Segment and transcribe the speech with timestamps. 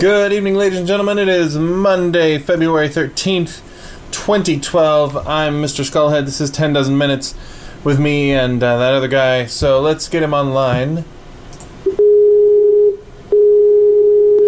[0.00, 1.18] Good evening, ladies and gentlemen.
[1.18, 3.60] It is Monday, February 13th,
[4.12, 5.28] 2012.
[5.28, 5.84] I'm Mr.
[5.84, 6.24] Skullhead.
[6.24, 7.34] This is 10 dozen minutes
[7.84, 9.44] with me and uh, that other guy.
[9.44, 11.04] So let's get him online.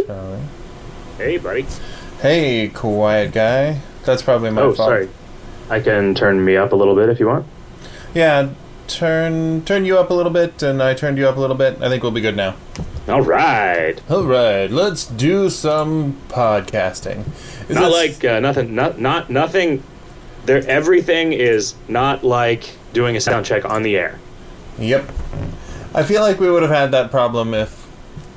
[0.07, 1.23] Shall we?
[1.23, 1.67] Hey, buddy.
[2.23, 3.83] Hey, quiet guy.
[4.07, 4.89] That's probably my oh, fault.
[4.89, 5.11] sorry.
[5.69, 7.45] I can turn me up a little bit if you want.
[8.15, 8.55] Yeah,
[8.87, 11.83] turn turn you up a little bit, and I turned you up a little bit.
[11.83, 12.55] I think we'll be good now.
[13.09, 14.01] All right.
[14.09, 17.25] All right, let's do some podcasting.
[17.69, 18.75] Is Not like uh, nothing.
[18.77, 19.83] Not not nothing.
[20.47, 24.21] There, everything is not like doing a sound check on the air.
[24.79, 25.11] Yep.
[25.95, 27.89] I feel like we would have had that problem if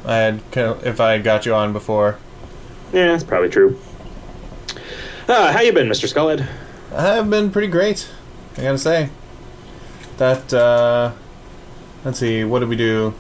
[0.04, 2.18] I had if I had got you on before.
[2.92, 3.80] Yeah, that's probably true.
[5.28, 6.12] Uh, how you been, Mr.
[6.12, 6.48] Skullhead?
[6.92, 8.10] I've been pretty great.
[8.58, 9.10] I gotta say.
[10.18, 11.12] That uh,
[12.04, 13.14] let's see, what did we do?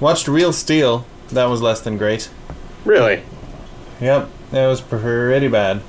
[0.00, 1.06] Watched Real Steel.
[1.30, 2.30] That was less than great.
[2.84, 3.22] Really?
[4.00, 5.82] Yep, that was pretty bad.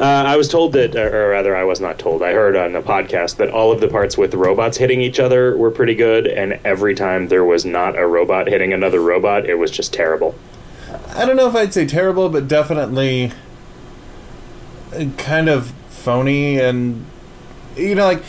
[0.00, 2.22] Uh, I was told that, or rather, I was not told.
[2.22, 5.56] I heard on a podcast that all of the parts with robots hitting each other
[5.56, 9.56] were pretty good, and every time there was not a robot hitting another robot, it
[9.56, 10.36] was just terrible.
[11.16, 13.32] I don't know if I'd say terrible, but definitely
[14.94, 17.04] uh, kind of phony and
[17.76, 18.22] you know like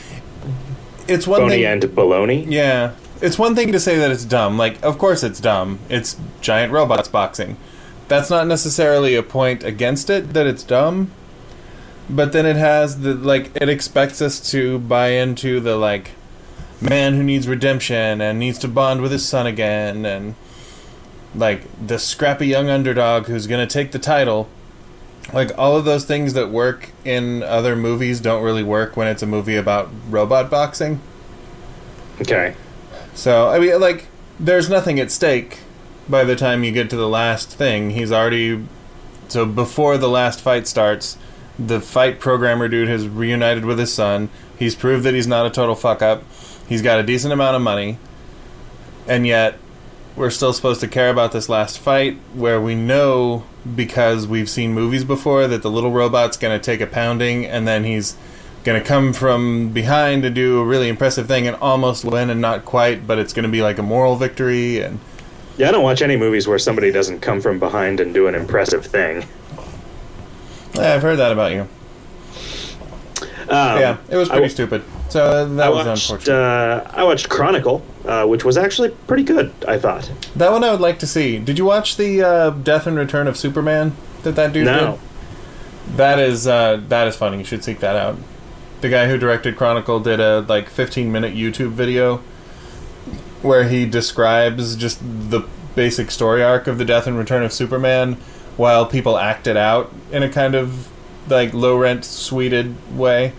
[1.08, 2.46] it's one Phony thing and baloney.
[2.50, 2.96] Yeah.
[3.22, 4.58] It's one thing to say that it's dumb.
[4.58, 5.80] Like, of course it's dumb.
[5.90, 7.58] It's giant robots boxing.
[8.08, 11.12] That's not necessarily a point against it that it's dumb.
[12.10, 16.12] But then it has the like it expects us to buy into the like
[16.82, 20.34] man who needs redemption and needs to bond with his son again and
[21.36, 24.50] like the scrappy young underdog who's going to take the title.
[25.32, 29.22] Like all of those things that work in other movies don't really work when it's
[29.22, 31.00] a movie about robot boxing.
[32.22, 32.56] Okay.
[33.20, 34.08] So I mean, like,
[34.40, 35.60] there's nothing at stake
[36.08, 37.90] by the time you get to the last thing.
[37.90, 38.66] He's already
[39.28, 41.18] so before the last fight starts,
[41.60, 44.30] the fight programmer dude has reunited with his son.
[44.58, 46.24] He's proved that he's not a total fuck up.
[46.70, 47.98] He's got a decent amount of money,
[49.06, 49.60] and yet
[50.16, 53.44] we're still supposed to care about this last fight where we know
[53.76, 57.68] because we've seen movies before that the little robot's going to take a pounding and
[57.68, 58.16] then he's
[58.64, 62.42] going to come from behind to do a really impressive thing and almost win and
[62.42, 65.00] not quite but it's going to be like a moral victory and
[65.58, 68.36] Yeah, I don't watch any movies where somebody doesn't come from behind and do an
[68.36, 69.26] impressive thing.
[70.76, 71.68] yeah, I've heard that about you.
[73.50, 74.84] Um, yeah, it was pretty w- stupid.
[75.10, 76.36] So that I was watched, unfortunate.
[76.36, 79.52] uh, I watched Chronicle, uh, which was actually pretty good.
[79.68, 80.12] I thought.
[80.36, 81.40] that one I would like to see.
[81.40, 85.00] Did you watch the uh, Death and Return of Superman that that dude No.
[85.88, 85.98] did?
[85.98, 87.40] That is uh, that is funny.
[87.40, 88.18] You should seek that out.
[88.82, 92.18] The guy who directed Chronicle did a like 15 minute YouTube video
[93.42, 98.16] where he describes just the basic story arc of the Death and Return of Superman
[98.58, 100.90] while people act it out in a kind of
[101.28, 103.34] like low rent sweded way.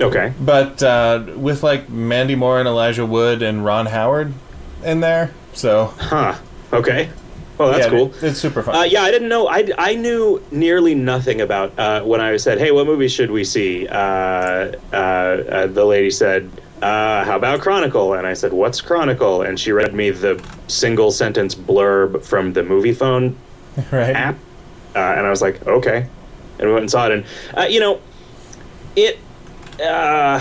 [0.00, 0.32] Okay.
[0.40, 4.32] But uh, with like Mandy Moore and Elijah Wood and Ron Howard
[4.84, 5.32] in there.
[5.52, 6.36] So Huh.
[6.72, 7.10] Okay.
[7.62, 8.14] Well, that's yeah, cool.
[8.22, 8.74] It's super fun.
[8.74, 9.46] Uh, yeah, I didn't know.
[9.48, 13.44] I, I knew nearly nothing about uh, when I said, "Hey, what movie should we
[13.44, 13.94] see?" Uh,
[14.92, 16.50] uh, uh, the lady said,
[16.82, 21.12] uh, "How about Chronicle?" And I said, "What's Chronicle?" And she read me the single
[21.12, 23.36] sentence blurb from the Moviefone
[23.92, 24.14] right?
[24.14, 24.36] app,
[24.96, 26.06] uh, and I was like, "Okay,"
[26.58, 27.12] and we went and saw it.
[27.12, 27.24] And
[27.56, 28.00] uh, you know,
[28.96, 29.20] it
[29.80, 30.40] uh,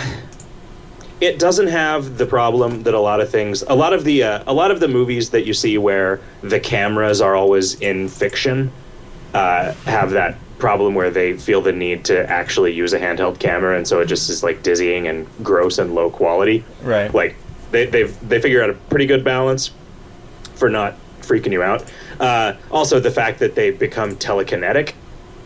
[1.21, 4.43] it doesn't have the problem that a lot of things, a lot of the uh,
[4.47, 8.71] a lot of the movies that you see where the cameras are always in fiction,
[9.35, 13.77] uh, have that problem where they feel the need to actually use a handheld camera,
[13.77, 16.65] and so it just is like dizzying and gross and low quality.
[16.81, 17.13] Right.
[17.13, 17.35] Like
[17.69, 19.71] they they've they figure out a pretty good balance
[20.55, 21.85] for not freaking you out.
[22.19, 24.93] Uh, also, the fact that they become telekinetic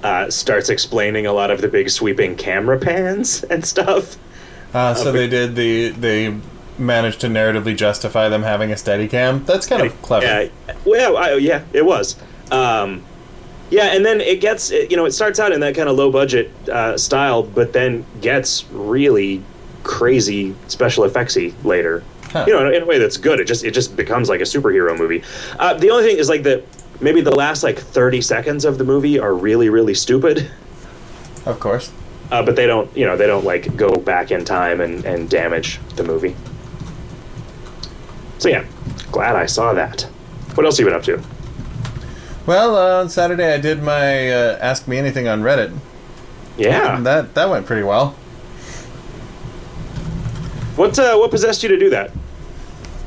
[0.04, 4.18] uh, starts explaining a lot of the big sweeping camera pans and stuff.
[4.76, 6.38] Uh, so they did the they
[6.78, 9.46] managed to narratively justify them having a steady cam.
[9.46, 10.26] That's kind of clever.
[10.26, 10.50] Yeah,
[10.86, 12.18] well, I, yeah, it was.
[12.52, 13.02] Um,
[13.70, 15.96] yeah, and then it gets, it, you know, it starts out in that kind of
[15.96, 19.42] low budget uh, style, but then gets really
[19.84, 22.04] crazy special effectsy later.
[22.32, 22.44] Huh.
[22.46, 23.40] You know, in, in a way that's good.
[23.40, 25.24] It just it just becomes like a superhero movie.
[25.58, 26.64] Uh, the only thing is like the
[27.00, 30.52] maybe the last like thirty seconds of the movie are really really stupid.
[31.46, 31.94] Of course.
[32.32, 35.30] Uh, but they don't, you know, they don't like go back in time and, and
[35.30, 36.36] damage the movie.
[38.40, 38.66] So yeah,
[39.12, 40.02] glad I saw that.
[40.56, 41.24] What else have you been up to?
[42.46, 45.76] Well, uh, on Saturday I did my uh, Ask Me Anything on Reddit.
[46.58, 46.98] Yeah.
[46.98, 48.12] And that that went pretty well.
[50.76, 52.12] What uh, what possessed you to do that?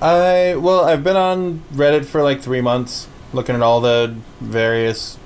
[0.00, 5.18] I well, I've been on Reddit for like three months, looking at all the various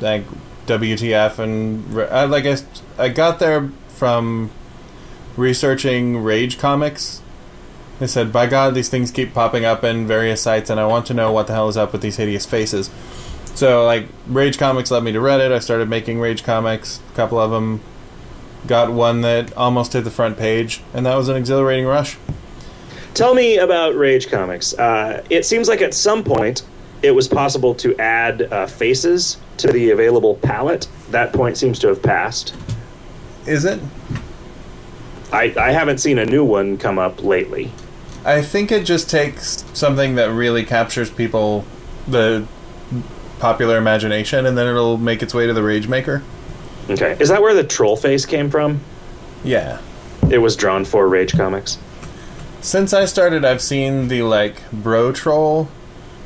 [0.00, 0.24] like
[0.66, 2.56] WTF and I like I,
[2.98, 4.50] I got there from
[5.36, 7.22] researching Rage comics.
[7.98, 11.06] They said, "By God, these things keep popping up in various sites, and I want
[11.06, 12.90] to know what the hell is up with these hideous faces."
[13.54, 15.52] So, like, Rage Comics led me to Reddit.
[15.52, 17.80] I started making Rage Comics, a couple of them.
[18.66, 22.16] Got one that almost hit the front page, and that was an exhilarating rush.
[23.14, 24.72] Tell me about Rage Comics.
[24.74, 26.62] Uh, it seems like at some point
[27.02, 30.88] it was possible to add uh, faces to the available palette.
[31.10, 32.54] That point seems to have passed.
[33.46, 33.80] Is it?
[35.32, 37.72] I, I haven't seen a new one come up lately.
[38.24, 41.64] I think it just takes something that really captures people,
[42.06, 42.46] the
[43.38, 46.22] popular imagination, and then it'll make its way to the Rage Maker.
[46.90, 47.16] Okay.
[47.20, 48.80] Is that where the troll face came from?
[49.44, 49.80] Yeah.
[50.30, 51.78] It was drawn for Rage Comics.
[52.60, 55.68] Since I started, I've seen the like bro troll,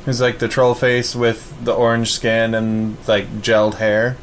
[0.05, 4.17] who's like the troll face with the orange skin and like gelled hair.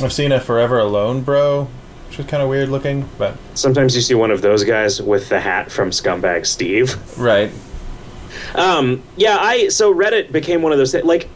[0.00, 1.68] I've seen a Forever Alone bro,
[2.08, 5.28] which is kind of weird looking, but Sometimes you see one of those guys with
[5.28, 6.96] the hat from Scumbag Steve.
[7.18, 7.50] right.
[8.54, 11.04] Um, yeah, I so Reddit became one of those things.
[11.04, 11.28] Like,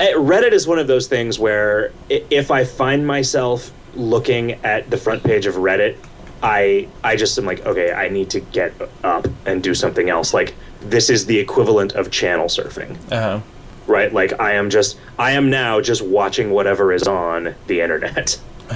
[0.00, 4.96] eh, Reddit is one of those things where if I find myself looking at the
[4.96, 5.96] front page of Reddit,
[6.42, 10.34] I I just am like, okay, I need to get up and do something else.
[10.34, 13.40] Like, this is the equivalent of channel surfing, Uh huh.
[13.86, 14.12] right?
[14.12, 18.38] Like, I am just I am now just watching whatever is on the internet.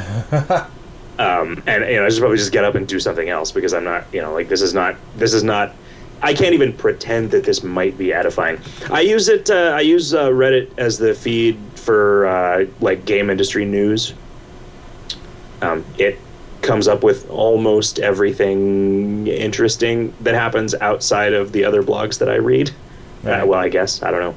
[1.19, 3.75] um, and you know, I should probably just get up and do something else because
[3.75, 5.75] I'm not, you know, like this is not this is not.
[6.21, 8.59] I can't even pretend that this might be edifying.
[8.91, 9.49] I use it.
[9.51, 14.15] Uh, I use uh, Reddit as the feed for uh, like game industry news.
[15.63, 16.19] Um, it
[16.69, 22.35] comes up with almost everything interesting that happens outside of the other blogs that I
[22.35, 22.69] read.
[23.25, 24.35] Uh, well, I guess I don't know.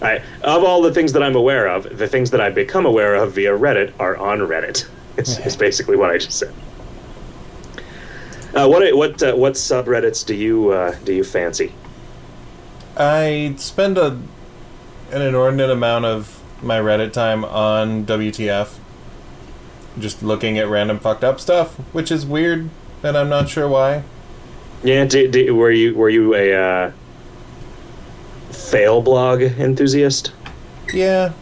[0.00, 3.16] I, of all the things that I'm aware of, the things that I've become aware
[3.16, 4.88] of via Reddit are on Reddit.
[5.14, 6.54] It's, it's basically what I just said.
[8.54, 11.74] Uh, what what uh, what subreddits do you uh, do you fancy?
[12.96, 14.18] I spend a
[15.10, 18.78] an inordinate amount of my Reddit time on WTF,
[19.98, 22.70] just looking at random fucked up stuff, which is weird,
[23.02, 24.04] and I'm not sure why.
[24.82, 25.04] Yeah,
[25.52, 26.92] were you were you a uh,
[28.50, 30.32] fail blog enthusiast?
[30.92, 31.32] Yeah,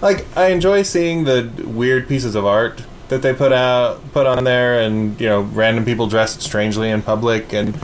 [0.00, 4.44] like I enjoy seeing the weird pieces of art that they put out, put on
[4.44, 7.78] there, and you know, random people dressed strangely in public, and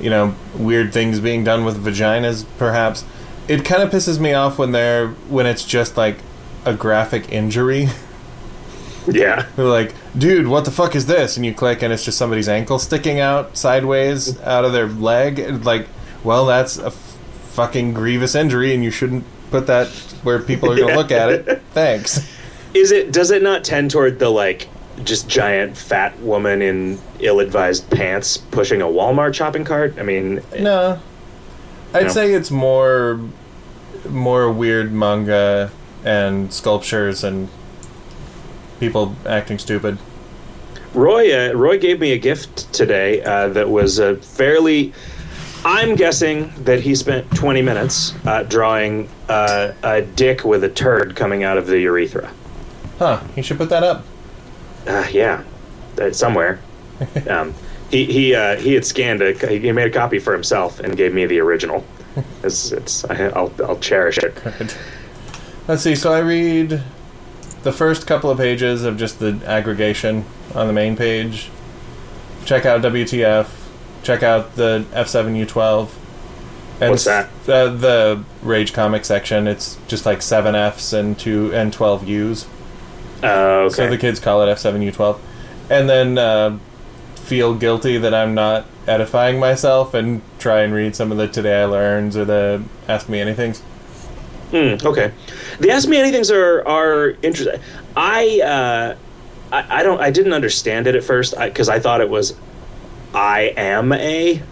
[0.00, 2.44] you know, weird things being done with vaginas.
[2.58, 3.04] Perhaps
[3.46, 6.18] it kind of pisses me off when they're when it's just like
[6.64, 7.88] a graphic injury.
[9.06, 11.36] Yeah, They're like, dude, what the fuck is this?
[11.36, 15.38] And you click, and it's just somebody's ankle sticking out sideways out of their leg.
[15.38, 15.88] And like,
[16.22, 17.18] well, that's a f-
[17.50, 19.88] fucking grievous injury, and you shouldn't put that
[20.22, 20.98] where people are going to Yeah.
[20.98, 21.62] look at it.
[21.74, 22.18] Thanks.
[22.72, 24.68] is it does it not tend toward the like
[25.04, 29.94] just giant fat woman in ill-advised pants pushing a Walmart shopping cart?
[29.98, 30.62] I mean, eh.
[30.62, 30.98] No,
[31.92, 32.08] I'd No.
[32.08, 33.20] say it's more,
[34.08, 35.70] more weird manga
[36.04, 37.48] and sculptures and
[38.80, 39.98] people acting stupid.
[40.94, 44.92] Roy uh, Roy gave me a gift today uh, that was uh, fairly.
[45.66, 51.16] I'm guessing that he spent 20 minutes uh, drawing uh, a dick with a turd
[51.16, 52.30] coming out of the urethra.
[52.98, 53.22] Huh?
[53.34, 54.04] You should put that up.
[54.86, 55.42] Uh, yeah,
[56.12, 56.60] somewhere.
[57.30, 57.54] um,
[57.90, 61.14] he he uh, he had scanned a he made a copy for himself and gave
[61.14, 61.84] me the original.
[62.44, 64.36] It's, it's I, I'll I'll cherish it.
[65.66, 65.96] Let's see.
[65.96, 66.80] So I read
[67.64, 71.50] the first couple of pages of just the aggregation on the main page.
[72.44, 73.48] Check out WTF.
[74.02, 75.90] Check out the F7U12.
[76.80, 77.30] And What's that?
[77.46, 79.46] The, the Rage comic section.
[79.46, 82.46] It's just like seven Fs and two and twelve Us.
[83.22, 83.74] Uh, okay.
[83.74, 85.18] So the kids call it F7U12.
[85.70, 86.58] And then uh,
[87.14, 91.62] feel guilty that I'm not edifying myself and try and read some of the Today
[91.62, 93.62] I Learns or the Ask Me Anythings.
[94.50, 95.12] Hmm, okay.
[95.60, 97.60] The Ask Me Anythings are are interesting.
[97.96, 98.96] I uh,
[99.52, 102.34] I, I don't I didn't understand it at first because I, thought it was
[103.14, 104.42] I am a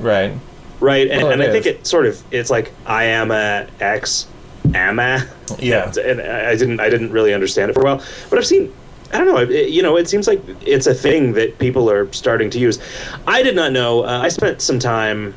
[0.00, 0.32] Right.
[0.80, 4.26] right, and, Well, and I think it sort of it's like I am a X
[4.74, 5.26] am a
[5.58, 5.92] Yeah.
[6.02, 8.72] and I didn't I didn't really understand it for a while, but I've seen.
[9.14, 9.36] I don't know.
[9.38, 12.78] It, you know, it seems like it's a thing that people are starting to use.
[13.26, 14.04] I did not know.
[14.04, 15.34] Uh, I spent some time.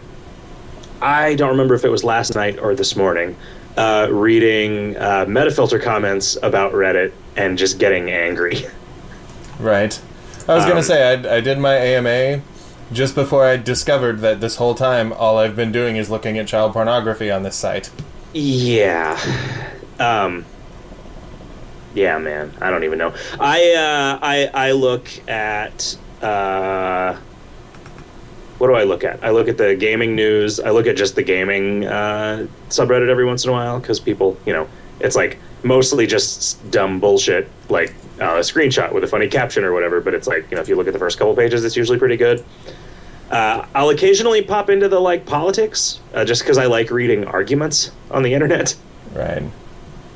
[1.01, 3.35] I don't remember if it was last night or this morning,
[3.77, 8.65] uh, reading uh, Metafilter comments about Reddit and just getting angry.
[9.59, 9.99] Right.
[10.47, 12.41] I was Um, gonna say I, I did my AMA,
[12.91, 16.47] just before I discovered that this whole time all I've been doing is looking at
[16.47, 17.89] child pornography on this site.
[18.33, 19.19] Yeah.
[19.99, 20.45] Um
[21.93, 22.53] Yeah, man.
[22.61, 23.13] I don't even know.
[23.39, 27.17] I uh I I look at uh
[28.57, 29.23] what do I look at?
[29.23, 30.59] I look at the gaming news.
[30.59, 34.37] I look at just the gaming uh, subreddit every once in a while because people,
[34.45, 34.67] you know,
[34.99, 39.73] it's like mostly just dumb bullshit, like uh, a screenshot with a funny caption or
[39.73, 39.99] whatever.
[39.99, 41.99] But it's like, you know, if you look at the first couple pages, it's usually
[41.99, 42.45] pretty good.
[43.29, 47.91] Uh, I'll occasionally pop into the like politics uh, just because I like reading arguments
[48.11, 48.75] on the internet.
[49.13, 49.43] Right.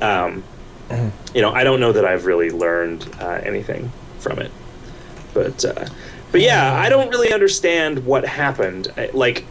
[0.00, 0.44] Um,
[1.34, 4.50] you know, I don't know that I've really learned uh, anything from it,
[5.34, 5.86] but uh,
[6.32, 8.92] but yeah, I don't really understand what happened.
[8.96, 9.44] I- Like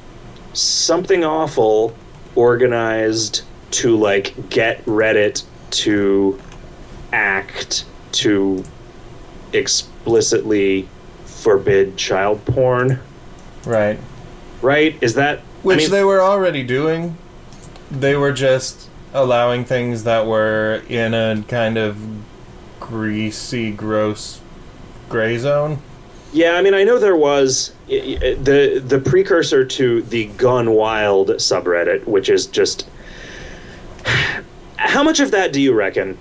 [0.54, 1.96] something awful
[2.36, 6.40] organized to like get Reddit to
[7.12, 8.64] act to
[9.54, 10.88] explicitly
[11.26, 13.00] forbid child porn.
[13.66, 14.00] Right.
[14.62, 14.98] Right?
[15.02, 17.18] Is that I Which mean, they were already doing.
[17.92, 21.98] They were just allowing things that were in a kind of
[22.80, 24.40] greasy, gross
[25.10, 25.82] gray zone.
[26.32, 32.06] Yeah, I mean, I know there was the the precursor to the Gone Wild subreddit,
[32.06, 32.88] which is just
[34.78, 36.18] how much of that do you reckon?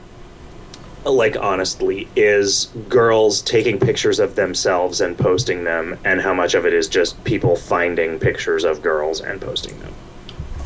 [1.04, 6.66] Like honestly, is girls taking pictures of themselves and posting them, and how much of
[6.66, 9.94] it is just people finding pictures of girls and posting them?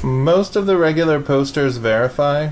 [0.02, 2.50] Most of the regular posters verify.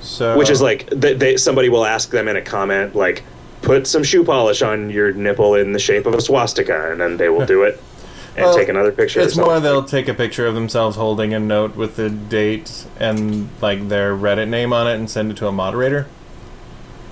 [0.00, 3.22] So Which is like they, they somebody will ask them in a comment like,
[3.62, 7.16] "Put some shoe polish on your nipple in the shape of a swastika," and then
[7.16, 7.80] they will do it
[8.36, 9.20] and Well, take another picture.
[9.20, 12.86] or It's more they'll take a picture of themselves holding a note with the date
[12.98, 16.06] and like their Reddit name on it and send it to a moderator.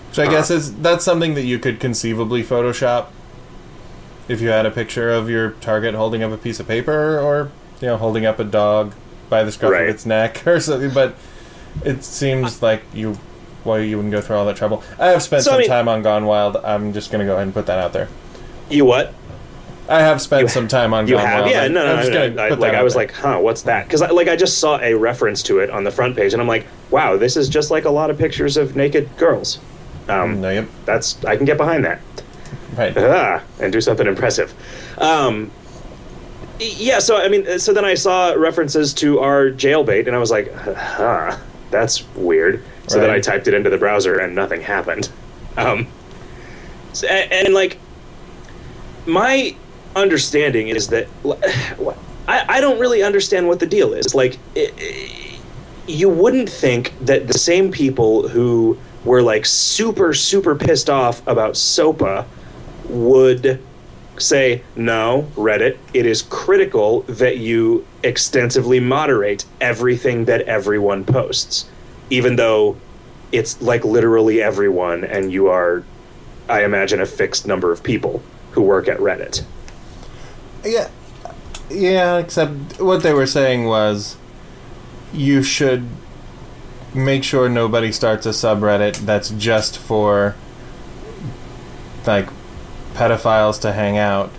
[0.08, 0.32] Which I uh-huh.
[0.32, 3.06] guess is that's something that you could conceivably Photoshop
[4.28, 7.50] if you had a picture of your target holding up a piece of paper or
[7.80, 8.94] you know holding up a dog
[9.28, 9.84] by the scruff Right.
[9.84, 10.90] of its neck or something.
[10.90, 11.14] But
[11.84, 13.18] it seems uh, like you
[13.64, 14.82] why you wouldn't go through all that trouble.
[14.98, 16.56] I have spent So, I some mean- time on Gone Wild.
[16.56, 18.08] I'm just gonna go ahead and put that out there.
[18.68, 19.14] You what?
[19.88, 21.40] I have spent You- some time on You Gone have?
[21.42, 21.50] Wild.
[21.50, 22.02] Yeah, no, no, I'm no.
[22.02, 23.02] just no, I, like I was there.
[23.02, 23.86] like, huh, what's that?
[23.86, 26.40] Because I, like I just saw a reference to it on the front page, and
[26.40, 29.58] I'm like, wow, this is just like a lot of pictures of naked girls.
[30.08, 32.00] Um, no, yep, That's I can get behind that.
[32.76, 32.96] right.
[32.96, 34.54] ah, and do something impressive.
[34.98, 35.50] Um,
[36.60, 40.30] yeah, so I mean, so then I saw references to our jailbait, and I was
[40.30, 41.36] like, huh,
[41.70, 42.62] that's weird.
[42.90, 45.10] So then I typed it into the browser, and nothing happened.
[45.56, 45.86] Um,
[46.92, 47.78] so- and, and like,
[49.06, 49.54] my
[49.94, 51.06] understanding is that
[52.28, 54.14] I, I don't really understand what the deal is.
[54.14, 55.26] Like, i i
[55.86, 61.56] you wouldn't think that the same people who were like super, super pissed off about
[61.56, 62.26] SOPA
[62.88, 63.60] would
[64.18, 71.68] say, no, Reddit, it is critical that you extensively moderate everything that everyone posts,
[72.10, 72.76] even though
[73.32, 75.84] it's like literally everyone, and you are,
[76.48, 79.44] I imagine, a fixed number of people who work at Reddit.
[80.64, 80.90] Yeah,
[81.70, 82.18] yeah.
[82.18, 84.16] Except what they were saying was,
[85.12, 85.86] you should
[86.92, 90.34] make sure nobody starts a subreddit that's just for
[92.04, 92.28] like
[92.94, 94.30] pedophiles to hang out,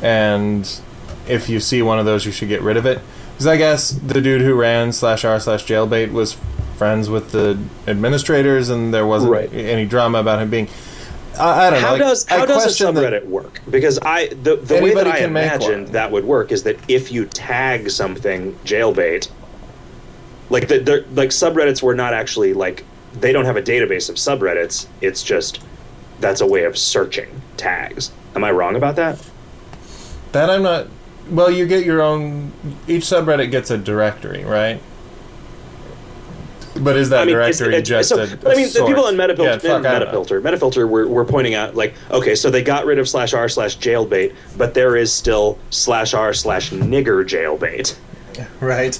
[0.00, 0.80] and
[1.28, 3.00] if you see one of those, you should get rid of it.
[3.32, 6.38] Because I guess the dude who ran slash r slash jailbait was
[6.76, 9.52] friends with the administrators, and there wasn't Right.
[9.52, 10.68] any drama about him being.
[11.38, 11.86] I, I don't know.
[11.86, 13.60] How like, does I how does a subreddit work?
[13.68, 17.26] Because I the, the way that I imagined that would work is that if you
[17.26, 19.30] tag something jailbait,
[20.48, 24.16] like the, the like subreddits were not actually like they don't have a database of
[24.16, 24.86] subreddits.
[25.00, 25.60] It's just
[26.20, 28.12] that's a way of searching tags.
[28.34, 29.22] Am I wrong about that?
[30.32, 30.88] That I'm not.
[31.30, 32.52] Well, you get your own.
[32.86, 34.80] Each subreddit gets a directory, right?
[36.80, 38.26] But is that I mean, directory it's- just so, a?
[38.36, 40.08] but I mean, the people on Metafilter, Yeah, fuck, I don't.
[40.12, 43.48] Metafilter, Metafilter were, were pointing out like, okay, so they got rid of slash r
[43.48, 47.96] slash jailbait, but there is still slash r slash nigger jailbait,
[48.60, 48.96] right?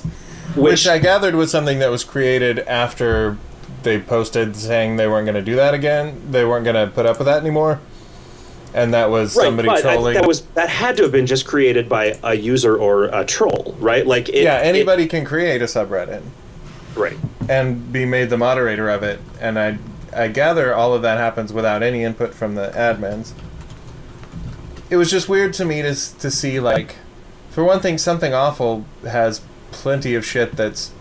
[0.55, 3.37] which, Which I gathered was something that was created after
[3.83, 6.21] they posted saying they weren't going to do that again.
[6.31, 7.81] They weren't going to put up with that anymore,
[8.75, 10.15] and that was right, somebody but I, trolling.
[10.15, 13.77] that was that had to have been just created by a user or a troll,
[13.79, 14.07] right?
[14.07, 16.23] Like, it, yeah, it- anybody can create a subreddit
[16.97, 17.17] right?
[17.49, 19.79] and be made the moderator of it, and I
[20.15, 23.33] I gather all of that happens without any input from the admins.
[24.89, 26.97] It was just weird to me to to see like,
[27.51, 29.41] for one thing, something awful has
[29.73, 30.93] plenty of shit that's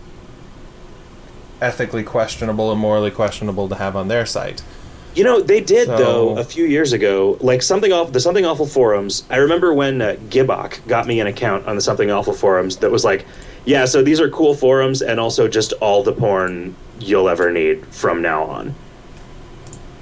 [1.60, 4.62] ethically questionable and morally questionable to have on their site.
[5.14, 8.44] You know, they did So- though a few years ago, like something off the Something
[8.44, 9.24] Awful forums.
[9.30, 12.90] I remember when uh, Gibbok got me an account on the Something Awful forums that
[12.90, 13.24] was like,
[13.66, 17.84] yeah, so these are cool forums and also just all the porn you'll ever need
[17.86, 18.74] from now on.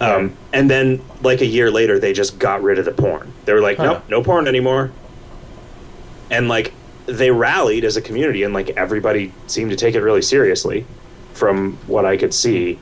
[0.00, 3.32] Um, and then like a year later, they just got rid of the porn.
[3.46, 3.84] They were like, Huh.
[3.84, 4.92] nope, no porn anymore.
[6.30, 6.74] And like
[7.06, 10.86] they rallied as a community, and like everybody seemed to take it really seriously,
[11.32, 12.78] from what I could see.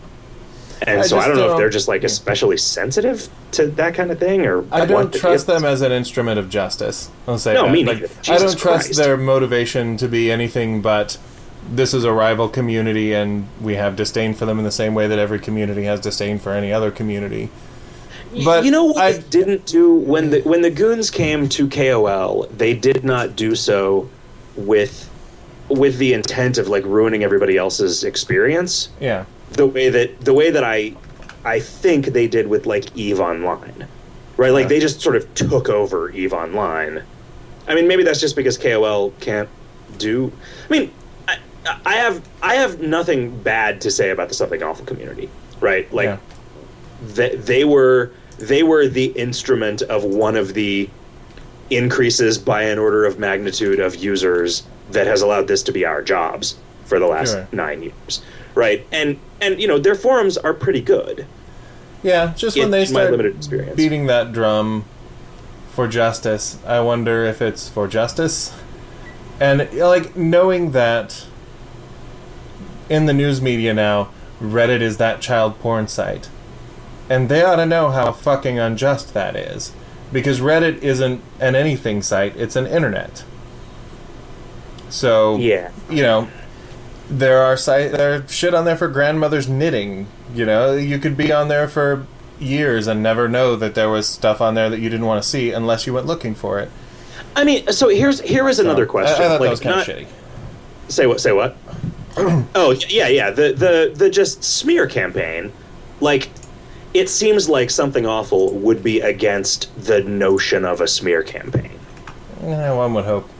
[0.86, 3.94] And I so I don't know if don't- they're just like especially sensitive to that
[3.94, 5.12] kind of thing, or I don't what.
[5.20, 7.10] trust them as an instrument of justice.
[7.28, 7.72] I'll say No, that.
[7.72, 7.98] me Like.
[8.28, 8.96] I don't trust Christ.
[8.96, 11.18] their motivation to be anything but
[11.70, 15.06] this is a rival community and we have disdain for them in the same way
[15.06, 17.50] that every community has disdain for any other community.
[18.44, 21.68] But you know what I- they didn't do when the when the goons came to
[21.68, 24.08] KOL, they did not do so
[24.56, 25.08] with
[25.68, 28.88] with the intent of like ruining everybody else's experience.
[29.00, 29.24] Yeah.
[29.52, 30.94] The way that the way that I
[31.44, 33.86] I think they did with like Eve Online,
[34.36, 34.50] right?
[34.52, 34.68] Like Yeah.
[34.68, 37.02] they just sort of took over Eve Online.
[37.68, 39.48] I mean, maybe that's just because KOL can't
[39.98, 40.32] do.
[40.68, 40.90] I mean,
[41.28, 41.36] I,
[41.84, 45.28] I have I have nothing bad to say about the something awful community,
[45.60, 45.92] right?
[45.92, 46.16] Like Yeah.
[47.14, 50.88] they, they were they were the instrument of one of the
[51.70, 56.02] increases by an order of magnitude of users that has allowed this to be our
[56.02, 56.56] jobs
[56.86, 57.48] for the last Sure.
[57.52, 58.22] nine years
[58.54, 61.26] right and and you know their forums are pretty good
[62.02, 64.84] Yeah, just when they start limited experience beating that drum
[65.72, 68.54] for justice, I wonder if it's for justice.
[69.40, 71.26] And like knowing that
[72.90, 76.28] in the news media now, Reddit is that child porn site.
[77.08, 79.72] And they ought to know how fucking unjust that is.
[80.12, 83.24] Because Reddit isn't an anything site, it's an internet.
[84.90, 86.28] So yeah you know,
[87.18, 90.06] there are site there shit on there for grandmother's knitting.
[90.34, 92.06] You know, you could be on there for
[92.40, 95.28] years and never know that there was stuff on there that you didn't want to
[95.28, 96.68] see unless you went looking for it.
[97.36, 99.60] i mean so here's here is another So, question I, I thought like, that was
[99.60, 100.06] kind not- of shitty.
[100.88, 101.56] say what say what
[102.56, 105.52] oh yeah yeah the the the just smear campaign
[106.00, 106.30] like
[106.94, 111.78] it seems like something awful would be against the notion of a smear campaign
[112.42, 113.30] Yeah, one would hope.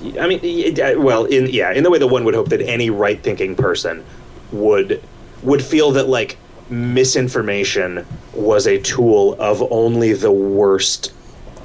[0.00, 3.56] I mean, well, in yeah, in the way that one would hope that any right-thinking
[3.56, 4.04] person
[4.52, 5.02] would
[5.42, 6.38] would feel that like
[6.70, 11.12] misinformation was a tool of only the worst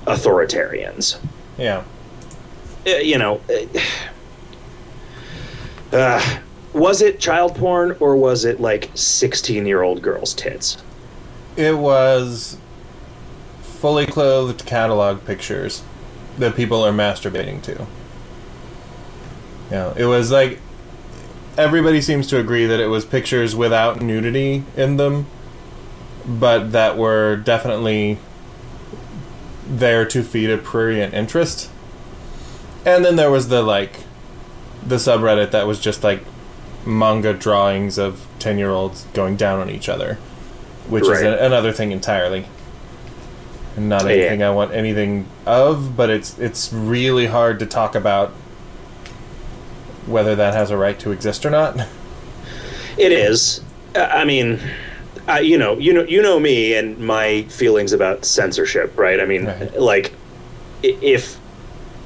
[0.05, 1.19] authoritarians.
[1.57, 1.83] Yeah.
[2.87, 3.79] Uh, you know, uh,
[5.95, 6.39] uh,
[6.73, 10.81] was it child porn or was it like sixteen-year-old girls' tits?
[11.55, 12.57] It was
[13.61, 15.83] fully clothed catalog pictures
[16.39, 17.85] that people are masturbating to.
[19.73, 20.59] Know, it was like
[21.57, 25.25] everybody seems to agree that it was pictures without nudity in them,
[26.25, 28.17] but that were definitely
[29.67, 31.69] there to feed a prurient interest.
[32.85, 34.01] And then there was the like
[34.85, 36.21] the subreddit that was just like
[36.85, 40.15] manga drawings of 10 year olds going down on each other,
[40.87, 42.45] which is a, another thing entirely.
[43.75, 44.11] And not Yeah.
[44.11, 48.33] anything I want anything of, but it's it's really hard to talk about
[50.05, 51.77] whether that has a right to exist or not.
[52.97, 53.61] It is.
[53.95, 54.59] I mean,
[55.27, 59.19] uh, you know, you know, you know me and my feelings about censorship, right?
[59.19, 59.79] I mean, Right.
[59.79, 60.13] like,
[60.83, 61.37] i- if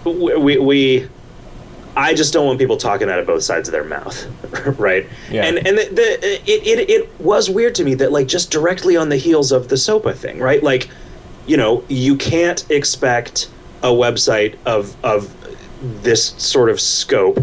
[0.05, 1.07] we, we,
[1.95, 4.25] I just don't want people talking out of both sides of their mouth,
[4.79, 5.07] right?
[5.31, 5.43] Yeah.
[5.45, 8.95] And and the, the it, it it was weird to me that like just directly
[8.95, 10.61] on the heels of the SOPA thing, right?
[10.61, 10.89] Like,
[11.47, 13.49] you know, you can't expect
[13.81, 15.33] a website of of
[16.03, 17.39] this sort of scope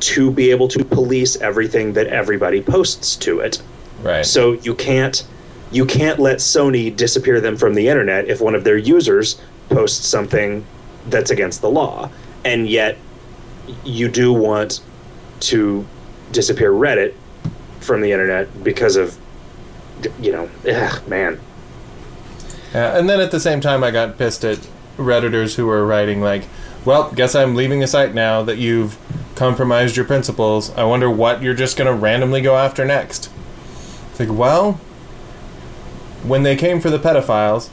[0.00, 3.62] to be able to police everything that everybody posts to it.
[4.02, 4.24] Right.
[4.24, 5.26] So you can't
[5.70, 10.06] you can't let Sony disappear them from the internet if one of their users posts
[10.06, 10.64] something
[11.08, 12.10] that's against the law.
[12.44, 12.96] And yet
[13.84, 14.80] you do want
[15.40, 15.86] to
[16.32, 17.14] disappear Reddit
[17.80, 19.18] from the internet because of
[20.20, 21.40] you know, ugh, man.
[22.72, 24.58] Yeah, and then at the same time, I got pissed at
[24.96, 26.44] redditors who were writing like,
[26.84, 28.96] "Well, guess I'm leaving the site now that you've
[29.34, 30.72] compromised your principles.
[30.76, 33.30] I wonder what you're just gonna randomly go after next."
[34.10, 34.80] It's like, well,
[36.24, 37.68] when they came for the pedophiles,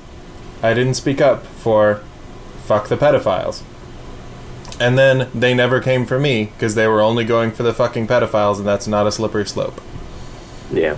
[0.61, 2.01] I didn't speak up for
[2.65, 3.61] "fuck the pedophiles,"
[4.79, 8.07] and then they never came for me because they were only going for the fucking
[8.07, 9.81] pedophiles, and that's not a slippery slope.
[10.71, 10.97] Yeah.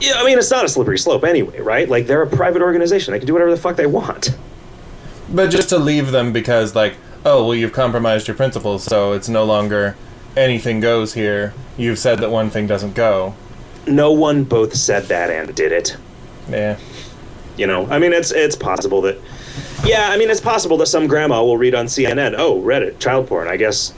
[0.00, 1.88] Yeah, I mean, it's not a slippery slope anyway, right?
[1.88, 3.12] Like, they're a private organization.
[3.12, 4.36] They can do whatever the fuck they want.
[5.28, 9.28] But just to leave them because, like, oh, well, you've compromised your principles, so it's
[9.28, 9.96] no longer
[10.36, 11.54] anything goes here.
[11.76, 13.34] You've said that one thing doesn't go.
[13.86, 15.96] No one both said that and did it.
[16.48, 16.78] Yeah.
[17.56, 19.18] You know, I mean, it's it's possible that,
[19.84, 23.28] yeah, I mean, it's possible that some grandma will read on CNN, oh, Reddit, child
[23.28, 23.48] porn.
[23.48, 23.94] I guess,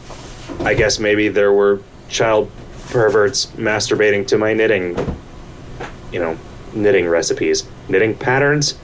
[0.61, 2.51] I guess maybe there were child
[2.91, 4.97] perverts masturbating to my knitting,
[6.13, 6.39] you know,
[6.73, 8.79] knitting recipes, knitting patterns.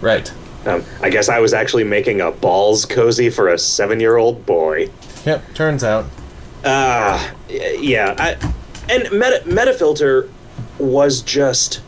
[0.00, 0.32] Right.
[0.66, 4.90] Um, I guess I was actually making a balls cozy for a seven-year-old boy.
[5.24, 5.54] Yep.
[5.54, 6.06] Turns out.
[6.64, 8.14] Uh, yeah.
[8.18, 8.54] I,
[8.88, 10.28] and Meta, Metafilter
[10.78, 11.80] was just.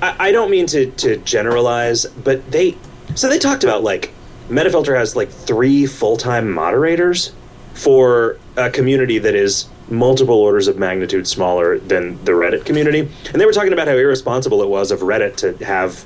[0.00, 2.76] I, I don't mean to, to generalize, but they.
[3.14, 4.12] So they talked about like.
[4.48, 7.32] Metafilter has like three full time moderators
[7.74, 13.08] for a community that is multiple orders of magnitude smaller than the Reddit community.
[13.32, 16.04] And they were talking about how irresponsible it was of Reddit to have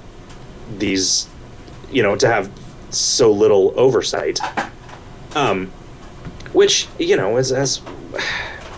[0.78, 1.28] these,
[1.90, 2.50] you know, to have
[2.90, 4.38] so little oversight.
[5.34, 5.70] Um,
[6.52, 7.80] which you know is as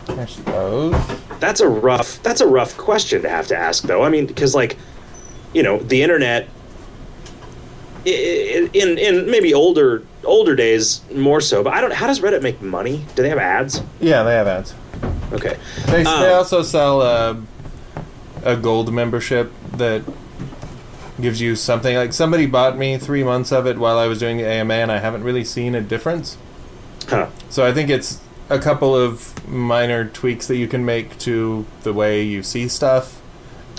[0.08, 0.94] I suppose.
[1.40, 4.02] that's a rough that's a rough question to have to ask though.
[4.02, 4.78] I mean, because like,
[5.52, 6.48] you know, the internet
[8.06, 11.92] in in maybe older older days more so, but I don't.
[11.92, 13.04] How does Reddit make money?
[13.14, 13.82] Do they have ads?
[14.00, 14.74] Yeah, they have ads.
[15.32, 15.56] Okay.
[15.86, 17.36] They, they Um, also sell uh,
[18.44, 20.02] a gold membership that
[21.20, 24.36] gives you something like somebody bought me three months of it while I was doing
[24.38, 26.36] the AMA, and I haven't really seen a difference.
[27.08, 27.28] Huh.
[27.50, 31.92] So I think it's a couple of minor tweaks that you can make to the
[31.92, 33.20] way you see stuff.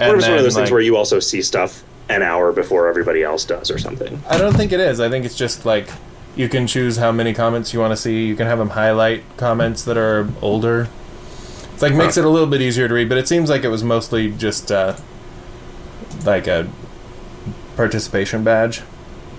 [0.01, 2.87] Or it's one of those like, things where you also see stuff an hour before
[2.87, 4.21] everybody else does, or something.
[4.29, 4.99] I don't think it is.
[4.99, 5.89] I think it's just like
[6.35, 8.25] you can choose how many comments you want to see.
[8.27, 10.87] You can have them highlight comments that are older.
[11.73, 12.21] It's like makes Huh.
[12.21, 14.71] it a little bit easier to read, but it seems like it was mostly just
[14.71, 14.95] uh,
[16.25, 16.67] like a
[17.77, 18.81] participation badge.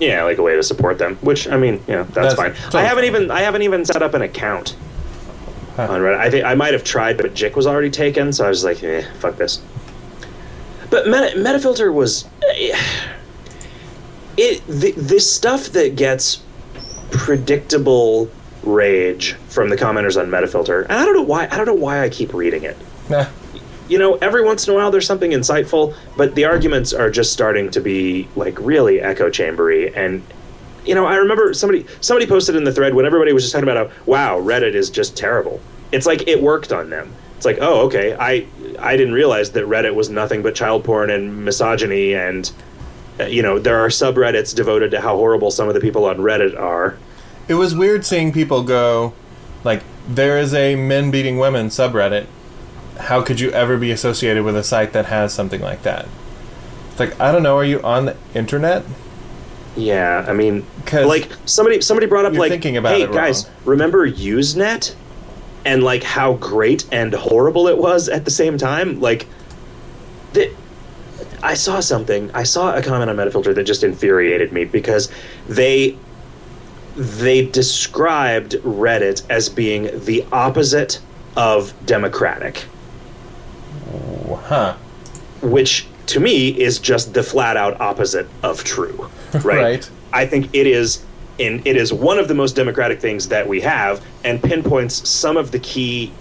[0.00, 1.16] Yeah, like a way to support them.
[1.16, 2.54] Which I mean, yeah, that's, That's fine.
[2.54, 4.74] totally I haven't even I haven't even set up an account
[5.76, 5.88] Huh.
[5.90, 6.18] on Reddit.
[6.18, 8.82] I think I might have tried, but Jick was already taken, so I was like,
[8.82, 9.60] eh, fuck this.
[10.90, 12.76] But Meta, Metafilter was eh,
[14.36, 16.42] it the, this stuff that gets
[17.10, 18.30] predictable
[18.62, 21.46] rage from the commenters on Metafilter, and I don't know why.
[21.50, 22.76] I don't know why I keep reading it.
[23.10, 23.26] Nah.
[23.88, 27.32] You know, every once in a while there's something insightful, but the arguments are just
[27.32, 29.94] starting to be like really echo chambery.
[29.94, 30.22] And
[30.84, 33.68] you know, I remember somebody somebody posted in the thread when everybody was just talking
[33.68, 35.60] about wow, Reddit is just terrible.
[35.90, 37.14] It's like it worked on them.
[37.36, 38.46] It's like, oh, okay, I
[38.78, 42.50] I didn't realize that Reddit was nothing but child porn and misogyny, and
[43.20, 46.18] uh, you know, there are subreddits devoted to how horrible some of the people on
[46.18, 46.96] Reddit are.
[47.48, 49.14] It was weird seeing people go,
[49.64, 52.26] like, there is a men beating women subreddit.
[52.98, 56.06] How could you ever be associated with a site that has something like that?
[56.90, 58.84] It's like, I don't know, are you on the internet?
[59.76, 63.54] Yeah, I mean, 'Cause like somebody somebody brought up like, thinking about hey guys, wrong."
[63.64, 64.94] remember Usenet
[65.64, 69.00] and like how great and horrible it was at the same time?
[69.00, 69.26] Like,
[70.32, 70.50] the,
[71.42, 72.30] I saw something.
[72.34, 75.08] I saw a comment on Metafilter that just infuriated me because
[75.48, 75.96] they
[76.96, 80.98] they described Reddit as being the opposite
[81.36, 82.64] of democratic
[84.44, 84.74] Huh.
[85.42, 89.90] which to me is just the flat out opposite of true right, Right.
[90.12, 91.02] i think it is
[91.38, 95.36] in it is one of the most democratic things that we have and pinpoints some
[95.36, 96.12] of the key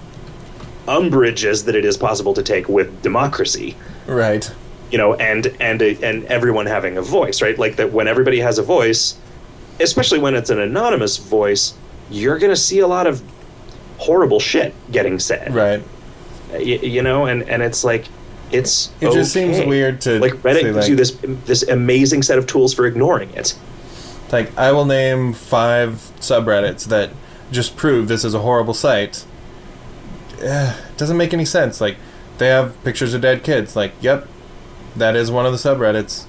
[0.88, 3.76] umbrages that it is possible to take with democracy
[4.06, 4.50] Right.
[4.92, 8.58] you know and and and everyone having a voice right like that when everybody has
[8.58, 9.18] a voice
[9.80, 11.74] especially when it's an anonymous voice
[12.10, 13.22] you're going to see a lot of
[13.98, 15.84] horrible shit getting said Right.
[16.52, 18.06] Y- you know and and it's like
[18.52, 21.12] it's It just seems weird to like reddit gives like- you this
[21.46, 23.56] this amazing set of tools for ignoring it
[24.32, 27.12] like I will name five subreddits that
[27.52, 29.24] just prove this is a horrible site.
[30.40, 31.80] It doesn't make any sense.
[31.80, 31.96] Like
[32.38, 33.76] they have pictures of dead kids.
[33.76, 34.28] Like, yep,
[34.96, 36.26] that is one of the subreddits.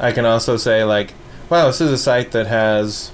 [0.00, 1.14] I can also say like,
[1.48, 3.10] wow, this is a site that has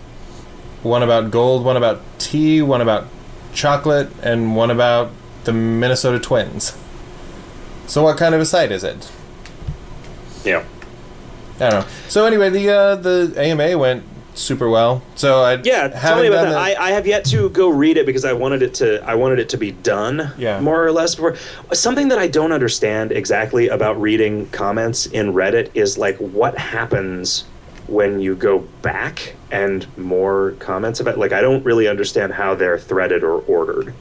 [0.82, 3.06] one about gold, one about tea, one about
[3.52, 5.10] chocolate, and one about
[5.44, 6.76] the Minnesota Twins.
[7.86, 9.10] So what kind of a site is it?
[10.44, 10.64] yeah
[11.60, 11.86] I don't know.
[12.08, 14.02] So anyway, the uh, the AMA went
[14.34, 15.02] super well.
[15.14, 18.06] So I yeah tell me about that I, I have yet to go read it
[18.06, 20.58] because i wanted it to i wanted it to be done Yeah.
[20.58, 21.36] more or less before
[21.74, 27.44] something that i don't understand exactly about reading comments in reddit is like what happens
[27.88, 32.78] when you go back and more comments about like i don't really understand how they're
[32.78, 33.92] threaded or ordered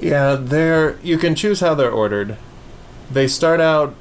[0.00, 2.36] Yeah, they're you can choose how they're ordered.
[3.10, 3.94] They start out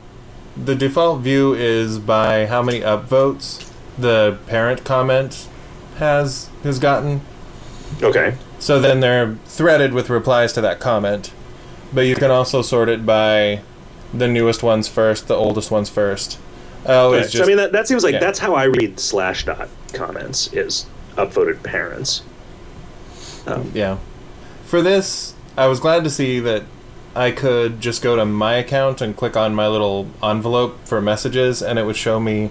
[0.57, 5.47] the default view is by how many upvotes the parent comment
[5.97, 7.21] has has gotten.
[8.01, 11.33] okay So then they're threaded with replies to that comment.
[11.93, 13.61] But you can also sort it by
[14.13, 16.39] the newest ones first, the oldest ones first.
[16.85, 18.19] Oh, Okay, just so I mean, that, that seems like yeah.
[18.19, 22.23] that's how I read slash dot comments is upvoted parents.
[23.47, 23.97] Um, Yeah.
[24.65, 26.63] For this, I was glad to see that
[27.15, 31.61] I could just go to my account and click on my little envelope for messages,
[31.61, 32.49] and it would show me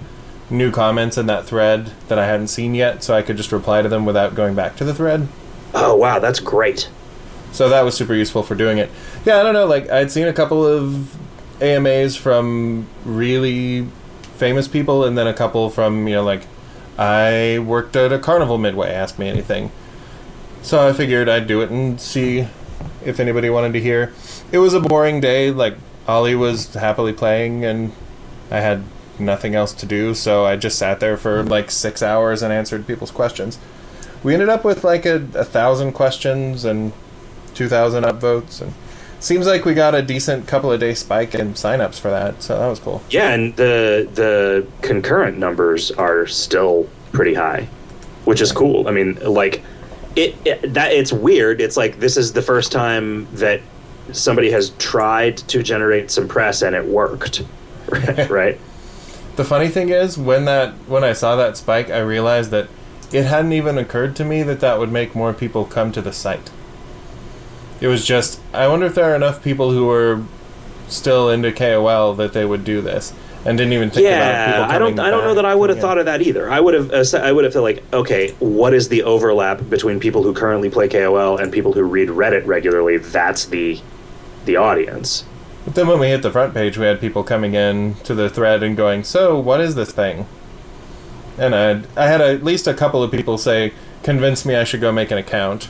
[0.48, 3.82] new comments in that thread that I hadn't seen yet, so I could just reply
[3.82, 5.28] to them without going back to the thread.
[5.74, 6.88] oh wow, that's great.
[7.52, 8.90] So that was super useful for doing it.
[9.24, 11.14] Yeah, I don't know, like, I'd seen a couple of
[11.62, 13.86] AMAs from really
[14.36, 16.46] famous people, and then a couple from, you know, like,
[16.98, 19.72] I worked at a carnival midway, ask me anything.
[20.62, 22.48] So I figured I'd do it and see
[23.04, 24.12] if anybody wanted to hear.
[24.52, 27.92] It was a boring day, like, Ollie was happily playing, and
[28.50, 28.84] I had
[29.18, 32.86] nothing else to do, so I just sat there for like six hours and answered
[32.86, 33.58] people's questions.
[34.22, 36.92] We ended up with like a, a thousand questions and
[37.54, 38.74] 2,000 upvotes, and
[39.20, 42.58] seems like we got a decent couple of day spike in signups for that, so
[42.58, 43.02] that was cool.
[43.10, 47.68] Yeah, and the the concurrent numbers are still pretty high,
[48.24, 48.88] which is cool.
[48.88, 49.62] I mean, like
[50.16, 51.60] it, it that it's weird.
[51.60, 53.60] It's like this is the first time that
[54.12, 57.42] somebody has tried to generate some press and it worked.
[58.28, 58.58] right?
[59.36, 62.68] The funny thing is, when that when I saw that spike, I realized that
[63.12, 66.12] it hadn't even occurred to me that that would make more people come to the
[66.12, 66.50] site.
[67.80, 70.24] It was just, I wonder if there are enough people who are
[70.88, 73.12] still into KOL that they would do this,
[73.46, 75.00] and didn't even think about people yeah, coming I don't.
[75.00, 75.82] I don't know that I would have Yeah.
[75.82, 76.50] thought of that either.
[76.50, 76.90] I would have.
[76.92, 80.70] Uh, I would have felt like, okay, what is the overlap between people who currently
[80.70, 82.96] play KOL and people who read Reddit regularly?
[82.96, 83.80] That's the
[84.46, 85.24] the audience.
[85.64, 88.28] But then when we hit the front page, we had people coming in to the
[88.28, 90.26] thread and going, "So, what is this thing?"
[91.38, 94.80] And I I had at least a couple of people say, "Convince me I should
[94.80, 95.68] go make an account."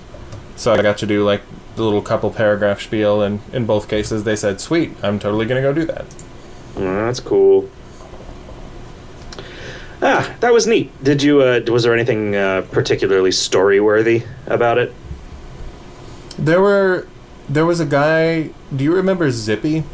[0.57, 1.43] So I got to do like
[1.77, 5.63] the little couple paragraph spiel, and in both cases they said, "Sweet, I'm totally gonna
[5.63, 6.05] go do that."
[6.77, 7.69] That's cool.
[10.03, 10.91] Ah, that was neat.
[11.03, 11.41] Did you?
[11.41, 14.93] Uh, was there anything uh, particularly story worthy about it?
[16.39, 17.07] There were
[17.49, 18.51] there was a guy.
[18.75, 19.85] Do you remember Zippy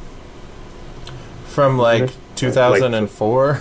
[1.47, 2.13] from like Mhm.
[2.37, 3.61] 2004?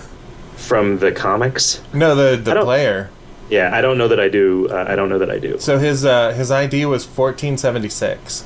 [0.56, 1.82] From the comics?
[1.94, 3.10] no, the the player.
[3.50, 4.70] Yeah, I don't know that I do.
[4.72, 5.58] Uh, I don't know that I do.
[5.60, 8.46] So his uh, his ID was 1476,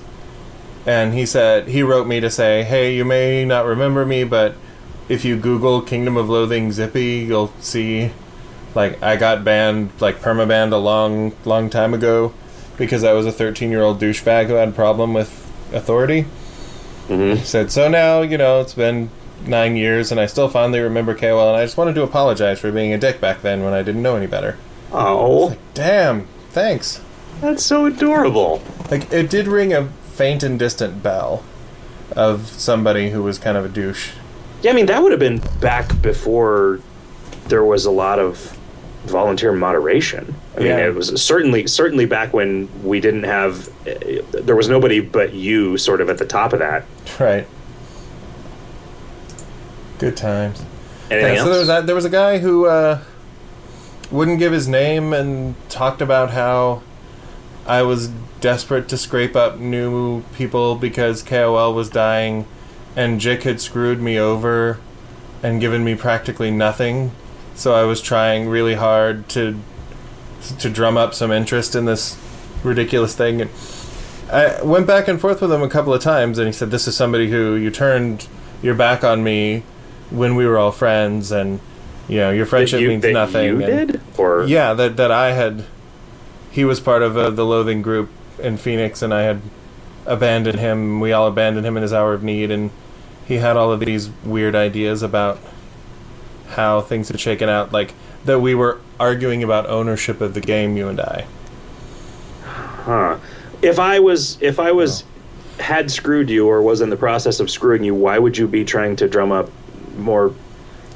[0.86, 4.56] and he said he wrote me to say, "Hey, you may not remember me, but
[5.10, 8.12] if you Google Kingdom of Loathing Zippy, you'll see
[8.76, 12.34] like I got banned like permabanned a long long time ago
[12.78, 15.30] because I was a 13 year old douchebag who had a problem with
[15.74, 16.22] authority."
[17.08, 19.10] hmm said, "So now you know it's been."
[19.46, 22.72] Nine years, and I still fondly remember KOL, and I just wanted to apologize for
[22.72, 24.56] being a dick back then when I didn't know any better.
[24.94, 27.02] Oh, Damn, thanks.
[27.42, 28.62] that's so adorable.
[28.90, 31.44] Like it did ring a faint and distant bell
[32.16, 34.12] of somebody who was kind of a douche.
[34.64, 36.80] Yeah, I mean that would have been back before
[37.48, 38.58] there was a lot of
[39.06, 40.34] volunteer moderation.
[40.56, 43.94] I mean, it was certainly certainly back when we didn't have uh,
[44.32, 46.86] there was nobody but you sort of at the top of that.
[47.20, 47.46] Right.
[50.00, 50.64] Good times.
[51.12, 51.46] Anything Yeah, else?
[51.46, 53.02] so there was that, there was a guy who uh,
[54.12, 56.82] wouldn't give his name and talked about how
[57.66, 58.10] I was
[58.42, 62.46] desperate to scrape up new people because KOL was dying,
[62.96, 64.80] and Jick had screwed me over
[65.42, 67.12] and given me practically nothing.
[67.56, 69.60] So I was trying really hard to
[70.60, 72.18] to drum up some interest in this
[72.64, 73.42] ridiculous thing.
[73.42, 73.50] And
[74.32, 76.88] I went back and forth with him a couple of times, and he said, "This
[76.88, 78.28] is somebody who you turned
[78.62, 79.64] your back on me
[80.10, 81.60] when we were all friends, and
[82.08, 85.12] you know your friendship you, means that nothing." You and- did, or yeah, that that
[85.12, 85.66] I had.
[86.52, 89.42] He was part of uh, the loathing group in Phoenix, and I had
[90.06, 91.00] abandoned him.
[91.00, 92.70] We all abandoned him in his hour of need, and
[93.34, 95.40] he had all of these weird ideas about
[96.50, 97.94] how things had shaken out, like
[98.26, 100.78] that we were arguing about ownership of the game.
[100.78, 101.26] You and I.
[102.44, 103.18] Huh.
[103.62, 105.04] If I was if I was
[105.60, 108.64] had screwed you or was in the process of screwing you, why would you be
[108.64, 109.50] trying to drum up
[109.98, 110.34] more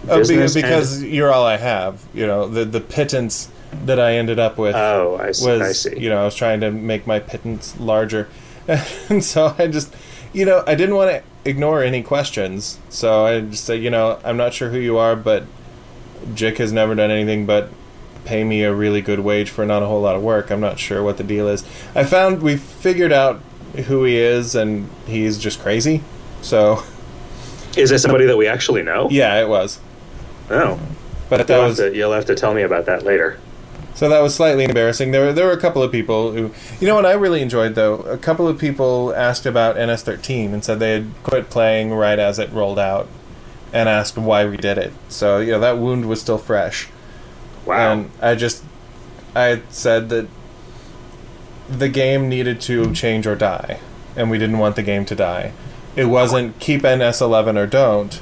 [0.08, 0.54] oh, be- business?
[0.54, 2.06] because you're all I have.
[2.14, 3.50] You know the the pittance
[3.86, 4.76] that I ended up with.
[4.76, 5.48] oh, I see.
[5.48, 6.00] was I see.
[6.00, 8.30] you know I was trying to make my pittance larger,
[9.10, 9.96] and so I just
[10.34, 14.20] you know I didn't want to ignore any questions, so I just said you know
[14.24, 15.44] I'm not sure who you are, but
[16.34, 17.70] Jick has never done anything but
[18.26, 20.52] pay me a really good wage for not a whole lot of work.
[20.52, 21.64] I'm not sure what the deal is.
[21.96, 23.42] I found we figured out
[23.86, 26.04] who he is, and he's just crazy.
[26.42, 26.84] So
[27.78, 29.08] Is this somebody that we actually know?
[29.10, 29.80] yeah, it was,
[30.50, 30.80] Oh,
[31.30, 33.40] but that was to, you'll have to tell me about that later.
[33.98, 35.10] So that was slightly embarrassing.
[35.10, 37.74] There were there were a couple of people who, you know, what I really enjoyed
[37.74, 37.96] though.
[38.02, 42.38] A couple of people asked about NS13 and said they had quit playing right as
[42.38, 43.08] it rolled out,
[43.74, 44.94] and asked why we did it.
[45.10, 46.90] So you know that wound was still fresh.
[47.66, 47.92] Wow.
[47.92, 48.64] And I just,
[49.36, 50.28] I said that
[51.68, 53.80] the game needed to change or die,
[54.16, 55.54] and we didn't want the game to die.
[55.96, 58.22] It wasn't keep NS11 or don't.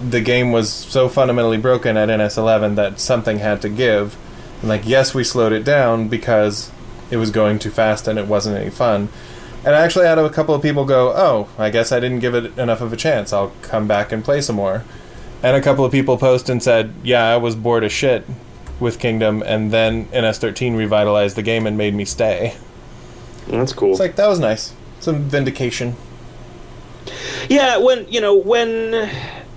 [0.00, 4.16] The game was so fundamentally broken at NS11 that something had to give.
[4.60, 6.70] And like, yes, we slowed it down because
[7.10, 9.08] it was going too fast and it wasn't any fun.
[9.64, 12.34] And I actually had a couple of people go, "Oh, I guess I didn't give
[12.34, 13.32] it enough of a chance.
[13.32, 14.84] I'll come back and play some more."
[15.42, 18.26] And a couple of people post and said, "Yeah, I was bored as shit
[18.78, 22.54] with Kingdom, and then NS13 revitalized the game and made me stay."
[23.48, 23.90] That's cool.
[23.90, 24.72] It's like that was nice.
[25.00, 25.96] Some vindication.
[27.48, 29.10] Yeah, when you know when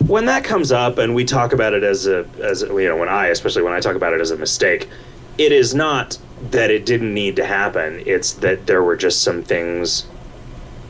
[0.07, 3.09] when that comes up and we talk about it as a as you know when
[3.09, 4.89] I especially when I talk about it as a mistake,
[5.37, 6.17] it is not
[6.51, 8.03] that it didn't need to happen.
[8.05, 10.05] It's that there were just some things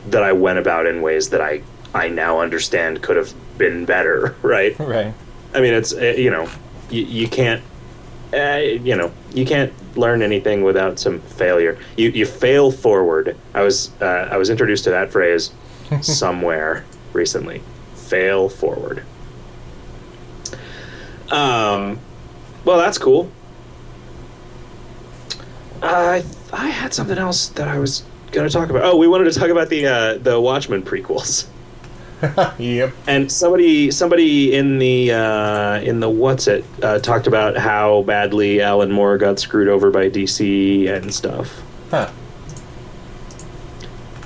[0.08, 1.62] that I went about in ways that I
[1.94, 4.34] I now understand could have been better.
[4.42, 4.78] Right.
[4.78, 5.14] Right.
[5.54, 6.48] I mean, it's uh, you know
[6.90, 7.62] you, you can't
[8.32, 11.78] uh, you know you can't learn anything without some failure.
[11.96, 13.36] You you fail forward.
[13.54, 15.52] I was uh, I was introduced to that phrase
[16.02, 17.62] somewhere recently.
[18.04, 19.04] Fail forward.
[21.30, 21.98] Um,
[22.64, 23.30] well, that's cool.
[25.82, 28.82] I I had something else that I was going to talk about.
[28.84, 31.46] Oh, we wanted to talk about the uh, the Watchmen prequels.
[32.58, 32.92] Yep.
[33.06, 38.62] And somebody somebody in the uh, in the what's it uh, talked about how badly
[38.62, 41.62] Alan Moore got screwed over by DC and stuff.
[41.90, 42.10] Huh.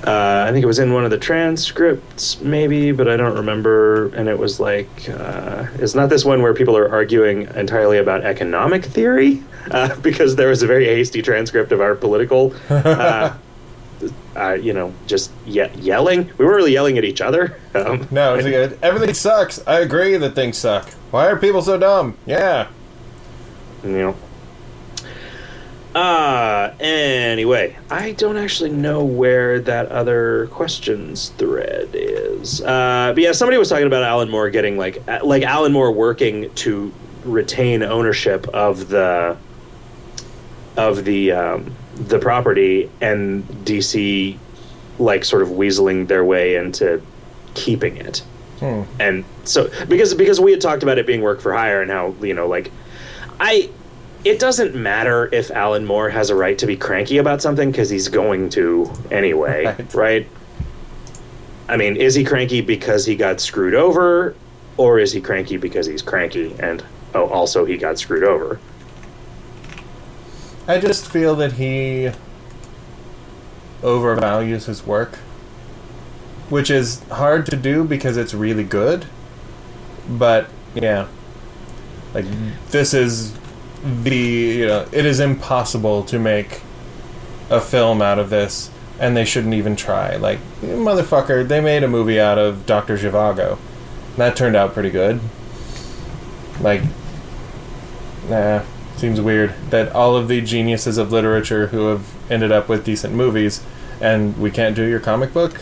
[0.05, 4.07] Uh, I think it was in one of the transcripts, maybe, but I don't remember.
[4.15, 8.23] And it was like, uh, it's not this one where people are arguing entirely about
[8.23, 13.35] economic theory, uh, because there was a very hasty transcript of our political, uh,
[14.37, 16.31] uh, you know, just ye- yelling.
[16.37, 17.57] We weren't really yelling at each other.
[17.75, 18.79] Um, No, it's good.
[18.81, 19.65] Everything sucks.
[19.67, 20.89] I agree that things suck.
[21.11, 22.17] Why are people so dumb?
[22.25, 22.67] Yeah.
[23.83, 24.15] you know.
[25.95, 32.61] Uh, anyway, I don't actually know where that other questions thread is.
[32.61, 36.53] Uh, but yeah, somebody was talking about Alan Moore getting like like Alan Moore working
[36.55, 36.93] to
[37.25, 39.35] retain ownership of the
[40.77, 44.37] of the um, the property and DC
[44.99, 47.01] like sort of weaseling their way into
[47.55, 48.21] keeping it
[48.59, 48.81] Hmm.
[48.99, 52.13] and so because because we had talked about it being work for hire and how
[52.21, 52.73] you know like
[53.39, 53.69] i
[54.25, 57.89] it doesn't matter if alan moore has a right to be cranky about something because
[57.89, 59.93] he's going to anyway Right.
[59.93, 60.29] right.
[61.67, 64.35] i mean is he cranky because he got screwed over
[64.77, 66.83] or is he cranky because he's cranky and
[67.15, 68.59] oh also he got screwed over
[70.69, 72.11] I just feel that he
[73.81, 75.15] overvalues his work,
[76.49, 79.07] which is hard to do because it's really good.
[80.07, 81.07] But yeah,
[82.13, 82.51] like mm-hmm.
[82.69, 83.33] this is
[83.83, 86.61] the you know it is impossible to make
[87.49, 90.15] a film out of this, and they shouldn't even try.
[90.15, 93.57] Like motherfucker, they made a movie out of Doctor Zhivago.
[94.17, 95.19] That turned out pretty good.
[96.59, 96.81] Like,
[98.27, 98.63] nah,
[98.97, 103.13] seems weird that all of the geniuses of literature who have ended up with decent
[103.13, 103.63] movies,
[104.01, 105.61] and we can't do your comic book.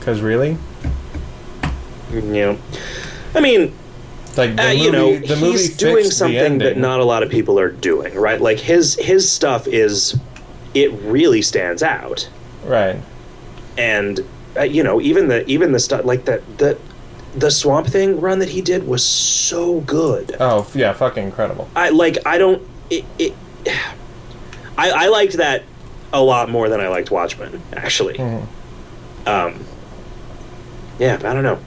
[0.00, 0.56] Cause really,
[2.18, 2.58] know
[3.34, 3.72] i mean
[4.40, 7.22] like the uh, movie, you know, the movie he's doing something that not a lot
[7.22, 8.40] of people are doing, right?
[8.40, 10.18] Like his his stuff is,
[10.72, 12.28] it really stands out,
[12.64, 12.96] right.
[13.76, 14.20] and
[14.56, 16.78] uh, you know, even the even the stuff like that the
[17.36, 20.34] the Swamp Thing run that he did was so good.
[20.40, 21.68] Oh yeah, fucking incredible.
[21.76, 23.04] I like I don't it.
[23.18, 23.34] it
[24.78, 25.64] I, I liked that
[26.10, 28.14] a lot more than I liked Watchmen, actually.
[28.14, 28.46] Mhm.
[29.26, 29.66] Um,
[30.98, 31.58] yeah, I don't know.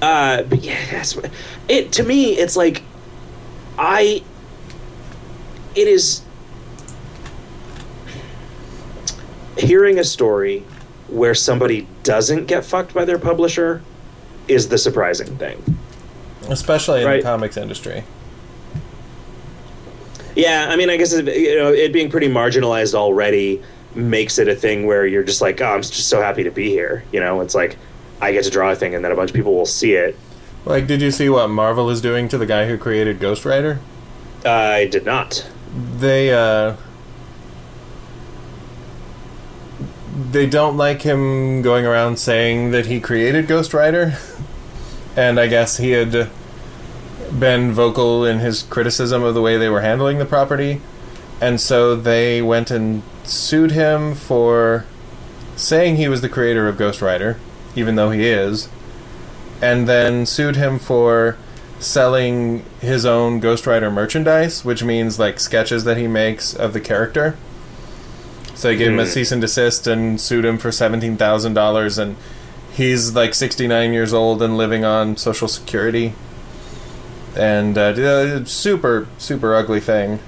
[0.00, 1.30] Uh, but yeah, that's, what,
[1.68, 2.32] it to me.
[2.38, 2.82] It's like
[3.78, 4.22] I.
[5.74, 6.22] It is
[9.58, 10.60] hearing a story
[11.08, 13.82] where somebody doesn't get fucked by their publisher
[14.46, 15.78] is the surprising thing.
[16.48, 17.16] Especially in Right.
[17.18, 18.04] the comics industry.
[20.34, 23.62] Yeah, I mean, I guess it, you know it being pretty marginalized already
[23.94, 26.70] makes it a thing where you're just like, oh, I'm just so happy to be
[26.70, 27.02] here.
[27.12, 27.76] You know, it's like
[28.20, 30.18] I get to draw a thing, and then a bunch of people will see it.
[30.64, 33.80] Like, did you see what Marvel is doing to the guy who created Ghost Rider?
[34.44, 35.48] I did not.
[35.98, 36.76] They uh
[40.30, 44.18] they don't like him going around saying that he created Ghost Rider.
[45.18, 46.30] and I guess he had
[47.36, 50.80] been vocal in his criticism of the way they were handling the property,
[51.40, 54.86] and so they went and sued him for
[55.56, 57.38] saying he was the creator of Ghost Rider,
[57.78, 58.68] even though he is,
[59.62, 61.36] and then sued him for
[61.80, 66.80] selling his own Ghost Rider merchandise, which means like sketches that he makes of the
[66.80, 67.36] character.
[68.54, 69.10] So they gave him a Hmm.
[69.10, 72.16] cease and desist and sued him for seventeen thousand dollars, and
[72.72, 76.14] he's like sixty nine years old and living on Social Security.
[77.36, 80.18] And uh, uh, super super ugly thing,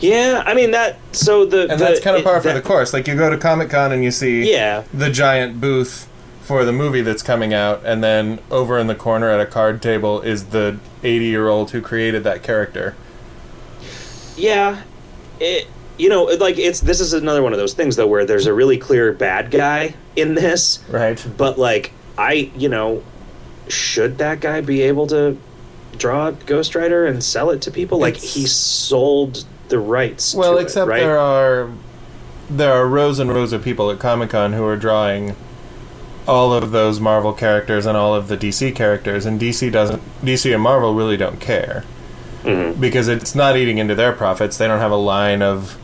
[0.00, 0.98] Yeah, I mean that.
[1.12, 2.92] So the and the- that's kind of par for the course.
[2.92, 6.08] Like you go to Comic Con and you see Yeah, the giant booth
[6.42, 9.80] for the movie that's coming out, and then over in the corner at a card
[9.80, 12.94] table is the 80 year old who created that character.
[14.36, 14.82] yeah.
[15.40, 15.66] It
[15.96, 18.52] you know like it's this is another one of those things though where there's a
[18.54, 21.24] really clear bad guy in this, Right.
[21.36, 23.02] but like I you know
[23.68, 25.36] should that guy be able to
[25.96, 27.98] draw Ghost Rider and sell it to people?
[27.98, 30.34] Like It's- he sold the rights.
[30.34, 31.00] Well, to it, except right?
[31.00, 31.70] there are
[32.50, 35.34] there are rows and rows of people at Comic Con who are drawing
[36.28, 40.02] all of those Marvel characters and all of the DC characters, and DC doesn't.
[40.24, 41.84] DC and Marvel really don't care
[42.44, 42.78] Mhm.
[42.80, 44.56] because it's not eating into their profits.
[44.56, 45.76] They don't have a line of,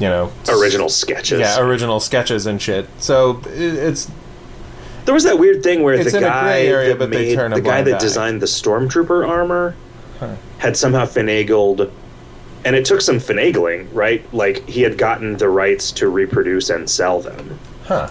[0.00, 1.40] you know, original sketches.
[1.40, 2.88] yeah, original sketches and shit.
[2.98, 4.10] So it, it's
[5.04, 7.98] There was that weird thing where the guy area, that made the guy that eye.
[7.98, 9.74] designed the stormtrooper armor
[10.20, 10.26] Huh.
[10.58, 11.88] had somehow finagled,
[12.68, 14.22] and it took some finagling, right?
[14.34, 18.10] Like he had gotten the rights to reproduce and sell them, huh.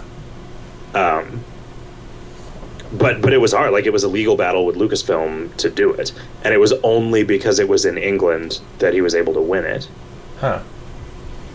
[0.94, 1.44] um,
[2.92, 3.70] but but it was hard.
[3.72, 7.22] Like it was a legal battle with Lucasfilm to do it, and it was only
[7.22, 9.88] because it was in England that he was able to win it.
[10.40, 10.62] Huh.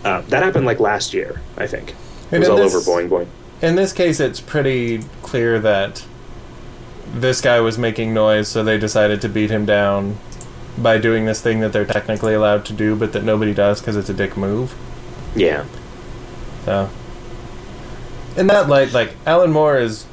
[0.06, 1.90] Uh, that happened like last year, I think.
[1.90, 1.96] It
[2.32, 3.28] And was all this- over Boing Boing.
[3.62, 6.06] In this case, it's pretty clear that
[7.14, 10.18] this guy was making noise, so they decided to beat him down
[10.78, 13.96] by doing this thing that they're technically allowed to do, but that nobody does because
[13.96, 14.74] it's a dick move.
[15.36, 15.66] Yeah.
[16.66, 16.90] So,
[18.36, 20.06] in that light, like Alan Moore is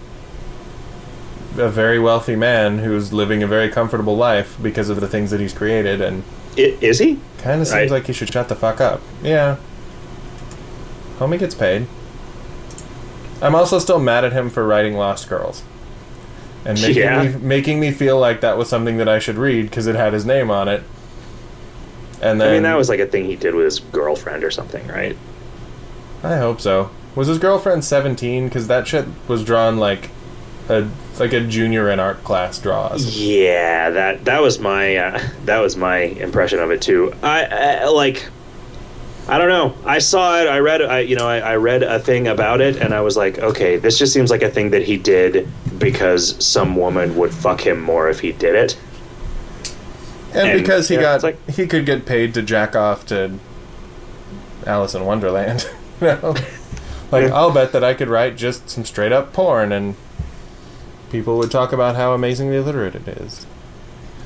[1.56, 5.40] a very wealthy man who's living a very comfortable life because of the things that
[5.40, 6.22] he's created, and
[6.56, 7.18] I- is he?
[7.38, 9.00] kind of seems like he should shut the fuck up.
[9.22, 9.56] Yeah,
[11.18, 11.86] homie gets paid.
[13.42, 15.62] I'm also still mad at him for writing Lost Girls.
[16.64, 17.22] And making, Yeah.
[17.22, 20.12] me, making me feel like that was something that I should read because it had
[20.12, 20.82] his name on it.
[22.20, 24.50] And then I mean, that was like a thing he did with his girlfriend or
[24.50, 25.16] something, right?
[26.22, 26.90] I hope so.
[27.14, 28.44] Was his girlfriend 17?
[28.48, 30.11] Because that shit was drawn like
[30.68, 30.88] a
[31.18, 33.16] like a junior in art class draws.
[33.18, 37.12] Yeah, that that was my uh, that was my impression of it too.
[37.22, 38.28] I, I like.
[39.28, 39.74] I don't know.
[39.84, 40.48] I saw it.
[40.48, 40.82] I read.
[40.82, 43.76] I you know I, I read a thing about it, and I was like, okay,
[43.76, 45.48] this just seems like a thing that he did
[45.78, 48.78] because some woman would fuck him more if he did it.
[50.34, 53.38] And, And, because he yeah, got like- he could get paid to jack off to
[54.66, 55.68] Alice in Wonderland.
[56.00, 56.34] you know?
[57.10, 57.34] Like Yeah.
[57.34, 59.96] I'll bet that I could write just some straight up porn and
[61.10, 63.46] people would talk about how amazingly illiterate it is.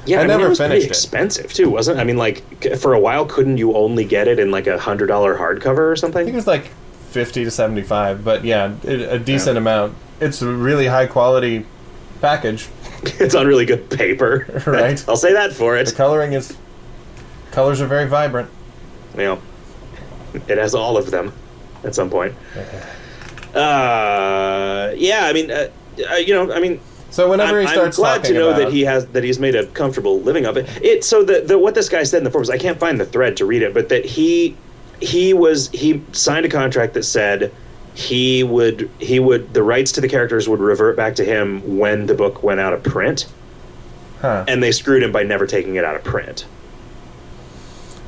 [0.06, 0.90] Yeah, I mean, never it was pretty finished it.
[0.90, 1.98] expensive too, wasn't?
[1.98, 2.00] it?
[2.00, 2.42] I mean, like
[2.78, 5.96] for a while, couldn't you only get it in like a hundred dollar hardcover or
[5.96, 6.20] something?
[6.20, 6.66] I think it was like
[7.10, 9.60] 50 to 75, but yeah, it, a decent Yeah.
[9.60, 9.94] amount.
[10.20, 11.64] It's a really high quality
[12.20, 12.68] package.
[13.02, 15.02] it's on really good paper, Right.
[15.08, 15.86] I'll say that for it.
[15.86, 16.56] The coloring is
[17.50, 18.50] colors are very vibrant.
[19.16, 19.38] Yeah,
[20.48, 21.32] it has all of them
[21.84, 22.34] at some point.
[23.54, 25.68] Uh, yeah, I mean, uh,
[26.10, 26.80] uh, you know, I mean,
[27.14, 29.22] So whenever I'm, he starts I'm glad talking to know about, that he has that
[29.22, 30.68] he's made a comfortable living of it.
[30.82, 33.06] It so the, the what this guy said in the forums, I can't find the
[33.06, 34.56] thread to read it, but that he
[35.00, 37.54] he was he signed a contract that said
[37.94, 42.06] he would he would the rights to the characters would revert back to him when
[42.06, 43.26] the book went out of print,
[44.20, 44.44] huh?
[44.48, 46.46] and they screwed him by never taking it out of print.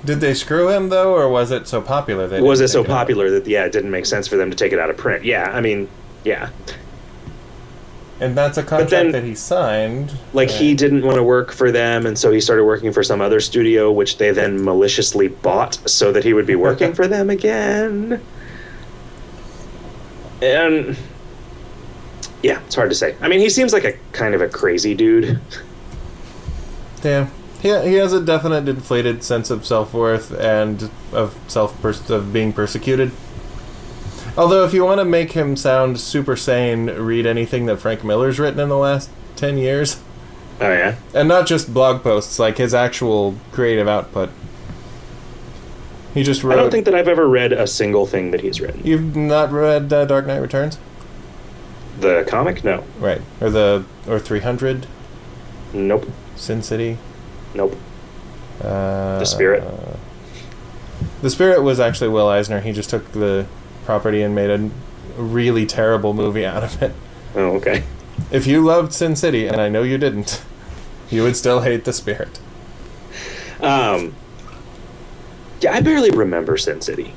[0.05, 2.27] Did they screw him though, or was it so popular?
[2.27, 4.73] They was it so popular that yeah, it didn't make sense for them to take
[4.73, 5.25] it out of print?
[5.25, 5.89] Yeah, I mean,
[6.25, 6.51] yeah,
[8.19, 10.13] And that's a contract then- that he signed.
[10.33, 13.21] like he didn't want to work for them and so he started working for some
[13.21, 17.29] other studio which they then maliciously bought so that he would be working for them
[17.29, 18.21] again
[20.43, 20.97] and
[22.43, 24.95] yeah it's hard to say i mean he seems like a kind of a crazy
[24.95, 25.39] dude
[27.05, 27.29] Yeah,
[27.61, 32.53] he he has a definite inflated sense of self worth and of self of being
[32.53, 33.13] persecuted.
[34.37, 38.39] Although, if you want to make him sound super sane, read anything that Frank Miller's
[38.39, 40.01] written in the last ten years,
[40.61, 44.31] oh yeah and not just blog posts, like his actual creative output.
[46.15, 46.55] He just wrote.
[46.55, 49.53] i don't think that i've ever read a single thing that he's written you've not
[49.53, 50.79] read uh, Dark Knight Returns,
[52.01, 53.21] the comic no right?
[53.41, 54.87] Or the or three hundred.
[55.75, 56.07] nope
[56.37, 56.99] Sin City.
[57.55, 57.77] Nope.
[58.61, 59.65] Uh, The Spirit?
[61.23, 62.61] The Spirit was actually Will Eisner.
[62.61, 63.47] He just took the
[63.87, 64.71] property and made a
[65.17, 66.93] really terrible movie out of it.
[67.35, 67.85] Oh, okay.
[68.31, 70.43] If you loved Sin City, and I know you didn't,
[71.11, 72.41] you would still hate The Spirit.
[73.61, 74.15] Um,
[75.61, 77.15] yeah, I barely remember Sin City.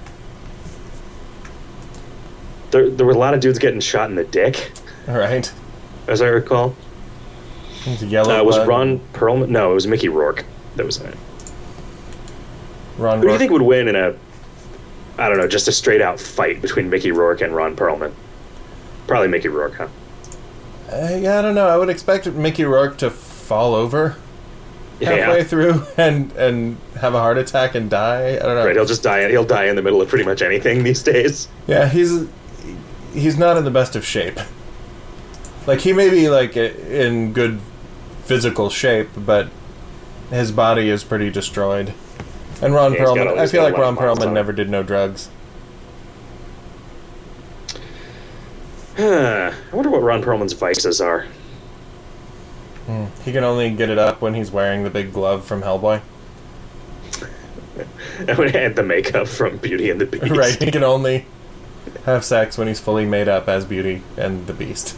[2.71, 4.71] There, there were a lot of dudes getting shot in the dick,
[5.07, 5.51] All right.
[6.07, 6.75] as I recall.
[7.99, 8.39] Yellow.
[8.39, 9.49] Uh, was Blood, Ron Perlman?
[9.49, 10.45] No, it was Mickey Rourke
[10.75, 11.17] that was in it.
[12.97, 14.15] Ron Who do you think would win in a,
[15.19, 18.13] I don't know, just a straight out fight between Mickey Rourke and Ron Perlman?
[19.07, 19.87] Probably Mickey Rourke, huh?
[20.91, 21.67] Uh, yeah, I don't know.
[21.67, 24.15] I would expect Mickey Rourke to fall over
[25.01, 28.35] halfway Yeah, through and and have a heart attack and die.
[28.35, 28.65] I don't know.
[28.65, 28.75] right.
[28.75, 29.29] He'll just die.
[29.29, 31.47] He'll die in the middle of pretty much anything these days.
[31.67, 32.27] Yeah, he's
[33.13, 34.39] he's not in the best of shape.
[35.67, 37.59] Like he may be like in good
[38.25, 39.49] physical shape, but
[40.31, 41.93] his body is pretty destroyed.
[42.61, 43.37] And Ron Yeah, Perlman.
[43.37, 45.29] I feel like Ron Perlman never did no drugs.
[48.97, 51.25] I wonder what Ron Perlman's vices are.
[52.85, 53.05] Hmm.
[53.23, 56.01] He can only get it up when he's wearing the big glove from Hellboy.
[58.27, 60.31] and the makeup from Beauty and the Beast.
[60.31, 61.25] right, he can only
[62.05, 64.97] have sex when he's fully made up as Beauty and the Beast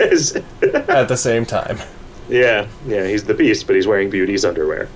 [0.00, 1.78] at the same time.
[2.28, 4.88] yeah, yeah, he's the Beast, but he's wearing Beauty's underwear.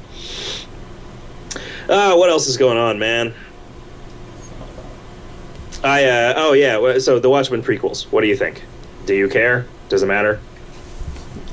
[1.89, 3.35] Uh, what else is going on, man?
[5.83, 8.11] I uh, oh yeah, so the Watchmen prequels.
[8.13, 8.63] What do you think?
[9.07, 9.67] Do you care?
[9.89, 10.41] Does it matter?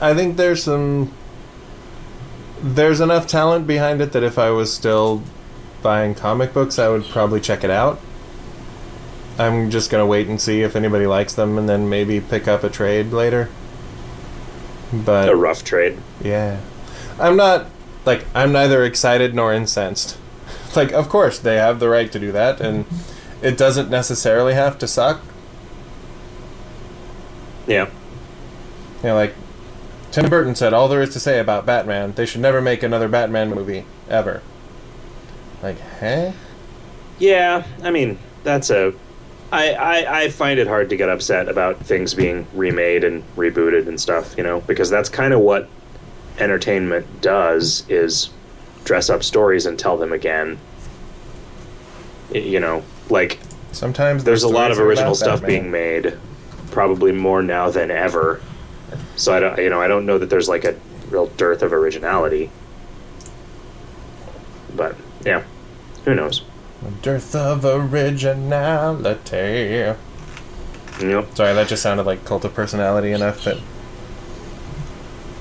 [0.02, 1.14] I think there's some
[2.62, 5.22] there's enough talent behind it that if I was still
[5.84, 8.02] buying comic books, I would probably check it out.
[9.38, 12.64] I'm just gonna wait and see if anybody likes them, and then maybe pick up
[12.64, 13.50] a trade later.
[14.92, 15.98] But A rough trade.
[16.22, 16.60] yeah,
[17.20, 17.68] I'm not
[18.06, 20.18] like I'm neither excited nor incensed.
[20.76, 22.86] Like, of course they have the right to do that, and
[23.42, 25.22] it doesn't necessarily have to suck.
[27.68, 27.90] Yeah.
[28.98, 29.34] You know, like
[30.12, 33.08] Tim Burton said, all there is to say about Batman, they should never make another
[33.08, 34.42] Batman movie ever.
[35.62, 36.32] Like, huh?
[37.20, 38.94] Yeah, I mean that's a.
[39.52, 43.88] I, I I find it hard to get upset about things being remade and rebooted
[43.88, 45.70] and stuff, you know, because that's kind of what
[46.40, 48.30] entertainment does is
[48.86, 50.58] dress up stories and tell them again.
[52.32, 53.40] You know, like
[53.72, 55.62] Sometimes there's a lot of original stuff Batman.
[55.62, 56.18] being made,
[56.72, 58.42] probably more now than ever.
[59.18, 60.76] So I don't, you know, I don't know that there's like a
[61.10, 62.50] real dearth of originality.
[64.74, 65.44] But yeah,
[66.06, 66.44] who knows?
[66.88, 69.04] A dearth of originality.
[71.02, 73.58] Know, Sorry, that just sounded like cult of personality enough that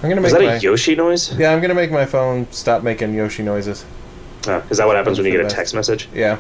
[0.05, 1.36] I'm gonna make is that my a Yoshi noise?
[1.38, 1.52] yeah.
[1.52, 3.84] I'm gonna make my phone stop making Yoshi noises.
[4.46, 5.57] Oh, is that what happens when you get the a best.
[5.57, 6.09] text message?
[6.14, 6.38] Yeah,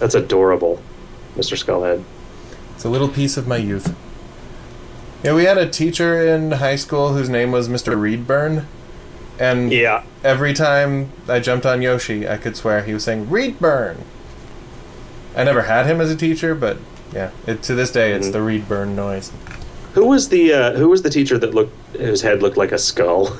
[0.00, 0.80] That's adorable,
[1.36, 1.56] Mr.
[1.56, 2.02] Skullhead.
[2.74, 3.94] it's a little piece of my youth.
[5.22, 7.94] Yeah, we had a teacher in high school whose name was Mr.
[7.96, 8.64] Reedburn,
[9.38, 13.98] and Yeah, every time I jumped on Yoshi, I could swear he was saying Reedburn.
[15.36, 16.78] I never had him as a teacher, but
[17.12, 18.32] yeah, it, to this day, it's Mhm.
[18.32, 19.30] the Reedburn noise.
[19.96, 22.78] Who was the uh, who was the teacher that looked whose head looked like a
[22.78, 23.36] skull?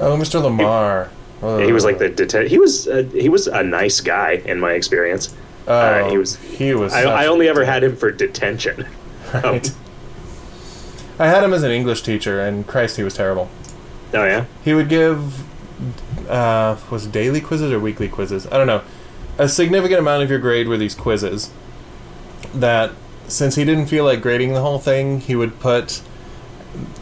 [0.00, 0.40] Oh, Mr.
[0.42, 1.10] Lamar.
[1.42, 1.58] Oh.
[1.58, 4.72] he was like the deten- he was uh, he was a nice guy in my
[4.72, 5.34] experience.
[5.66, 6.92] Oh, uh, he was- He was.
[6.92, 8.86] I, I only ever had him for detention.
[9.34, 9.70] Right.
[11.18, 13.50] I had him as an English teacher, and Christ, he was terrible.
[14.14, 15.44] Oh yeah, He would give,
[16.30, 18.46] uh, was daily quizzes or weekly quizzes?
[18.46, 18.80] I don't know.
[19.36, 21.50] A significant amount of your grade were these quizzes.
[22.54, 22.92] That,
[23.28, 26.02] since he didn't feel like grading the whole thing, he would put,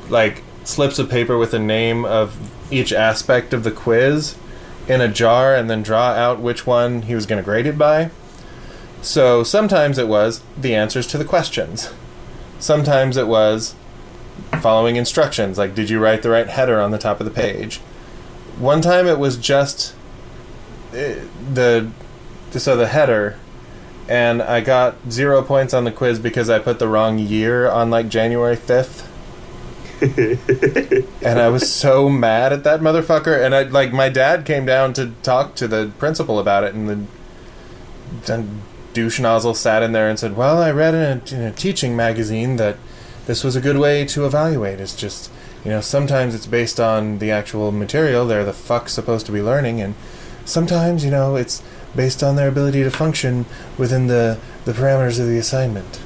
[0.09, 2.37] like, slips of paper with the name of
[2.70, 4.37] each aspect of the quiz
[4.89, 7.79] in a jar and then draw out which one he was going to grade it
[7.79, 8.11] by.
[9.03, 11.93] So sometimes it was the answers to the questions.
[12.59, 13.74] Sometimes it was
[14.61, 17.79] following instructions, like did you write the right header on the top of the page?
[18.59, 19.95] One time it was just
[20.93, 21.20] eh,
[21.53, 21.91] the
[22.51, 23.39] so the header,
[24.09, 27.91] and I got zero points on the quiz because I put the wrong year on
[27.91, 29.13] like January fifth.
[30.03, 33.43] and I was so mad at that motherfucker.
[33.43, 37.09] And I like my dad came down to talk to the principal about it, and
[38.25, 38.45] the
[38.93, 41.97] douche nozzle sat in there and said, "Well, I read in a, in a teaching
[41.97, 42.77] magazine that
[43.27, 44.81] this was a good way to evaluate.
[44.81, 45.31] It's just,
[45.65, 49.43] you know, sometimes it's based on the actual material they're the fuck supposed to be
[49.43, 49.95] learning, and
[50.45, 51.63] sometimes, you know, it's
[51.95, 53.47] based on their ability to function
[53.78, 56.01] within the the parameters of the assignment."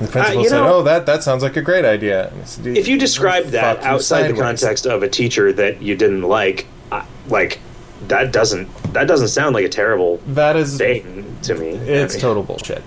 [0.00, 2.66] And The principal Uh, said, know- "Oh, that that sounds like a great idea." Said,
[2.76, 7.02] if you describe that outside the context of a teacher that you didn't like, I,
[7.28, 7.60] like
[8.08, 11.68] that doesn't that doesn't sound like a terrible that is thing to me.
[11.68, 12.82] It's I mean, total bullshit.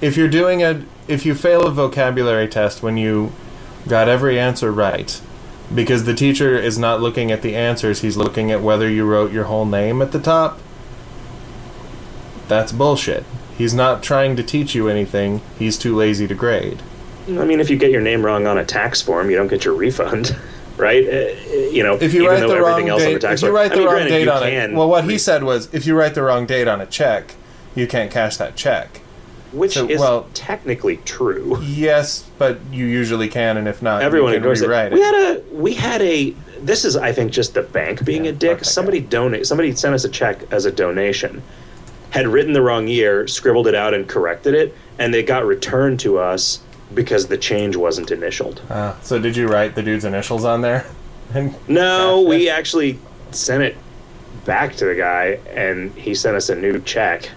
[0.00, 3.32] If you're doing a, if you fail a vocabulary test when you
[3.88, 5.20] got every answer right,
[5.74, 9.32] because the teacher is not looking at the answers, he's looking at whether you wrote
[9.32, 10.60] your whole name at the top.
[12.48, 13.24] That's bullshit.
[13.56, 15.40] He's not trying to teach you anything.
[15.58, 16.82] He's too lazy to grade.
[17.28, 19.64] I mean, if you get your name wrong on a tax form, you don't get
[19.64, 20.36] your refund,
[20.76, 21.04] right?
[21.04, 21.40] Uh,
[21.72, 23.40] you know, If you even write though the wrong everything else on date, the tax
[23.42, 25.18] if you form- write I the mean, wrong granted, date on it, well, what he
[25.18, 27.34] said was, if you write the wrong date on a check,
[27.74, 29.00] you can't cash that check.
[29.52, 31.58] which so, is well- technically true.
[31.62, 34.68] Yes, but you usually can, and if not, Everyone you can ignores it.
[34.68, 36.30] rewrite We had a we had a.
[36.60, 38.64] This is, I think, just the bank being Yeah, a dick.
[38.64, 39.46] Somebody donate.
[39.46, 41.42] Somebody sent us a check as a donation.
[42.10, 46.00] Had written the wrong year, scribbled it out, and corrected it, and it got returned
[46.00, 46.60] to us
[46.94, 48.62] because the change wasn't initialed.
[48.70, 50.86] Uh, so did you write the dude's initials on there?
[51.34, 53.00] And No, we actually
[53.32, 53.76] sent it
[54.44, 57.30] back to the guy, and he sent us a new check.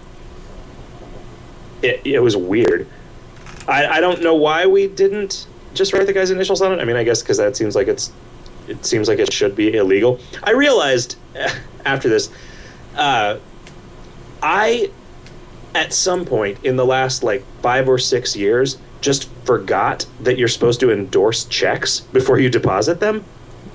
[1.82, 2.86] It, it was weird.
[3.66, 6.80] I, I don't know why we didn't just write the guy's initials on it.
[6.80, 8.12] I mean, I guess because that seems like it's
[8.68, 10.20] it seems like it should be illegal.
[10.42, 11.16] I realized
[11.84, 12.30] after this,
[12.96, 13.38] uh,
[14.42, 14.90] I
[15.74, 20.48] at some point in the last like five or six years just forgot that you're
[20.48, 23.24] supposed to endorse checks before you deposit them.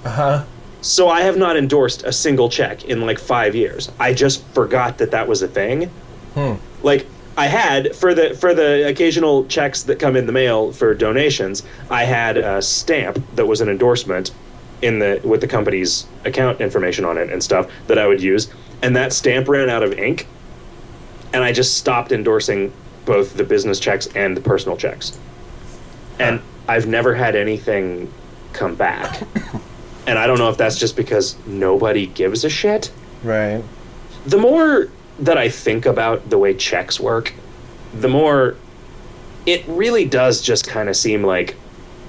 [0.04, 0.46] uh-huh.
[0.82, 3.92] So I have not endorsed a single check in like five years.
[4.00, 5.90] I just forgot that that was a thing.
[6.36, 6.56] Hmm.
[6.84, 7.08] Like
[7.38, 11.64] I had for the for the occasional checks that come in the mail for donations,
[11.90, 14.32] I had a stamp that was an endorsement
[14.82, 18.52] in the with the company's account information on it and stuff that I would use,
[18.82, 20.28] and that stamp ran out of ink,
[21.36, 22.72] and I just stopped endorsing
[23.04, 25.20] both the business checks and the personal checks.
[26.18, 28.12] And I've never had anything
[28.54, 29.22] come back.
[30.08, 32.92] And I don't know if that's just because nobody gives a shit.
[33.24, 33.64] Right.
[34.28, 37.34] The more that I think about the way checks work,
[37.92, 38.56] the more
[39.48, 41.56] it really does just kind of seem like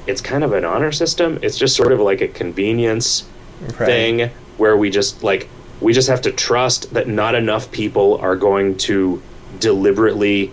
[0.07, 1.39] it's kind of an honor system.
[1.41, 3.25] It's just sort of like a convenience
[3.63, 3.77] Right.
[3.87, 5.49] thing where we just like
[5.81, 9.23] we just have to trust that not enough people are going to
[9.59, 10.53] deliberately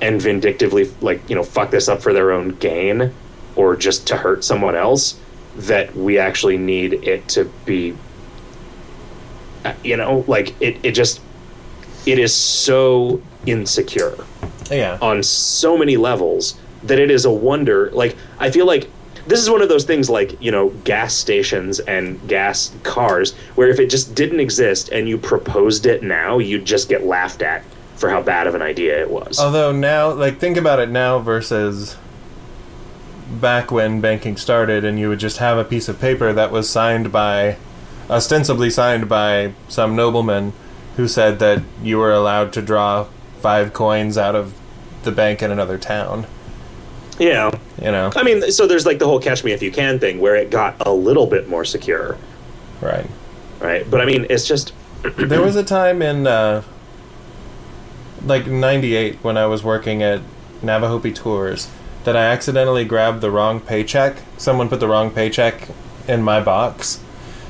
[0.00, 3.12] and vindictively like you know fuck this up for their own gain
[3.56, 5.18] or just to hurt someone else
[5.56, 7.96] that we actually need it to be
[9.82, 11.20] you know like it, it just
[12.06, 14.16] it is so insecure
[14.70, 14.98] Yeah.
[15.02, 17.90] on so many levels that it is a wonder.
[17.90, 18.88] Like I feel like
[19.28, 23.68] this is one of those things like you know gas stations and gas cars where
[23.68, 27.62] if it just didn't exist and you proposed it now, you'd just get laughed at
[27.96, 29.38] for how bad of an idea it was.
[29.38, 31.96] Although now, like, think about it now versus
[33.28, 36.70] back when banking started, and you would just have a piece of paper that was
[36.70, 37.56] signed by,
[38.08, 40.52] ostensibly signed by some nobleman
[40.96, 43.06] who said that you were allowed to draw
[43.40, 44.54] five coins out of
[45.02, 46.26] the bank in another town.
[47.18, 47.50] Yeah,
[47.82, 48.10] You know?
[48.16, 50.50] I mean, so there's like the whole "catch me if you can" thing where it
[50.50, 52.16] got a little bit more secure,
[52.80, 53.06] Right.
[53.60, 53.88] right?
[53.90, 54.72] But I mean, it's just
[55.16, 56.62] there was a time in uh,
[58.24, 60.20] like 98 when i was working at
[60.60, 61.68] navajope tours
[62.02, 65.68] that i accidentally grabbed the wrong paycheck someone put the wrong paycheck
[66.08, 67.00] in my box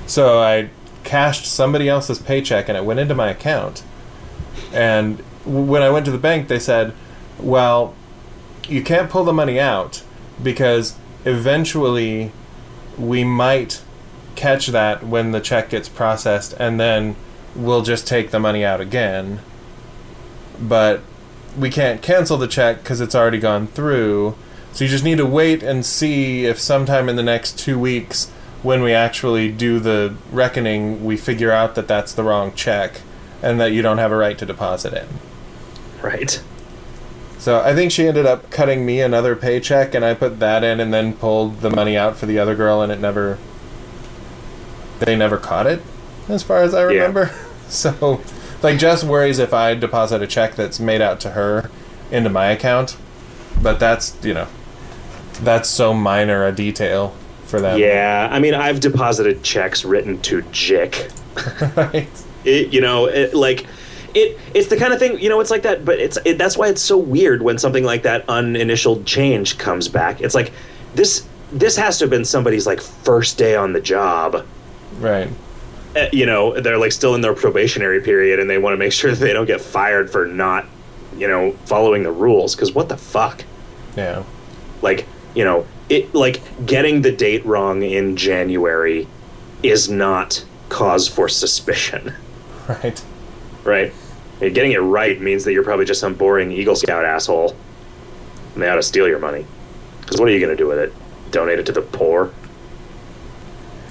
[0.07, 0.69] so i
[1.05, 3.83] cashed somebody else's paycheck and it went into my account
[4.75, 6.93] and when i went to the bank they said
[7.41, 7.95] well
[8.69, 10.03] you can't pull the money out
[10.43, 12.33] because eventually
[12.97, 13.83] we might
[14.37, 17.17] catch that when the check gets processed and then
[17.55, 19.41] we'll just take the money out again.
[20.61, 21.01] But
[21.57, 24.37] we can't cancel the check because it's already gone through.
[24.73, 28.31] So you just need to wait and see if sometime in the next two weeks
[28.63, 33.01] when we actually do the reckoning we figure out that that's the wrong check
[33.41, 35.09] and that you don't have a right to deposit it
[36.03, 36.43] right.
[37.49, 40.81] So i think she ended up cutting me another paycheck and i put that in
[40.81, 43.39] and then pulled the money out for the other girl and it never
[44.99, 45.81] they never caught it
[46.29, 46.87] as far as i Yeah.
[47.07, 47.31] remember
[47.69, 48.21] so
[48.63, 51.71] like jess worries if i deposit a check that's made out to her
[52.11, 52.99] into my account
[53.63, 54.47] but that's you know
[55.41, 57.15] that's so minor a detail
[57.47, 61.09] for them Yeah, I mean, I've deposited checks written to Jick.
[61.77, 62.09] right
[62.45, 63.65] it, you know it, like
[64.15, 66.57] it it's the kind of thing you know it's like that but it's it, that's
[66.57, 70.21] why it's so weird when something like that uninitialed change comes back.
[70.21, 70.53] It's like
[70.95, 74.47] this this has to have been somebody's like first day on the job.
[74.99, 75.29] Right.
[75.97, 78.93] Uh, you know they're like still in their probationary period and they want to make
[79.01, 80.67] sure that they don't get fired for not
[81.17, 83.45] you know following the rules because what the fuck?
[83.97, 84.23] Yeah.
[84.81, 89.09] Like, you know, it like getting the date wrong in January
[89.63, 92.15] is not cause for suspicion,
[92.69, 93.03] Right.
[93.69, 93.93] Right?
[94.41, 97.57] And getting it right means that you're probably just some boring Eagle Scout asshole,
[98.55, 99.47] and they ought to steal your money.
[100.01, 100.93] Because what are you going to do with it?
[101.31, 102.33] Donate it to the poor?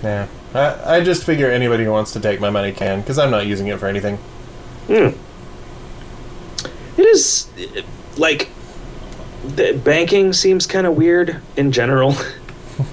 [0.03, 0.27] Yeah.
[0.53, 3.45] I, I just figure anybody who wants to take my money can, because I'm not
[3.45, 4.17] using it for anything.
[4.87, 5.09] Hmm.
[6.99, 7.47] It is
[8.17, 8.49] like
[9.45, 12.15] the banking seems kind of weird in general.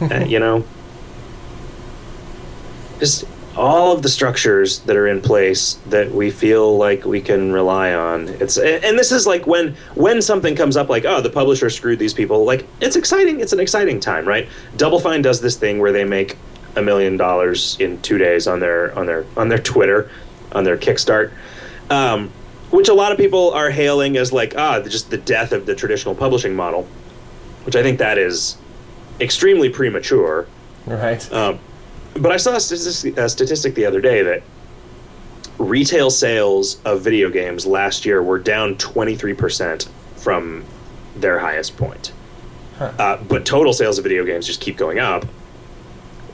[0.00, 0.64] Uh, you know,
[2.98, 3.24] just
[3.56, 7.92] all of the structures that are in place that we feel like we can rely
[7.94, 8.28] on.
[8.28, 11.98] It's and this is like when when something comes up like oh the publisher screwed
[11.98, 12.44] these people.
[12.44, 13.40] Like it's exciting.
[13.40, 14.48] It's an exciting time, right?
[14.76, 16.36] Double Fine does this thing where they make
[16.76, 20.10] a million dollars in two days on their on their on their Twitter,
[20.52, 21.32] on their Kickstart.
[21.90, 22.32] Um,
[22.70, 25.76] which a lot of people are hailing as like ah just the death of the
[25.76, 26.88] traditional publishing model,
[27.64, 28.56] which I think that is
[29.20, 30.48] extremely premature.
[30.86, 31.32] Right.
[31.32, 31.60] Um,
[32.14, 34.42] but I saw a statistic, a statistic the other day that
[35.58, 40.64] retail sales of video games last year were down 23% from
[41.16, 42.12] their highest point.
[42.78, 42.92] Huh.
[42.98, 45.24] Uh, but total sales of video games just keep going up,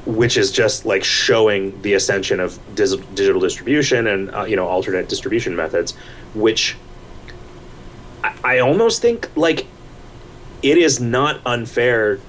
[0.07, 4.66] which is just like showing the ascension of dis- digital distribution and uh, you know
[4.66, 5.93] alternate distribution methods,
[6.35, 6.76] which
[8.24, 9.66] I, I almost think like
[10.62, 12.20] it is not unfair.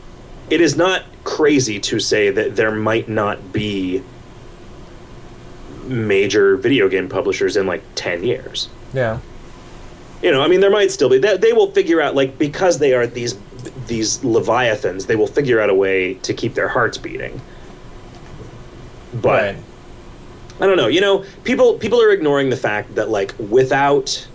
[0.52, 4.04] It is not crazy to say that there might not be
[5.86, 8.70] major video game publishers in like 10 years.
[8.94, 9.20] Yeah.
[10.22, 11.18] You know, I mean, there might still be.
[11.18, 13.36] They, they will figure out, like, because they are these
[13.88, 17.42] these leviathans, they will figure out a way to keep their hearts beating.
[19.14, 19.64] But right.
[20.62, 20.88] I don't know.
[20.88, 24.28] You know, people people are ignoring the fact that like without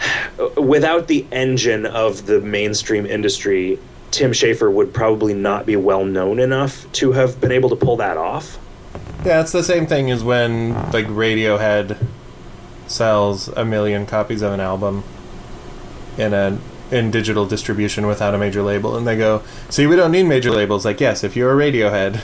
[0.56, 3.78] without the engine of the mainstream industry,
[4.10, 7.96] Tim Schafer would probably not be well known enough to have been able to pull
[7.98, 8.58] that off.
[9.24, 11.98] Yeah, it's the same thing as when like Radiohead
[12.86, 15.04] sells a million copies of an album
[16.16, 16.58] in a
[16.90, 20.50] in digital distribution without a major label, and they go, "See, we don't need major
[20.50, 22.22] labels." Like, yes, if you're a Radiohead,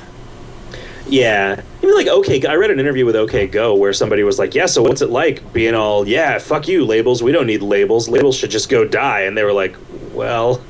[1.07, 2.47] Yeah, even like OK.
[2.47, 5.11] I read an interview with OK Go where somebody was like, "Yeah, so what's it
[5.11, 7.23] like being all yeah, fuck you labels.
[7.23, 8.09] We don't need labels.
[8.09, 9.77] Labels should just go die." And they were like,
[10.15, 10.63] "Well,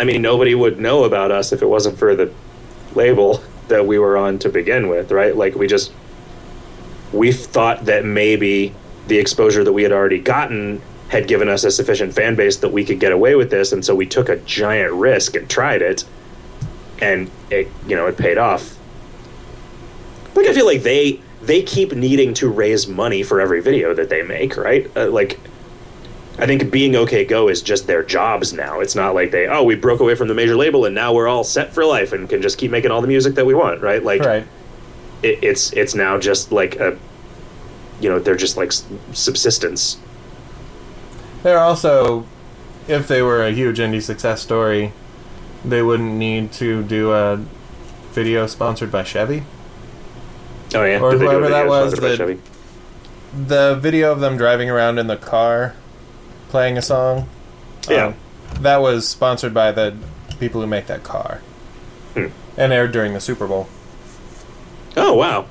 [0.00, 2.32] I mean, nobody would know about us if it wasn't for the
[2.94, 5.36] label that we were on to begin with, right?
[5.36, 5.92] Like we just
[7.12, 8.74] we thought that maybe
[9.08, 12.70] the exposure that we had already gotten had given us a sufficient fan base that
[12.70, 15.82] we could get away with this, and so we took a giant risk and tried
[15.82, 16.06] it,
[16.98, 18.78] and it you know it paid off.
[20.34, 24.08] Like I feel like they they keep needing to raise money for every video that
[24.08, 24.90] they make, right?
[24.96, 25.38] Uh, like
[26.40, 28.80] I think being OK Go is just their jobs now.
[28.80, 31.28] It's not like they oh we broke away from the major label and now we're
[31.28, 33.82] all set for life and can just keep making all the music that we want,
[33.82, 34.02] right?
[34.02, 34.46] Like right?
[35.22, 36.98] it, it's it's now just like a
[38.00, 38.72] you know they're just like
[39.12, 39.98] subsistence.
[41.42, 42.26] They're also,
[42.86, 44.92] if they were a huge indie success story,
[45.64, 47.44] they wouldn't need to do a
[48.12, 49.44] video sponsored by Chevy.
[50.74, 52.40] Oh yeah, Or Did they do a whoever that was sponsored by that- Chevy?
[53.46, 55.74] The video of them driving around in the car,
[56.50, 57.28] playing a song.
[57.88, 58.06] Yeah.
[58.08, 58.14] um,
[58.60, 59.94] that was sponsored by the
[60.38, 61.40] people who make that car,
[62.14, 62.26] Hmm.
[62.56, 63.68] and aired during the Super Bowl.
[64.96, 65.46] Oh wow,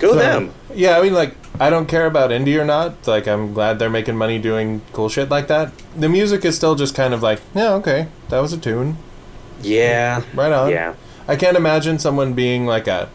[0.00, 0.52] go So, them.
[0.74, 3.06] Yeah, I mean, like, I don't care about indie or not.
[3.06, 5.72] Like, I'm glad they're making money doing cool shit like that.
[5.96, 8.96] The music is still just kind of like, yeah, okay, that was a tune.
[9.62, 10.70] Yeah, Right on.
[10.70, 10.94] yeah.
[11.28, 13.08] I can't imagine someone being like a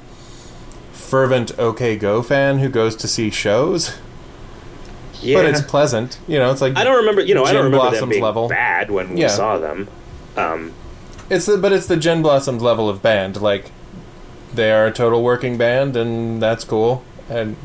[0.93, 3.98] fervent OK Go fan who goes to see shows,
[5.26, 5.38] Yeah.
[5.42, 6.20] but it's pleasant.
[6.28, 7.22] You know, it's like I don't remember.
[7.22, 8.48] You know, I don't remember them Blossoms being level.
[8.48, 9.28] bad when we Yeah.
[9.28, 9.88] saw them.
[10.38, 10.72] Um,
[11.30, 13.42] It's the, but it's the Gin Blossoms level of band.
[13.42, 13.72] Like
[14.54, 17.04] they are a total working band, and that's cool.
[17.30, 17.56] And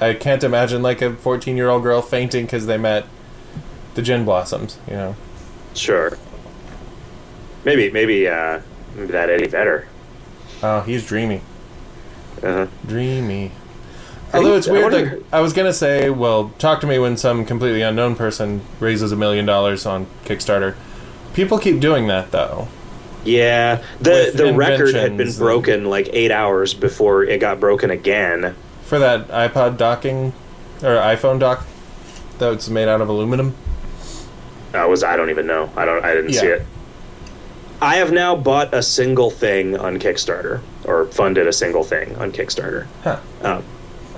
[0.00, 3.06] I can't imagine like a 14 year old girl fainting because they met
[3.94, 4.78] the Gin Blossoms.
[4.88, 5.16] You know,
[5.74, 6.18] sure.
[7.64, 8.60] Maybe, maybe, uh,
[8.94, 9.86] maybe that Eddie Vedder.
[10.62, 11.40] oh, he's dreamy,
[12.42, 12.66] Uh-huh.
[12.86, 13.50] dreamy.
[14.32, 14.92] I Although it's weird.
[14.92, 18.60] wonder- like, I was gonna say, well, talk to me when some completely unknown person
[18.80, 20.74] raises a million dollars on Kickstarter.
[21.34, 22.68] People keep doing that though.
[23.24, 28.54] Yeah, the the record had been broken like eight hours before it got broken again.
[28.84, 30.32] For that iPod docking
[30.82, 31.66] or iPhone dock
[32.38, 33.54] that's made out of aluminum.
[34.74, 35.70] Uh, was I don't even know.
[35.76, 36.04] I don't.
[36.04, 36.66] I didn't see it.
[37.80, 42.32] I have now bought a single thing on Kickstarter, or funded a single thing on
[42.32, 42.86] Kickstarter.
[43.04, 43.18] Huh.
[43.42, 43.64] Um,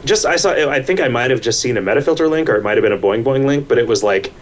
[0.05, 0.51] just I saw.
[0.53, 2.93] I think I might have just seen a Metafilter link, or it might have been
[2.93, 4.33] a Boing Boing link, but it was like,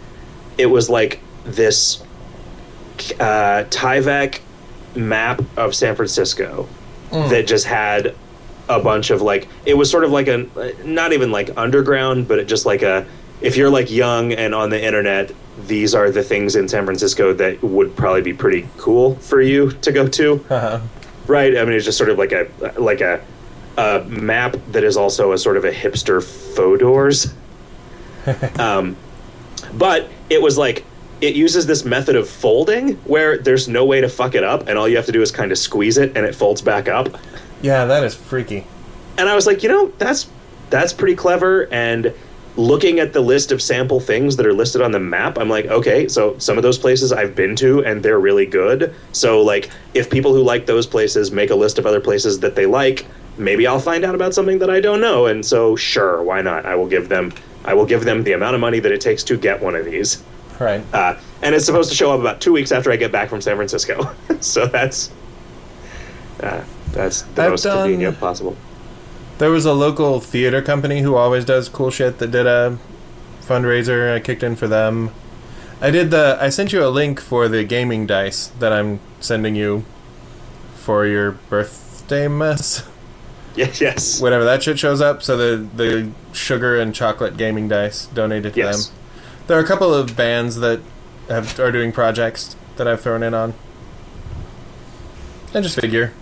[0.57, 2.01] it was like this
[3.19, 4.41] uh, Tyvek
[4.95, 6.67] map of San Francisco
[7.11, 8.15] that just had
[8.69, 10.45] a bunch of like it was sort of like a
[10.83, 13.05] not even like underground, but it just like a
[13.39, 15.31] if you're like young and on the internet,
[15.67, 19.71] these are the things in San Francisco that would probably be pretty cool for you
[19.71, 20.43] to go to.
[20.49, 20.79] Uh-huh.
[21.27, 21.57] Right.
[21.57, 22.47] I mean, it's just sort of like a
[22.77, 23.21] like a,
[23.77, 27.33] a map that is also a sort of a hipster Fodor's.
[28.59, 28.97] um,
[29.73, 30.85] but it was like
[31.21, 34.77] it uses this method of folding where there's no way to fuck it up, and
[34.77, 37.09] all you have to do is kind of squeeze it, and it folds back up.
[37.61, 38.67] Yeah, that is freaky.
[39.17, 40.29] And I was like, you know, that's
[40.69, 41.67] that's pretty clever.
[41.71, 42.13] And
[42.55, 45.65] looking at the list of sample things that are listed on the map, I'm like,
[45.65, 48.93] okay, so some of those places I've been to and they're really good.
[49.11, 52.55] So like, if people who like those places make a list of other places that
[52.55, 53.05] they like,
[53.37, 55.25] maybe I'll find out about something that I don't know.
[55.25, 56.65] And so, sure, why not?
[56.65, 57.33] I will give them.
[57.65, 59.85] I will give them the amount of money that it takes to get one of
[59.85, 60.23] these.
[60.59, 60.83] Right.
[60.93, 63.41] Uh, and it's supposed to show up about two weeks after I get back from
[63.41, 64.15] San Francisco.
[64.39, 65.11] so that's
[66.41, 68.55] uh, that's the I've most done- convenient possible.
[69.37, 72.79] There was a local theater company who always does cool shit that did a
[73.41, 74.15] fundraiser.
[74.15, 75.11] I kicked in for them.
[75.79, 76.37] I did the.
[76.41, 79.85] I sent you a link for the gaming dice that I'm sending you
[80.75, 82.87] for your birthday mess.
[83.63, 84.21] Yes, yes.
[84.21, 88.59] Whenever that shit shows up, so the the sugar and chocolate gaming dice donated to
[88.59, 88.87] Yes.
[88.87, 88.95] them.
[89.47, 90.79] There are a couple of bands that
[91.27, 93.55] have are doing projects that I've thrown in on.
[95.55, 96.13] I just figure,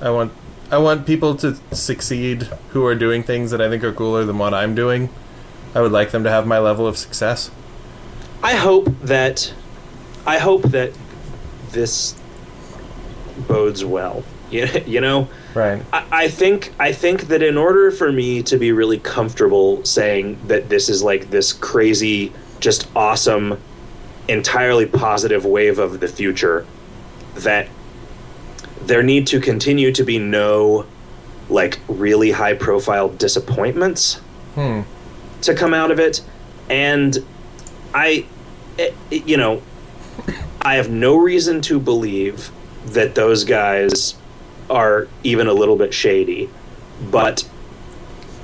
[0.00, 0.32] I want
[0.70, 4.38] I want people to succeed who are doing things that I think are cooler than
[4.38, 5.10] what I'm doing.
[5.74, 7.50] I would like them to have my level of success.
[8.42, 9.52] I hope that
[10.26, 10.92] I hope that
[11.72, 12.14] this
[13.46, 14.24] bodes well.
[14.50, 15.82] You, you know, Right.
[15.92, 20.38] I, I think I think that in order for me to be really comfortable saying
[20.46, 23.60] that this is like this crazy, just awesome,
[24.28, 26.66] entirely positive wave of the future,
[27.34, 27.68] that
[28.82, 30.86] there need to continue to be no
[31.50, 34.20] like really high profile disappointments
[34.54, 34.82] Hmm.
[35.42, 36.20] to come out of it
[36.68, 37.16] and
[37.94, 38.26] i
[38.76, 39.62] it, it- you know
[40.62, 42.50] i have no reason to believe
[42.86, 44.14] that those guys
[44.70, 46.48] are even a little bit shady
[47.10, 47.48] but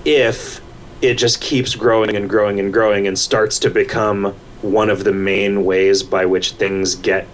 [0.05, 0.61] if
[1.03, 5.12] it just keeps growing and growing and growing and starts to become one of the
[5.12, 7.27] main ways by which things get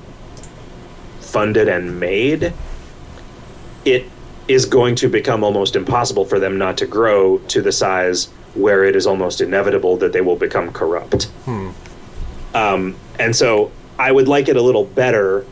[1.21, 2.53] funded and made
[3.85, 4.05] it
[4.49, 8.83] is going to become almost impossible for them not to grow to the size where
[8.83, 11.31] it is almost inevitable that they will become corrupt.
[12.53, 15.47] Um, and so I would like it a little better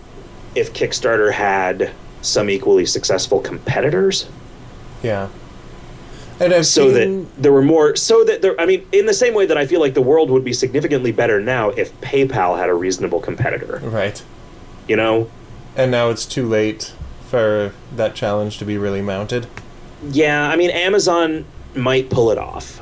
[0.57, 1.93] if Kickstarter had
[2.23, 4.29] some equally successful competitors
[5.03, 5.29] Yeah.
[6.41, 9.14] And I've so seen, that there were more so that there i mean in the
[9.14, 12.57] same way that i feel like the world would be significantly better now if paypal
[12.57, 14.23] had a reasonable competitor right.
[14.87, 15.29] you know
[15.77, 16.93] And now it's too late
[17.29, 19.47] for that challenge to be really mounted.
[20.03, 21.45] Yeah, I mean, Amazon
[21.75, 22.81] might pull it off.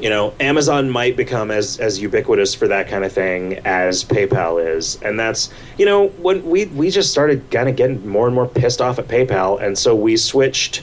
[0.00, 4.64] You know, Amazon might become as as ubiquitous for that kind of thing as PayPal
[4.76, 8.34] is, and that's you know when we we just started kind of getting more and
[8.34, 10.82] more pissed off at PayPal, and so we switched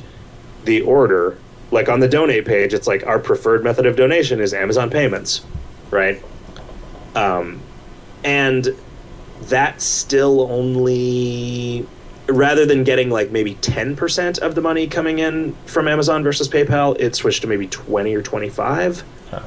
[0.66, 1.38] the order.
[1.70, 5.44] Like on the donate page, it's like our preferred method of donation is Amazon payments,
[5.90, 6.24] right?
[7.14, 7.60] Um,
[8.24, 8.70] and
[9.42, 11.86] that's still only
[12.28, 17.00] rather than getting like maybe 10% of the money coming in from Amazon versus PayPal,
[17.00, 19.04] it switched to maybe 20 or 25.
[19.32, 19.42] Huh.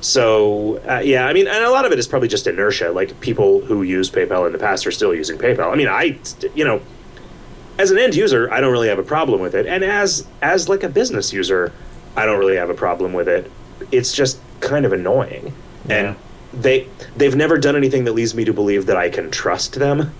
[0.00, 2.90] So, uh, yeah, I mean, and a lot of it is probably just inertia.
[2.90, 5.72] Like people who use PayPal in the past are still using PayPal.
[5.72, 6.18] I mean, I,
[6.54, 6.80] you know,
[7.78, 9.66] as an end user, I don't really have a problem with it.
[9.66, 11.72] And as as like a business user,
[12.16, 13.50] I don't really have a problem with it.
[13.90, 15.54] It's just kind of annoying.
[15.86, 15.96] Yeah.
[15.96, 16.16] And
[16.52, 20.12] they they've never done anything that leads me to believe that I can trust them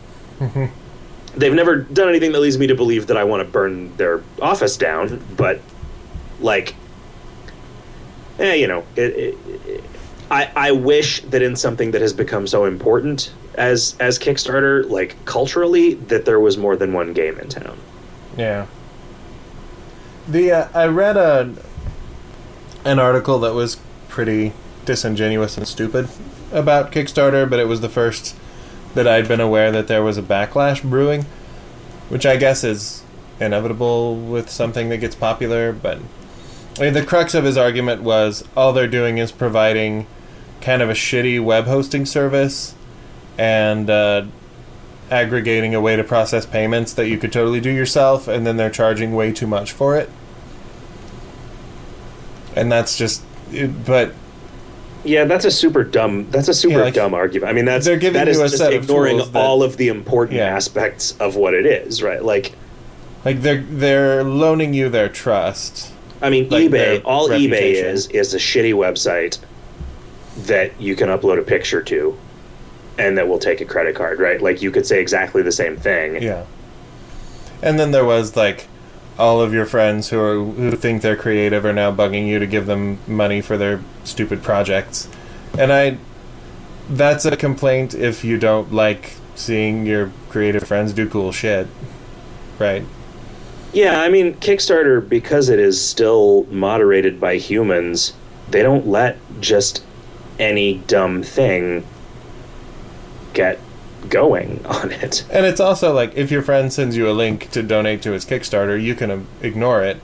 [1.36, 4.22] they've never done anything that leads me to believe that I want to burn their
[4.40, 5.60] office down, but
[6.40, 6.74] like,
[8.38, 9.84] eh, you know, it, it, it-
[10.32, 15.16] I I wish that in something that has become so important as as Kickstarter, like
[15.24, 17.76] culturally, that there was more than one game in town.
[18.38, 18.66] Yeah.
[20.28, 21.52] The uh, I read a
[22.84, 23.78] an article that was
[24.08, 24.52] pretty
[24.84, 26.08] disingenuous and stupid
[26.52, 28.36] about Kickstarter, but it was the first
[28.94, 31.26] that I'd been aware that there was a backlash brewing,
[32.08, 33.02] which I guess is
[33.38, 35.72] inevitable with something that gets popular.
[35.72, 35.98] But
[36.78, 40.06] I mean, the crux of his argument was all they're doing is providing
[40.60, 42.74] kind of a shitty web hosting service
[43.38, 44.26] and uh,
[45.10, 48.70] aggregating a way to process payments that you could totally do yourself, and then they're
[48.70, 50.10] charging way too much for it.
[52.54, 53.22] And that's just,
[53.86, 54.12] but
[55.04, 56.30] Yeah, that's a super dumb.
[56.30, 57.50] That's a super Yeah, like, dumb argument.
[57.50, 59.38] I mean, that's they're giving that is you a just set of ignoring tools that-
[59.38, 60.54] all of the important Yeah.
[60.54, 62.22] aspects of what it is, right?
[62.22, 62.52] Like,
[63.24, 65.88] Like they're they're loaning you their trust.
[66.22, 67.02] I mean, Like eBay.
[67.04, 69.38] All eBay is is a shitty website
[70.46, 72.16] that you can upload a picture to,
[72.98, 74.40] and that will take a credit card, right?
[74.40, 76.22] Like, you could say exactly the same thing.
[76.22, 76.44] Yeah.
[77.62, 78.68] And then there was like
[79.18, 82.46] all of your friends who are who think they're creative are now bugging you to
[82.46, 85.08] give them money for their stupid projects.
[85.58, 85.98] And I
[86.88, 91.68] that's a complaint if you don't like seeing your creative friends do cool shit.
[92.58, 92.84] Right.
[93.72, 98.14] Yeah, I mean, Kickstarter, because it is still moderated by humans,
[98.50, 99.84] they don't let just
[100.40, 101.86] any dumb thing
[103.32, 103.60] get
[104.10, 105.24] going on it.
[105.30, 108.24] And it's also like if your friend sends you a link to donate to his
[108.26, 109.98] Kickstarter, you can um, ignore it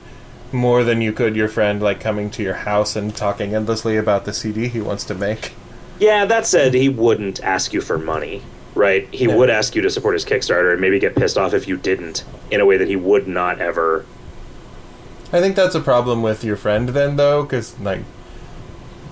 [0.52, 4.24] more than you could your friend like coming to your house and talking endlessly about
[4.24, 5.52] the CD he wants to make.
[5.98, 8.42] Yeah, that said, he wouldn't ask you for money,
[8.74, 9.08] right?
[9.12, 9.34] He Yeah.
[9.36, 12.22] would ask you to support his Kickstarter and maybe get pissed off if you didn't,
[12.50, 14.04] in a way that he would not ever.
[15.32, 18.02] I think that's a problem with your friend then, though, because like,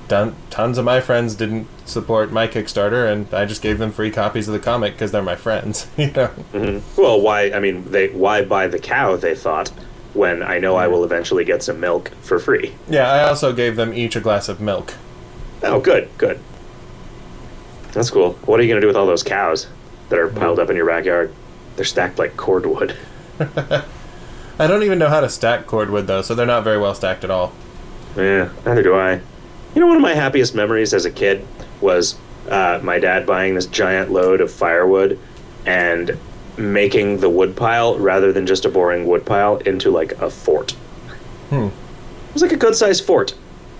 [0.08, 4.10] ton, tons of my friends didn't support my Kickstarter, and I just gave them free
[4.10, 5.86] copies of the comic because they're my friends.
[5.96, 6.82] You know, Mhm.
[6.96, 7.50] Well, why?
[7.52, 9.16] I mean, they why buy the cow?
[9.16, 9.68] They thought
[10.14, 12.74] when I know I will eventually get some milk for free.
[12.88, 13.10] yeah.
[13.10, 14.94] I also gave them each a glass of milk.
[15.62, 16.38] Oh, good, good.
[17.92, 18.32] That's cool.
[18.44, 19.66] What are you going to do with all those cows
[20.08, 21.32] that are piled up in your backyard?
[21.76, 22.96] They're stacked like cordwood.
[24.58, 27.24] I don't even know how to stack cordwood though, so they're not very well stacked
[27.24, 27.52] at all.
[28.16, 29.20] Yeah, neither do I.
[29.74, 31.46] You know, one of my happiest memories as a kid
[31.80, 32.16] was
[32.48, 35.18] uh, my dad buying this giant load of firewood
[35.66, 36.18] and
[36.56, 40.72] making the wood pile rather than just a boring wood pile into like a fort.
[41.50, 41.66] Hmm.
[41.66, 43.34] It was like a good sized fort.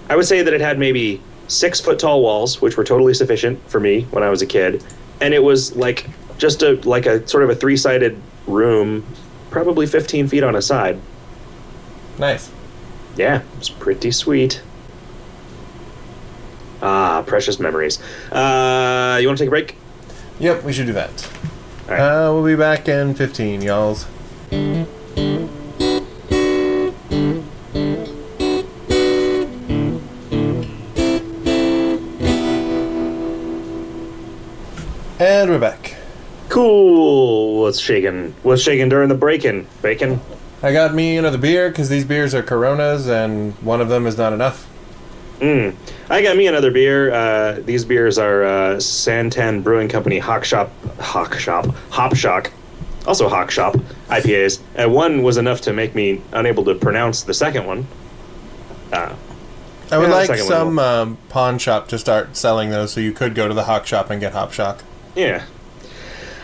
[0.08, 3.60] I would say that it had maybe six foot tall walls, which were totally sufficient
[3.70, 4.84] for me when I was a kid,
[5.20, 9.04] and it was like just a like a sort of a three sided room,
[9.50, 10.98] probably fifteen feet on a side.
[12.18, 12.50] Nice.
[13.16, 14.62] Yeah, it was pretty sweet.
[16.84, 17.98] Ah, precious memories.
[18.30, 19.76] Uh, you want to take a break?
[20.38, 21.30] Yep, we should do that.
[21.88, 22.00] All right.
[22.00, 24.06] Uh, we'll be back in 15, y'alls.
[35.18, 35.96] And we're back.
[36.50, 37.62] cool.
[37.62, 38.34] What's shaking?
[38.42, 39.66] What's shaking during the break-in?
[39.80, 40.20] Bacon.
[40.62, 44.18] I got me another beer because these beers are Coronas and one of them is
[44.18, 44.68] not enough.
[45.40, 45.74] Mm.
[46.08, 47.12] I got me another beer.
[47.12, 52.52] Uh, these beers are uh, Santan Brewing Company Hawk Shop, Hawk Shop, Hop Shock,
[53.06, 53.74] also Hawk Shop
[54.08, 54.60] IPAs.
[54.74, 57.86] And one was enough to make me unable to pronounce the second one.
[58.92, 59.14] Uh,
[59.90, 63.48] I would like some um, pawn shop to start selling those so you could go
[63.48, 64.82] to the Hawk Shop and get Hop Shock.
[65.14, 65.44] yeah.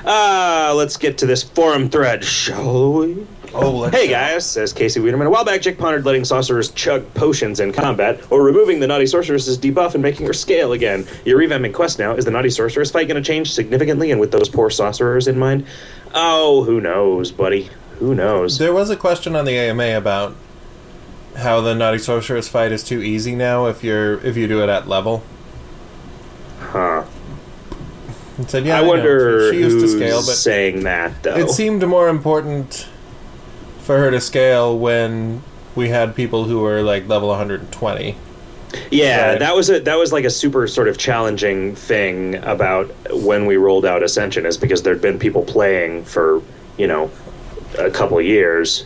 [0.03, 3.27] Uh, let's get to this forum thread, shall we?
[3.53, 5.27] Oh, let's Hey guys, says Casey Wiedemann.
[5.27, 9.07] A while back, Jake pondered letting sorcerers chug potions in combat, or removing the naughty
[9.07, 11.07] sorceress's debuff and making her scale again.
[11.25, 12.15] You're revamping Quest now.
[12.15, 15.39] Is the naughty sorceress fight going to change significantly, and with those poor sorcerers in
[15.39, 15.67] mind?
[16.15, 17.71] Oh, who knows, buddy?
[17.99, 18.59] Who knows?
[18.59, 20.35] There was a question on the AMA about
[21.37, 24.69] how the Naughty Sorceress fight is too easy now if you're if you do it
[24.69, 25.23] at level.
[26.59, 27.05] Huh?
[28.39, 28.89] It said, yeah, I know.
[28.89, 31.37] wonder She, she used who's to scale, but saying that though.
[31.37, 32.89] it seemed more important
[33.91, 35.43] for her to scale when
[35.75, 38.15] we had people who were like level 120.
[38.93, 39.39] Yeah, Right.
[39.41, 43.57] that was a that was like a super sort of challenging thing about when we
[43.57, 46.41] rolled out Ascension is because there'd been people playing for
[46.79, 47.11] you know
[47.81, 48.85] a couple years,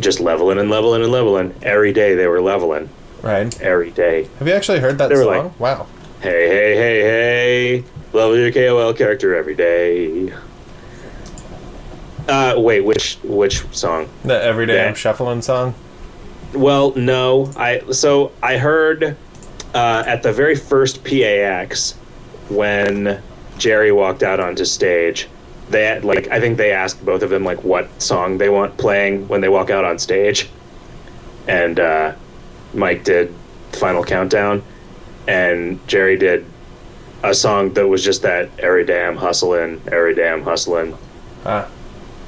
[0.00, 2.16] just leveling and leveling and leveling every day.
[2.16, 2.88] They were leveling
[3.22, 3.56] Right?
[3.62, 4.26] every day.
[4.40, 5.44] Have you actually heard that They were song?
[5.44, 5.86] like- wow.
[6.20, 10.32] Hey hey hey hey, level your KOL character every day.
[12.28, 14.08] Uh, wait, which which song?
[14.24, 14.88] The everyday Yeah.
[14.88, 15.74] I'm shuffling song.
[16.54, 17.52] Well, no.
[17.56, 19.16] I so I heard
[19.74, 21.92] uh, at the very first PAX
[22.48, 23.20] when
[23.58, 25.28] Jerry walked out onto stage.
[25.70, 28.76] They had, like I think they asked both of them like what song they want
[28.76, 30.48] playing when they walk out on stage,
[31.48, 32.14] and uh,
[32.74, 33.34] Mike did
[33.72, 34.62] Final Countdown,
[35.26, 36.44] and Jerry did
[37.22, 40.96] a song that was just that every day I'm hustling, every day I'm hustling
[41.46, 41.68] Ah,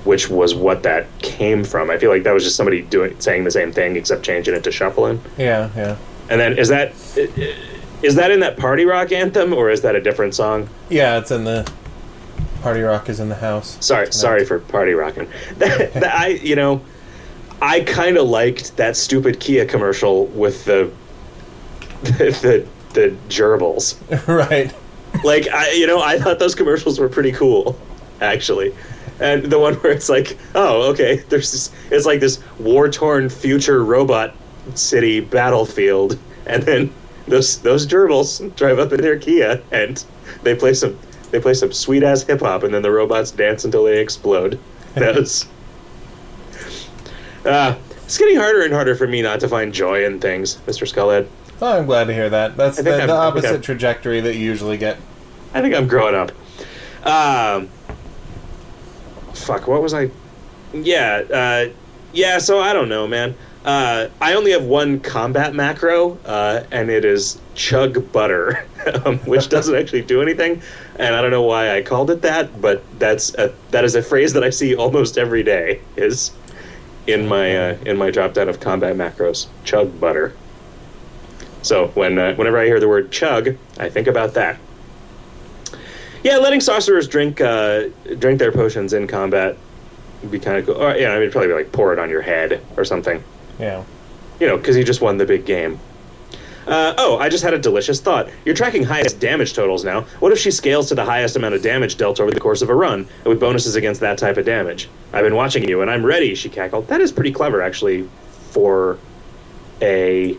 [0.06, 1.90] which was what that came from.
[1.90, 4.64] I feel like that was just somebody doing saying the same thing except changing it
[4.64, 5.20] to shuffling.
[5.36, 5.96] yeah, yeah.
[6.28, 6.92] And then is that
[8.02, 10.68] is that in that party rock anthem or is that a different song?
[10.88, 11.70] Yeah, it's in the
[12.62, 13.76] Party Rock is in the house.
[13.84, 15.28] Sorry, sorry for party rocking.
[15.58, 16.80] That, that I you know
[17.62, 20.90] I kind of liked that stupid Kia commercial with the
[22.02, 22.10] the,
[22.42, 23.96] the the gerbils.
[24.26, 24.74] right.
[25.24, 27.78] like I, you know, I thought those commercials were pretty cool,
[28.20, 28.74] actually.
[29.20, 33.28] And the one where it's like, oh, okay, there's this, it's like this war torn
[33.28, 34.34] future robot
[34.74, 36.92] city battlefield, and then
[37.26, 40.04] those those gerbils drive up in their Kia and
[40.42, 40.98] they play some
[41.30, 44.58] they play some sweet ass hip hop, and then the robots dance until they explode.
[44.96, 45.44] That was.
[47.44, 47.76] Uh,
[48.06, 50.90] it's getting harder and harder for me not to find joy in things, Mr.
[50.90, 51.28] Skullhead.
[51.60, 52.56] Oh, I'm glad to hear that.
[52.56, 54.96] That's the, the opposite trajectory that you usually get.
[55.52, 56.30] I think I'm growing up.
[57.06, 57.68] Um,
[59.36, 60.10] fuck, what was I?
[60.72, 61.72] Yeah, uh,
[62.12, 62.38] yeah.
[62.38, 63.34] So I don't know, man.
[63.64, 68.64] Uh, I only have one combat macro, uh, and it is chug butter,
[69.04, 70.62] um, which doesn't actually do anything.
[70.98, 74.02] And I don't know why I called it that, but that's a, that is a
[74.02, 75.80] phrase that I see almost every day.
[75.96, 76.32] Is
[77.06, 80.32] in my uh, in my drop down of combat macros, chug butter.
[81.62, 84.58] So when uh, whenever I hear the word chug, I think about that.
[86.26, 87.84] Yeah, letting sorcerers drink uh,
[88.18, 89.56] drink their potions in combat
[90.22, 90.74] would be kind of cool.
[90.74, 93.22] Or, yeah, I mean, it'd probably be like pour it on your head or something.
[93.60, 93.84] Yeah.
[94.40, 95.78] You know, because he just won the big game.
[96.66, 98.28] Uh, oh, I just had a delicious thought.
[98.44, 100.00] You're tracking highest damage totals now.
[100.18, 102.70] What if she scales to the highest amount of damage dealt over the course of
[102.70, 104.88] a run, and with bonuses against that type of damage?
[105.12, 106.88] I've been watching you, and I'm ready, she cackled.
[106.88, 108.08] That is pretty clever, actually,
[108.50, 108.98] for
[109.80, 110.36] a.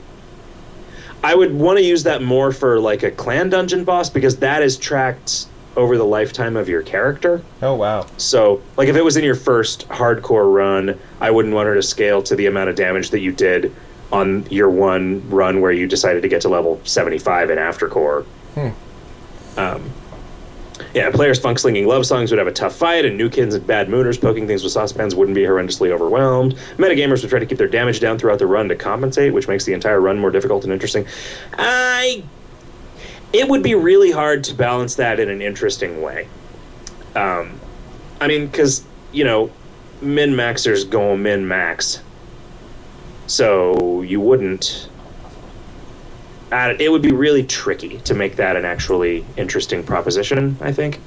[1.24, 4.62] I would want to use that more for like a clan dungeon boss because that
[4.62, 5.48] is tracked
[5.78, 7.42] over the lifetime of your character.
[7.62, 8.08] Oh wow.
[8.18, 11.84] So, like, if it was in your first hardcore run, I wouldn't want her to
[11.84, 13.74] scale to the amount of damage that you did
[14.12, 18.26] on your one run where you decided to get to level 75 in Aftercore.
[18.56, 19.60] Hmm.
[19.60, 19.92] Um,
[20.94, 23.66] yeah, players funk slinging love songs would have a tough fight, and new kids and
[23.66, 26.56] bad mooners poking things with saucepans wouldn't be horrendously overwhelmed.
[26.78, 29.66] Metagamers would try to keep their damage down throughout the run to compensate, which makes
[29.66, 31.06] the entire run more difficult and interesting.
[31.54, 32.24] I.
[33.34, 36.28] It would be really hard to balance that in an interesting way.
[37.16, 37.60] Um,
[38.22, 39.52] I mean, because, you know,
[40.02, 42.02] min maxers go min max.
[43.28, 44.90] So you wouldn't.
[46.52, 51.02] Uh, it would be really tricky to make that an actually interesting proposition, I think.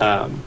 [0.00, 0.42] Um,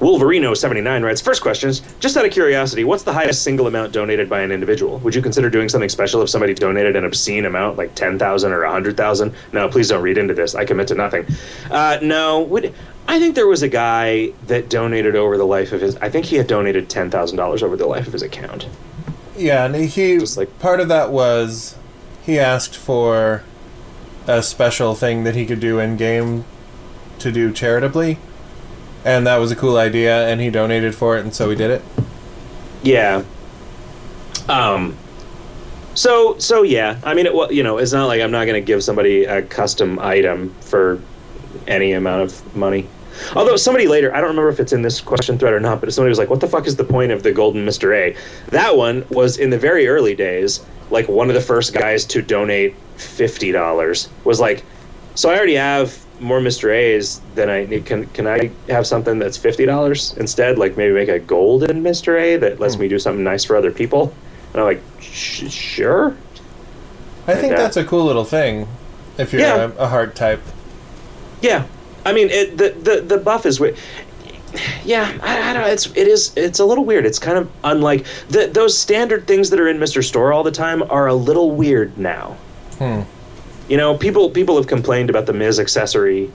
[0.00, 4.40] Wolverino79 writes First questions, just out of curiosity, what's the highest single amount donated by
[4.40, 4.98] an individual?
[5.00, 8.64] Would you consider doing something special if somebody donated an obscene amount, like 10000 or
[8.64, 10.54] 100000 No, please don't read into this.
[10.54, 11.26] I commit to nothing.
[11.70, 12.74] Uh, no, would,
[13.06, 15.96] I think there was a guy that donated over the life of his.
[15.96, 18.66] I think he had donated $10,000 over the life of his account.
[19.36, 21.76] Yeah, and he Just like- part of that was
[22.24, 23.42] he asked for
[24.26, 26.44] a special thing that he could do in game
[27.20, 28.18] to do charitably,
[29.04, 31.70] and that was a cool idea, and he donated for it, and so we did
[31.70, 31.82] it.
[32.82, 33.24] Yeah.
[34.48, 34.96] Um.
[35.94, 36.98] So so yeah.
[37.04, 39.24] I mean, it wa- you know, it's not like I'm not going to give somebody
[39.24, 41.00] a custom item for
[41.66, 42.86] any amount of money.
[43.34, 45.92] Although somebody later, I don't remember if it's in this question thread or not, but
[45.92, 48.16] somebody was like, "What the fuck is the point of the golden Mister A?"
[48.50, 52.22] That one was in the very early days, like one of the first guys to
[52.22, 54.08] donate fifty dollars.
[54.22, 54.64] Was like,
[55.16, 57.86] so I already have more Mister A's than I need.
[57.86, 60.58] Can can I have something that's fifty dollars instead?
[60.58, 62.82] Like maybe make a golden Mister A that lets Hmm.
[62.82, 64.12] me do something nice for other people.
[64.52, 66.16] And I'm like, sure.
[67.26, 68.66] I think And, uh, that's a cool little thing
[69.18, 69.70] if you're Yeah.
[69.78, 70.40] a, a heart type.
[71.42, 71.64] Yeah,
[72.06, 73.58] I mean it, the the the buff is.
[73.58, 73.76] wi-
[74.82, 75.62] Yeah, I, I don't.
[75.62, 75.68] know.
[75.68, 77.04] It's it is it's a little weird.
[77.04, 80.50] It's kind of unlike the, those standard things that are in Mister Store all the
[80.50, 82.36] time are a little weird now.
[82.78, 83.02] Hmm.
[83.68, 86.30] You know, people people have complained about the Miz accessory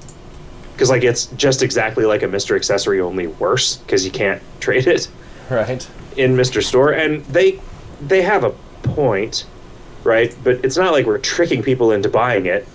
[0.74, 4.88] because like it's just exactly like a Mister accessory, only worse because you can't trade
[4.88, 5.08] it
[5.50, 5.88] Right.
[6.16, 7.60] in Mister Store, and they
[8.02, 8.52] they have a
[8.84, 9.46] point,
[10.04, 10.36] right?
[10.44, 12.68] But it's not like we're tricking people into buying it.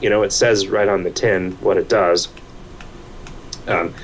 [0.00, 2.28] You know, it says right on the tin what it does.
[3.66, 3.94] Um,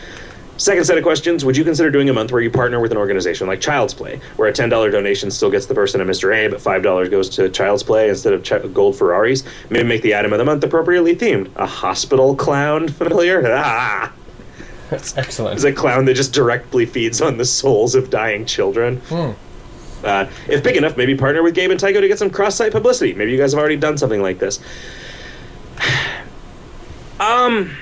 [0.57, 2.99] second set of questions: Would you consider doing a month where you partner with an
[2.99, 6.33] organization like Child's Play, where a ten dollar donation still gets the person a Mister
[6.33, 9.45] A, but five dollars goes to Child's Play instead of ch- gold Ferraris?
[9.71, 11.51] Maybe make the item of the month appropriately themed.
[11.57, 13.43] A hospital clown familiar?
[13.47, 14.13] Ah.
[14.91, 15.55] That's excellent.
[15.57, 18.99] It's a clown that just directly feeds on the souls of dying children.
[19.09, 19.33] Hmm.
[20.05, 23.13] Uh, if big enough, maybe partner with Gabe and Tycho to get some cross-site publicity.
[23.15, 24.61] Maybe you guys have already done something like this.
[27.21, 27.77] um,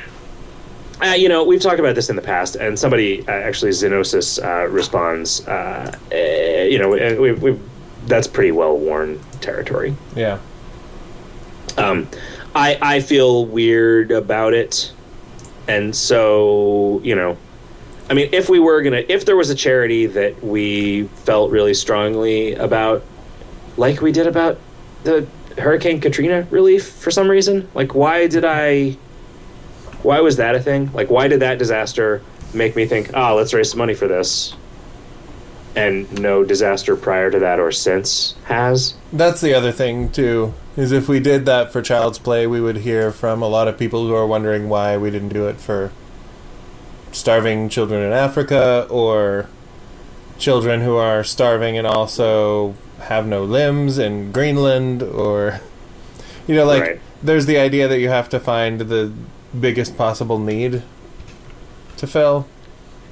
[1.03, 4.43] uh, you know, we've talked about this in the past, and somebody uh, actually Xenosis
[4.43, 5.47] uh, responds.
[5.47, 7.61] Uh, eh, you know, we, we, we,
[8.07, 9.97] that's pretty well worn territory.
[10.15, 10.39] Yeah.
[11.77, 12.09] Um,
[12.55, 14.93] I I feel weird about it,
[15.67, 17.37] and so you know,
[18.09, 21.75] I mean, if we were gonna, if there was a charity that we felt really
[21.75, 23.03] strongly about,
[23.77, 24.59] like we did about
[25.03, 25.27] the
[25.59, 27.69] Hurricane Katrina relief for some reason.
[27.75, 28.97] Like, why did I?
[30.05, 30.91] Why was that a thing?
[30.93, 32.23] Like, why did that disaster
[32.53, 34.55] make me think, oh, let's raise some money for this?
[35.75, 38.95] And no disaster prior to that or since has.
[39.13, 40.55] That's the other thing too.
[40.77, 43.77] Is if we did that for Child's Play, we would hear from a lot of
[43.79, 45.91] people who are wondering why we didn't do it for
[47.13, 49.49] starving children in Africa or
[50.39, 55.61] children who are starving and also have no limbs in Greenland or
[56.49, 57.01] you know like Right.
[57.23, 59.13] there's the idea that you have to find the
[59.61, 60.83] biggest possible need
[61.97, 62.47] to fill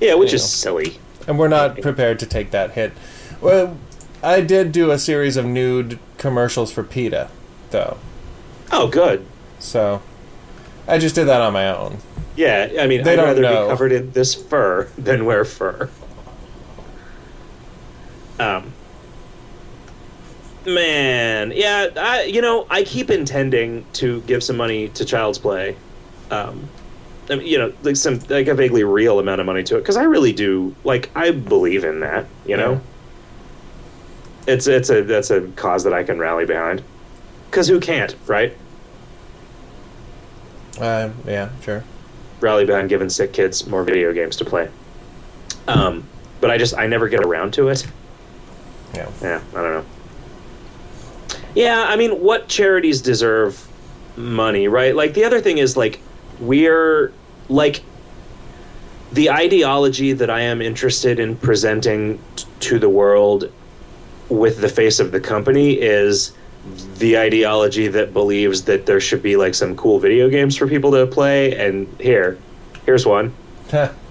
[0.01, 0.47] Yeah, which You is know.
[0.47, 0.99] silly.
[1.27, 2.93] and we're not prepared to take that hit.
[3.41, 3.77] Well,
[4.23, 7.29] I did do a series of nude commercials for PETA
[7.71, 7.97] though.
[8.71, 9.25] Oh, good.
[9.59, 10.03] So
[10.89, 11.99] I just did that on my own.
[12.35, 13.65] Yeah, I mean, They I'd don't rather know.
[13.65, 15.91] be covered in this fur than wear fur.
[18.41, 18.73] Um,
[20.67, 25.77] man, yeah, I you know I keep intending to give some money to Child's Play.
[26.33, 26.69] Um,
[27.31, 29.81] I mean, you know, like some like a vaguely real amount of money to it
[29.81, 32.27] because I really do like I believe in that.
[32.47, 32.81] You know,
[34.47, 36.83] it's it's a that's a cause that I can rally behind.
[37.51, 38.57] Because who can't, right?
[40.81, 41.85] Uh, yeah, sure.
[42.41, 44.71] rally behind giving sick kids more video games to play.
[45.69, 46.09] Um,
[46.41, 47.87] but I just I never get around to it.
[48.95, 49.11] Yeah.
[49.21, 49.85] Yeah, I don't know.
[51.55, 53.69] Yeah, I mean, what charities deserve
[54.17, 54.97] money, right?
[54.97, 56.01] Like the other thing is like
[56.47, 57.13] we're
[57.49, 57.83] like
[59.13, 63.51] the ideology that I am interested in presenting t- to the world
[64.29, 66.33] with the face of the company is
[66.99, 70.91] the ideology that believes that there should be like some cool video games for people
[70.93, 71.55] to play.
[71.57, 72.39] And here
[72.87, 73.35] here's one.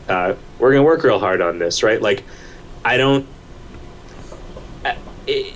[0.08, 2.02] Uh, we're gonna work real hard on this right?
[2.02, 2.24] Like
[2.84, 3.28] i don't
[4.84, 4.98] I-
[5.28, 5.54] it,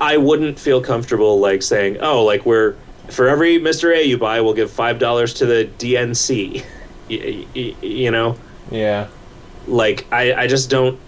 [0.00, 2.76] i wouldn't feel comfortable like saying oh like we're
[3.10, 6.64] for every mr a you buy we'll give five dollars to the dnc
[7.10, 8.36] Y- y- you know?
[8.70, 9.08] Yeah.
[9.66, 10.98] like I, I just don't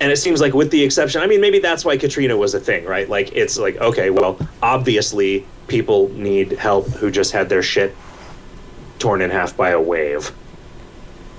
[0.00, 2.60] and it seems like with the exception i mean maybe that's why katrina was a
[2.60, 3.08] thing right?
[3.08, 7.94] Like it's like okay well obviously people need help who just had their shit
[8.98, 10.32] torn in half by a wave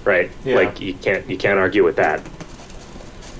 [0.05, 0.31] right?
[0.43, 0.55] Yeah.
[0.55, 2.21] like you can't you can't argue with that.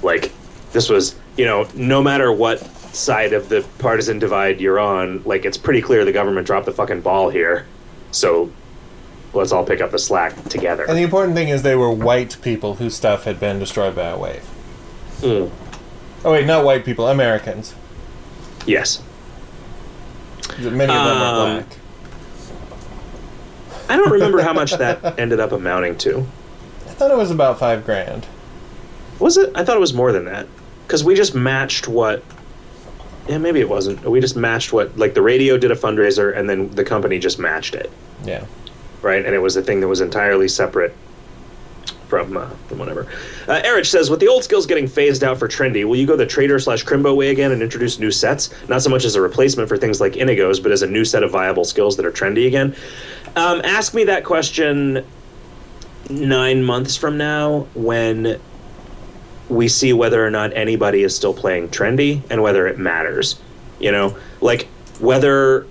[0.03, 0.31] Like
[0.73, 2.59] this was you know no matter what
[2.93, 6.71] side of the partisan divide you're on like it's pretty clear the government dropped the
[6.73, 7.65] fucking ball here
[8.11, 8.51] so
[9.33, 12.37] let's all pick up the slack together And the important thing is they were white
[12.41, 14.45] people whose stuff had been destroyed by a wave.
[15.21, 15.49] Mm.
[16.25, 17.73] Oh wait, not white people, Americans.
[18.65, 19.01] Yes.
[20.59, 21.77] Many of them are Um, black.
[23.89, 26.19] I don't remember how much that ended up amounting to.
[26.87, 28.25] I thought it was about five grand.
[29.19, 29.51] Was it?
[29.55, 30.47] I thought it was more than that.
[30.85, 32.23] Because we just matched what.
[33.31, 34.03] Yeah, maybe it wasn't.
[34.03, 34.97] We just matched what.
[34.97, 37.89] Like the radio did a fundraiser and then the company just matched it.
[38.25, 38.45] Yeah.
[39.01, 39.25] right?
[39.25, 40.93] And it was a thing that was entirely separate
[42.09, 43.07] from uh, from whatever.
[43.47, 46.17] Uh, Erich says, with the old skills getting phased out for trendy, will you go
[46.17, 48.49] the trader slash crimbo way again and introduce new sets?
[48.67, 51.23] Not so much as a replacement for things like Inigos, but as a new set
[51.23, 52.75] of viable skills that are trendy again.
[53.37, 55.05] Um, ask me that question
[56.09, 58.41] nine months from now when
[59.51, 63.39] we see whether or not anybody is still playing trendy and whether it matters.
[63.79, 64.67] You know, like
[64.99, 65.67] whether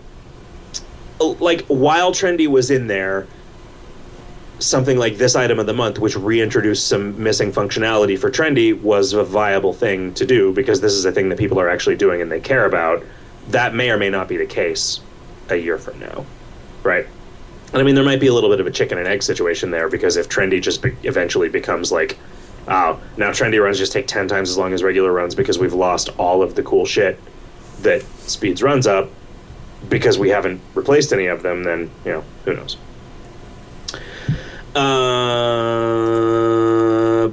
[1.19, 3.27] like while trendy was in there
[4.59, 9.13] something like this item of the month which reintroduced some missing functionality for trendy was
[9.13, 12.21] a viable thing to do because this is a thing that people are actually doing
[12.21, 13.03] and they care about
[13.49, 15.01] that may or may not be the case
[15.49, 16.25] a year from now
[16.83, 17.07] right
[17.73, 19.71] and i mean there might be a little bit of a chicken and egg situation
[19.71, 22.19] there because if trendy just be- eventually becomes like
[22.71, 25.75] oh now trendy runs just take 10 times as long as regular runs because we've
[25.75, 27.21] lost all of the cool shit
[27.83, 29.11] that speeds runs up
[29.89, 32.77] because we haven't replaced any of them, then you know who knows.
[34.75, 34.89] Uh,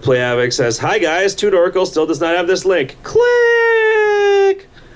[0.01, 2.97] Play Havoc says, "Hi guys, Toot Oriole still does not have this link.
[3.03, 3.57] Click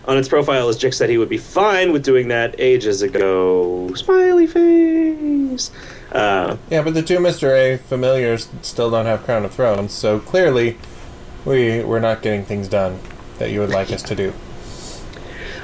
[0.06, 3.92] on its profile." As Jick said, he would be fine with doing that ages ago.
[3.96, 5.72] Smiley face.
[6.12, 7.52] Uh, Yeah, but the two Mr.
[7.52, 10.78] A familiars still don't have Crown of Thrones, so clearly
[11.46, 13.00] we we're not getting things done
[13.40, 14.34] that you would like us to do.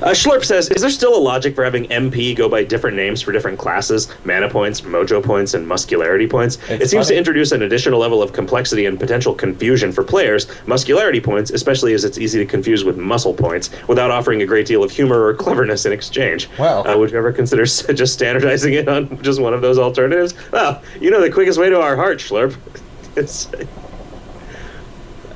[0.01, 3.21] Uh, Schlurp says, "Is there still a logic for having MP go by different names
[3.21, 6.57] for different classes, mana points, mojo points, and muscularity points?
[6.69, 7.15] It's it seems funny.
[7.15, 10.47] to introduce an additional level of complexity and potential confusion for players.
[10.67, 14.67] Muscularity points, especially as it's easy to confuse with muscle points, without offering a great
[14.67, 16.47] deal of humor or cleverness in exchange.
[16.59, 16.83] Wow.
[16.83, 20.35] Uh, would you ever consider just standardizing it on just one of those alternatives?
[20.51, 22.55] Well, you know the quickest way to our heart, Schlurp.
[23.15, 23.47] it's,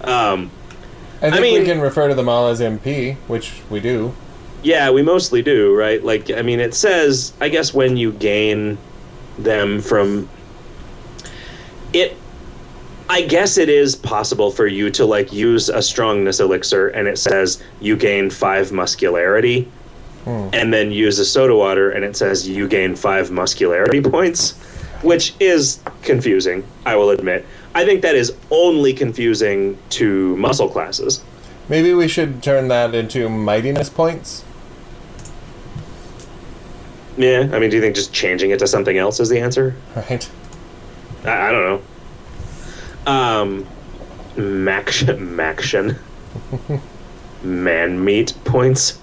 [0.04, 0.52] um,
[1.22, 4.14] I think mean- we can refer to them all as MP, which we do.
[4.64, 6.04] Yeah, we mostly do, right?
[6.04, 8.78] Like, I mean, it says, I guess, when you gain
[9.38, 10.30] them from
[11.94, 12.18] it.
[13.10, 17.18] I guess it is possible for you to like use a strongness elixir, and it
[17.18, 19.70] says you gain five muscularity,
[20.24, 20.48] hmm.
[20.54, 24.52] and then use a soda water, and it says you gain five muscularity points,
[25.02, 26.64] which is confusing.
[26.86, 27.46] I will admit.
[27.76, 31.22] I think that is only confusing to muscle classes.
[31.68, 34.46] Maybe we should turn that into mightiness points.
[37.22, 39.76] Yeah, I mean, do you think just changing it to something else is the answer?
[39.96, 40.28] Right.
[41.24, 41.84] I, I don't
[43.06, 43.12] know.
[43.12, 43.68] Um,
[44.36, 46.82] Maction, Maction,
[47.44, 49.00] man meat points.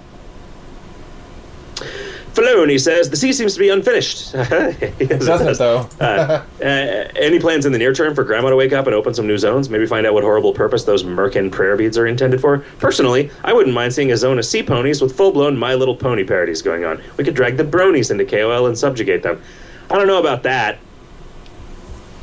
[2.39, 4.31] Filoni says the sea seems to be unfinished.
[4.35, 5.89] it Doesn't it, though?
[6.01, 9.15] uh, uh, any plans in the near term for Grandma to wake up and open
[9.15, 9.69] some new zones?
[9.69, 12.59] Maybe find out what horrible purpose those Merkin prayer beads are intended for?
[12.79, 15.97] Personally, I wouldn't mind seeing a zone of sea ponies with full blown My Little
[15.97, 17.03] Pony parodies going on.
[17.17, 19.43] We could drag the bronies into KOL and subjugate them.
[19.91, 20.79] I don't know about that.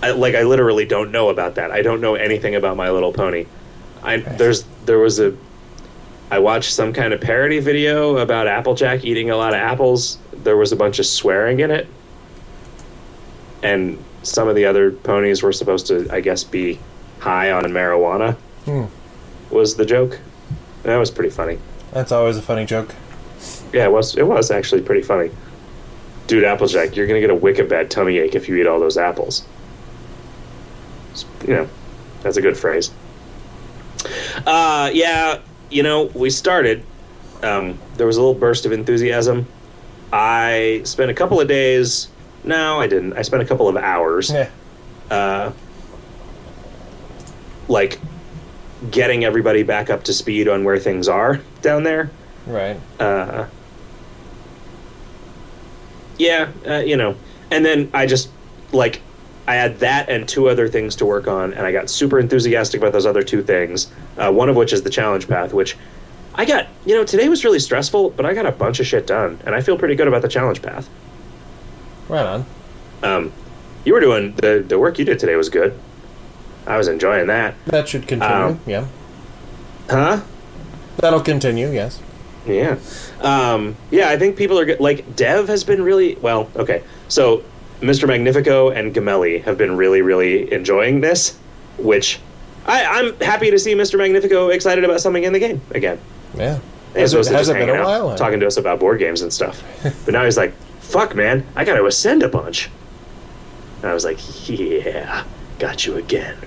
[0.02, 1.72] I, like, I literally don't know about that.
[1.72, 3.48] I don't know anything about My Little Pony.
[4.04, 5.36] I there's there was a
[6.32, 10.18] I watched some kind of parody video about Applejack eating a lot of apples.
[10.34, 11.88] There was a bunch of swearing in it.
[13.62, 16.80] And some of the other ponies were supposed to, I guess, be
[17.20, 18.36] high on marijuana,
[18.66, 18.86] Hmm.
[19.52, 20.20] was the joke.
[20.84, 21.60] That was pretty funny.
[21.92, 22.94] That's always a funny joke.
[23.72, 25.32] Yeah, it was, it was actually pretty funny.
[26.28, 28.80] Dude, Applejack, you're going to get a wicked bad tummy ache if you eat all
[28.80, 29.46] those apples.
[31.48, 31.70] You know,
[32.24, 32.92] that's a good phrase.
[34.46, 35.40] Uh, yeah,
[35.70, 36.84] you know, we started.
[37.44, 39.48] Um, there was a little burst of enthusiasm.
[40.12, 42.08] I spent a couple of days.
[42.44, 43.14] No, I didn't.
[43.14, 44.32] I spent a couple of hours.
[44.32, 44.50] Yeah.
[45.10, 45.52] Uh,
[47.68, 48.00] like
[48.92, 52.12] getting everybody back up to speed on where things are down there.
[52.46, 52.80] Right.
[53.00, 53.48] Uh,
[56.18, 57.16] yeah, uh, you know,
[57.52, 58.30] and then I just
[58.72, 59.02] like
[59.48, 62.82] I had that and two other things to work on, and I got super enthusiastic
[62.82, 63.92] about those other two things.
[64.18, 65.78] Uh, one of which is the challenge path, which
[66.34, 66.68] I got.
[66.86, 69.54] You know, today was really stressful, but I got a bunch of shit done, and
[69.54, 70.90] I feel pretty good about the challenge path.
[72.08, 72.46] Right on.
[73.04, 73.34] Um,
[73.84, 75.78] you were doing the the work you did today was good.
[76.66, 77.54] I was enjoying that.
[77.66, 78.36] That should continue.
[78.36, 78.88] Um, yeah.
[79.90, 80.22] Huh?
[80.98, 82.02] That'll continue, yes.
[82.48, 82.78] Yeah.
[83.22, 86.50] Um, yeah, I think people are like Dev has been really well.
[86.56, 87.44] Okay, so
[87.82, 88.08] Mr.
[88.08, 91.38] Magnifico and Gamelli have been really, really enjoying this,
[91.78, 92.20] which
[92.66, 93.98] I, I'm happy to see Mr.
[93.98, 96.00] Magnifico excited about something in the game again.
[96.36, 96.60] Yeah.
[96.94, 98.18] He's Has it, has it been a out, while?
[98.18, 99.62] talking to us about board games and stuff,
[100.06, 102.70] but now he's like, "Fuck, man, I got to ascend a bunch."
[103.82, 105.26] And I was like, "Yeah,
[105.60, 106.38] got you again."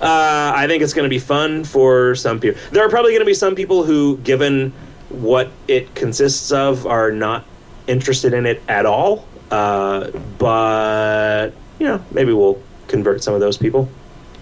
[0.00, 2.60] Uh, I think it's going to be fun for some people.
[2.70, 4.72] There are probably going to be some people who, given
[5.08, 7.44] what it consists of, are not
[7.88, 9.26] interested in it at all.
[9.50, 13.88] Uh, but you know, maybe we'll convert some of those people.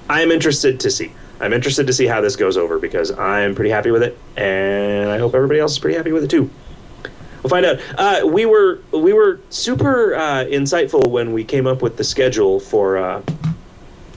[0.08, 1.12] I'm interested to see.
[1.40, 5.10] I'm interested to see how this goes over because I'm pretty happy with it, and
[5.10, 6.50] I hope everybody else is pretty happy with it too.
[7.42, 7.80] We'll find out.
[7.96, 12.58] Uh, we were we were super uh, insightful when we came up with the schedule
[12.58, 13.22] for uh,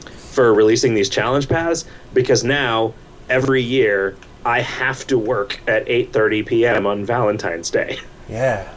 [0.05, 2.93] for releasing these challenge paths because now
[3.29, 6.85] every year I have to work at 8:30 p.m.
[6.85, 7.99] on Valentine's Day.
[8.29, 8.71] Yeah.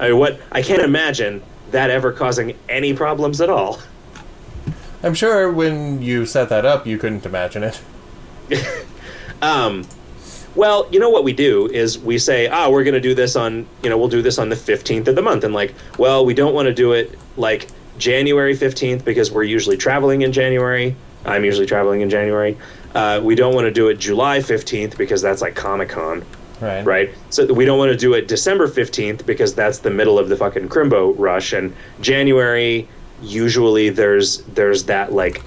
[0.00, 3.80] I mean, what I can't imagine that ever causing any problems at all.
[5.02, 7.80] I'm sure when you set that up, you couldn't imagine it.
[9.42, 9.86] Um,
[10.54, 13.36] well, you know what we do is we say, ah, we're going to do this
[13.36, 15.44] on, you know, we'll do this on the 15th of the month.
[15.44, 17.68] And like, well, we don't want to do it like
[17.98, 20.96] January 15th because we're usually traveling in January.
[21.24, 22.56] I'm usually traveling in January.
[22.94, 26.24] Uh, we don't want to do it July 15th because that's like Comic Con,
[26.60, 26.84] Right.
[26.86, 27.10] right?
[27.30, 30.36] So we don't want to do it December 15th because that's the middle of the
[30.36, 31.52] fucking Crimbo rush.
[31.52, 32.88] And January,
[33.22, 35.42] usually there's there's that like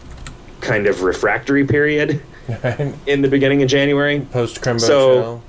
[0.61, 2.21] kind of refractory period
[2.63, 2.93] Right.
[3.07, 4.21] in the beginning of January.
[4.31, 5.41] Post Crimbo So- show.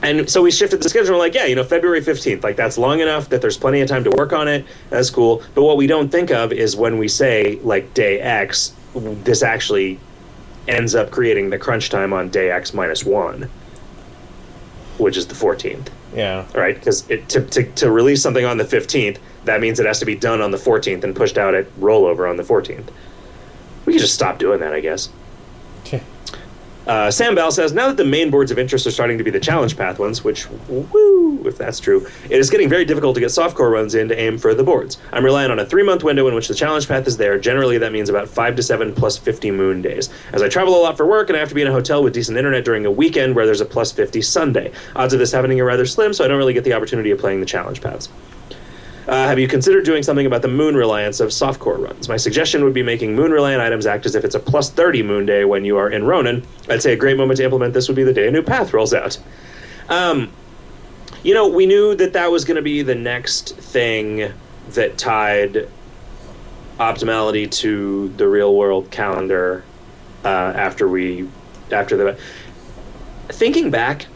[0.00, 1.14] And so we shifted the schedule.
[1.14, 2.44] We're like, yeah, you know, February 15th.
[2.44, 4.64] Like, that's long enough that there's plenty of time to work on it.
[4.90, 5.42] That's cool.
[5.56, 9.98] But what we don't think of is when we say, like, day X, this actually
[10.68, 13.50] ends up creating the crunch time on day X minus one,
[14.98, 15.88] which is the 14th.
[16.14, 16.46] Yeah.
[16.54, 16.74] Right?
[16.74, 20.14] Because to, to, to release something on the 15th, that means it has to be
[20.14, 22.88] done on the 14th and pushed out at rollover on the 14th.
[23.86, 25.08] We could just stop doing that, I guess.
[26.88, 29.30] Uh, Sam Bell says, now that the main boards of interest are starting to be
[29.30, 33.20] the challenge path ones, which, woo, if that's true, it is getting very difficult to
[33.20, 34.96] get softcore runs in to aim for the boards.
[35.12, 37.38] I'm relying on a three month window in which the challenge path is there.
[37.38, 40.08] Generally, that means about five to seven plus 50 moon days.
[40.32, 42.02] As I travel a lot for work and I have to be in a hotel
[42.02, 44.72] with decent internet during a weekend where there's a plus 50 Sunday.
[44.96, 47.18] Odds of this happening are rather slim, so I don't really get the opportunity of
[47.18, 48.08] playing the challenge paths.
[49.08, 52.10] Uh, have you considered doing something about the moon reliance of softcore runs?
[52.10, 55.02] My suggestion would be making moon reliant items act as if it's a plus 30
[55.02, 56.46] moon day when you are in Ronin.
[56.68, 58.74] I'd say a great moment to implement this would be the day a new path
[58.74, 59.18] rolls out.
[59.88, 60.30] Um,
[61.22, 64.30] you know, we knew that that was going to be the next thing
[64.72, 65.68] that tied
[66.78, 69.64] optimality to the real world calendar
[70.22, 71.26] uh, after we
[71.72, 72.18] after the
[73.28, 74.06] thinking back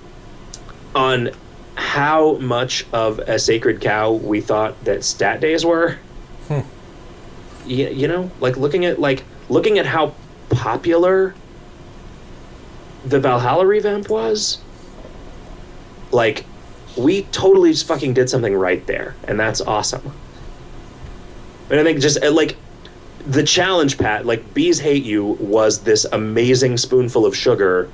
[0.95, 1.31] on
[1.75, 5.99] how much of a sacred cow we thought that stat days were.
[6.49, 6.61] Hmm.
[7.67, 10.15] You, you know, like looking at like looking at how
[10.51, 11.35] popular
[13.05, 14.59] the Valhalla revamp was.
[16.11, 16.45] Like,
[16.97, 20.13] we totally just fucking did something right there, and that's awesome.
[21.71, 22.57] And I think just uh, like
[23.27, 27.89] the challenge, path, like bees hate you was this amazing spoonful of sugar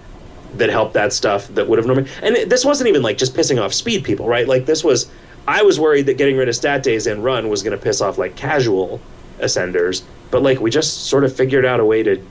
[0.54, 2.10] that helped that stuff that would have normally.
[2.22, 4.48] And it, this wasn't even like just pissing off speed people, right?
[4.48, 5.10] Like this was.
[5.46, 8.02] I was worried that getting rid of stat days and run was going to piss
[8.02, 9.00] off like casual
[9.38, 12.22] ascenders, but like we just sort of figured out a way to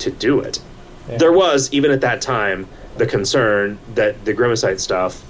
[0.00, 0.60] to do it.
[1.08, 1.18] Yeah.
[1.18, 5.22] There was even at that time the concern that the Grimacite stuff,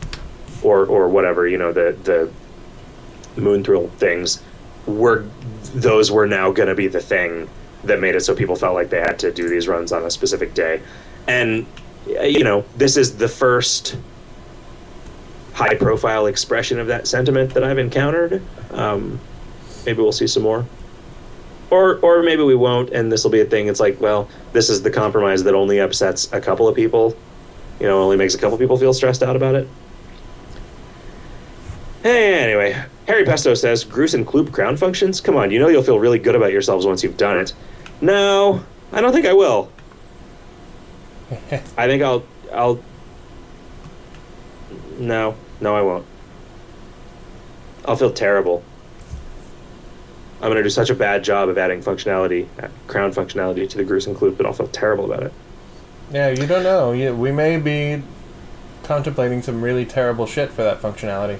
[0.65, 4.43] or or whatever you know the the Moon Thrill things,
[4.87, 5.27] were
[5.75, 7.49] those were now going to be the thing
[7.85, 10.11] that made it so people felt like they had to do these runs on a
[10.11, 10.81] specific day,
[11.27, 11.67] and
[12.07, 13.97] you know this is the first
[15.55, 18.43] high profile expression of that sentiment that I've encountered.
[18.71, 19.21] Um,
[19.87, 20.67] maybe we'll see some more.
[21.71, 23.69] Or, or maybe we won't, and this will be a thing.
[23.69, 27.17] It's like, well, this is the compromise that only upsets a couple of people.
[27.81, 29.69] You know, only makes a couple of people feel stressed out about it.
[32.05, 35.21] Anyway, Harry Pesto says, Groose and Kloop crown functions?
[35.21, 37.55] Come on, you know you'll feel really good about yourselves once you've done it.
[38.01, 38.63] No,
[38.93, 39.73] I don't think I will.
[41.77, 42.83] I think I'll, I'll.
[44.99, 46.07] No, no, I won't.
[47.85, 48.63] I'll feel terrible.
[50.41, 52.47] I'm going to do such a bad job of adding functionality,
[52.87, 55.33] crown functionality to the and Kloop, but I'll feel terrible about it.
[56.13, 56.93] Yeah, you don't know.
[56.93, 58.03] You, we may be
[58.83, 61.39] contemplating some really terrible shit for that functionality.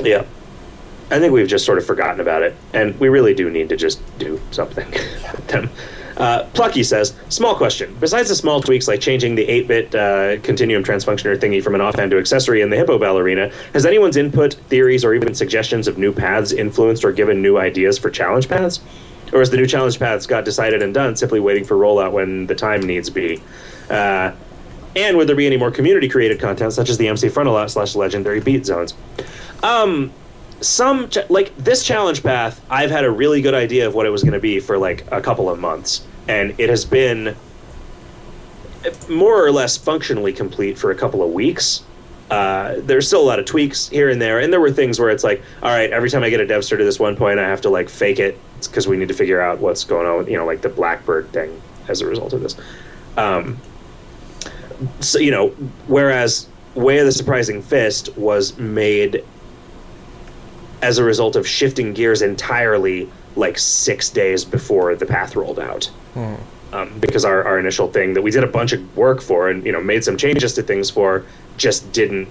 [0.00, 0.24] Yeah.
[1.10, 3.76] I think we've just sort of forgotten about it, and we really do need to
[3.76, 5.70] just do something with them.
[6.20, 7.96] Uh, Plucky says, small question.
[7.98, 12.10] Besides the small tweaks like changing the 8-bit uh, continuum transfunctioner thingy from an offhand
[12.10, 16.12] to accessory in the Hippo Ballerina, has anyone's input, theories, or even suggestions of new
[16.12, 18.80] paths influenced or given new ideas for challenge paths?
[19.32, 22.46] Or has the new challenge paths got decided and done, simply waiting for rollout when
[22.48, 23.42] the time needs be?
[23.88, 24.32] Uh,
[24.94, 28.40] and would there be any more community-created content, such as the MC Frontalot slash legendary
[28.40, 28.92] beat zones?
[29.62, 30.12] Um,
[30.60, 34.10] some ch- like this challenge path i've had a really good idea of what it
[34.10, 37.34] was going to be for like a couple of months and it has been
[39.08, 41.82] more or less functionally complete for a couple of weeks.
[42.30, 45.10] Uh, there's still a lot of tweaks here and there and there were things where
[45.10, 47.42] it's like all right every time i get a devster to this one point i
[47.42, 48.38] have to like fake it.
[48.60, 51.60] Because we need to figure out what's going on you know like the blackbird thing
[51.88, 52.56] as a result of this.
[53.16, 53.58] Um,
[55.00, 55.48] so you know
[55.88, 56.46] whereas
[56.76, 59.24] way of the surprising fist was made
[60.80, 65.90] as a result of shifting gears entirely like six days before the path rolled out.
[66.72, 69.64] Um, because our, our initial thing that we did a bunch of work for and
[69.66, 71.24] you know made some changes to things for
[71.56, 72.28] just didn't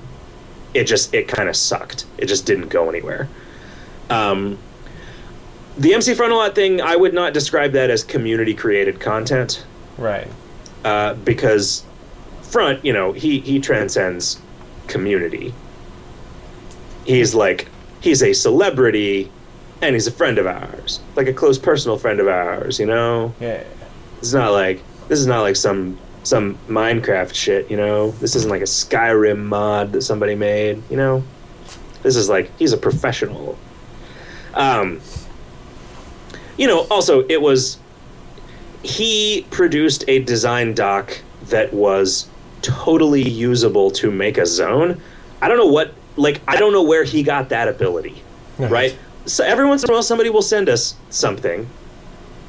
[0.74, 2.06] it just it kind of sucked.
[2.18, 3.28] It just didn't go anywhere.
[4.10, 4.58] Um,
[5.78, 9.66] the mc frontalot thing i would not describe that as community created content.
[9.98, 10.28] Right.
[10.86, 11.84] uh, because
[12.42, 14.40] front you know he he transcends
[14.88, 15.54] community.
[17.06, 17.68] He's like
[18.02, 19.32] he's a celebrity
[19.82, 23.34] and he's a friend of ours like a close personal friend of ours you know
[23.40, 23.64] Yeah.
[24.20, 28.50] it's not like this is not like some some minecraft shit you know this isn't
[28.52, 31.24] like a skyrim mod that somebody made you know
[32.04, 33.58] this is like he's a professional
[34.54, 35.00] um
[36.58, 37.78] you know also it was
[38.84, 42.28] he produced a design doc that was
[42.62, 45.02] totally usable to make a zone.
[45.42, 48.22] I don't know what, like, I don't know where he got that ability,
[48.58, 48.72] Right.
[48.72, 48.98] right?
[49.26, 51.68] So every once in a while, somebody will send us something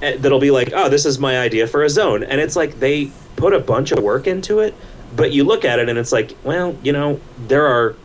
[0.02, 2.22] eh, that'll be like, oh, this is my idea for a zone.
[2.22, 4.74] And it's like they put a bunch of work into it,
[5.14, 7.96] but you look at it and it's like, well, you know, there are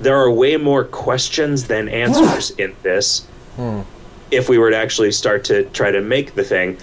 [0.00, 3.26] there are way more questions than answers in this
[3.56, 3.80] Hmm.
[4.30, 6.78] if we were to actually start to try to make the thing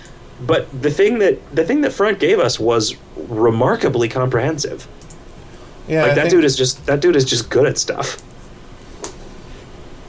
[0.45, 4.87] but the thing that the thing that Front gave us was remarkably comprehensive.
[5.87, 8.21] Yeah, like I that think dude is just that dude is just good at stuff.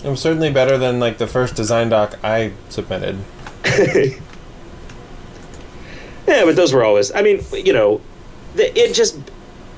[0.05, 3.19] It was certainly better than like the first design doc I submitted.
[6.29, 7.11] Yeah, but those were always.
[7.13, 8.03] I mean, you know,
[8.55, 9.19] the, it just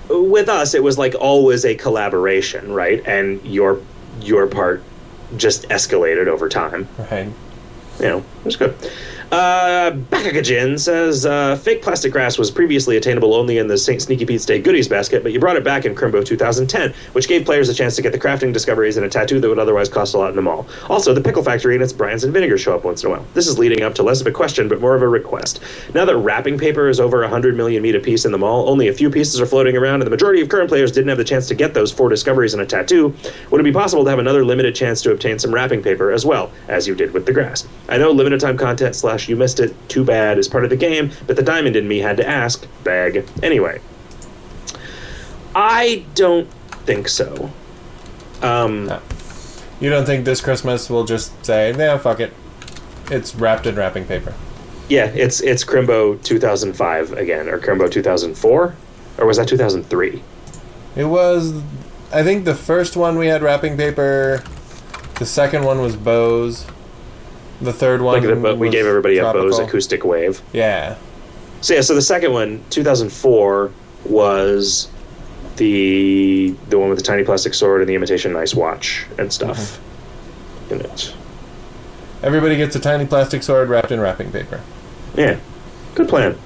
[0.09, 3.07] with us, it was like always a collaboration, right?
[3.07, 3.81] And your
[4.21, 4.83] your part
[5.37, 6.89] just escalated over time.
[6.99, 7.29] Right.
[8.01, 8.75] You know, it was good.
[9.31, 9.97] Uh,
[10.77, 14.03] says uh, fake plastic grass was previously attainable only in the St.
[14.03, 17.45] Sneaky Pete's Day goodies basket, but you brought it back in Crimbo 2010, which gave
[17.45, 20.15] players a chance to get the crafting discoveries and a tattoo that would otherwise cost
[20.15, 20.67] a lot in the mall.
[20.89, 23.25] Also, the pickle factory and its brines and vinegar show up once in a while.
[23.35, 25.61] This is leading up to less of a question, but more of a request.
[25.95, 28.93] Now that wrapping paper is over 100 million meat piece in the mall, only a
[28.93, 31.47] few pieces are floating around, and the majority of current players didn't have the chance
[31.49, 33.15] to get those four discoveries and a tattoo.
[33.51, 36.27] Would it be possible to have another limited chance to obtain some wrapping paper as
[36.27, 37.67] well, as you did with the grass?
[37.89, 40.77] I know limited time content slash you missed it, too bad is part of the
[40.77, 42.67] game, but the diamond in me had to ask.
[42.85, 43.27] Bag.
[43.43, 43.81] Anyway.
[45.55, 46.51] I don't
[46.85, 47.51] think so.
[48.43, 49.01] Um, No.
[49.81, 52.35] You don't think this Christmas we'll just say, "Yeah, fuck it.
[53.11, 54.35] It's wrapped in wrapping paper."
[54.91, 58.75] yeah, it's it's Crimbo 2005 again, or Crimbo 2004,
[59.19, 60.23] or was that 2003?
[60.97, 61.63] It was
[62.13, 64.43] I think the first one we had wrapping paper.
[65.19, 66.67] The second one was Bose.
[67.61, 70.41] The third one the, but we gave everybody a Bose acoustic wave.
[70.53, 70.97] Yeah.
[71.61, 73.71] So yeah, so the second one, 2004,
[74.07, 74.89] was
[75.57, 79.79] the the one with the tiny plastic sword and the imitation nice watch and stuff
[80.71, 81.15] in it.
[82.23, 84.61] Everybody gets a tiny plastic sword wrapped in wrapping paper.
[85.15, 85.39] Yeah,
[85.95, 86.39] good plan.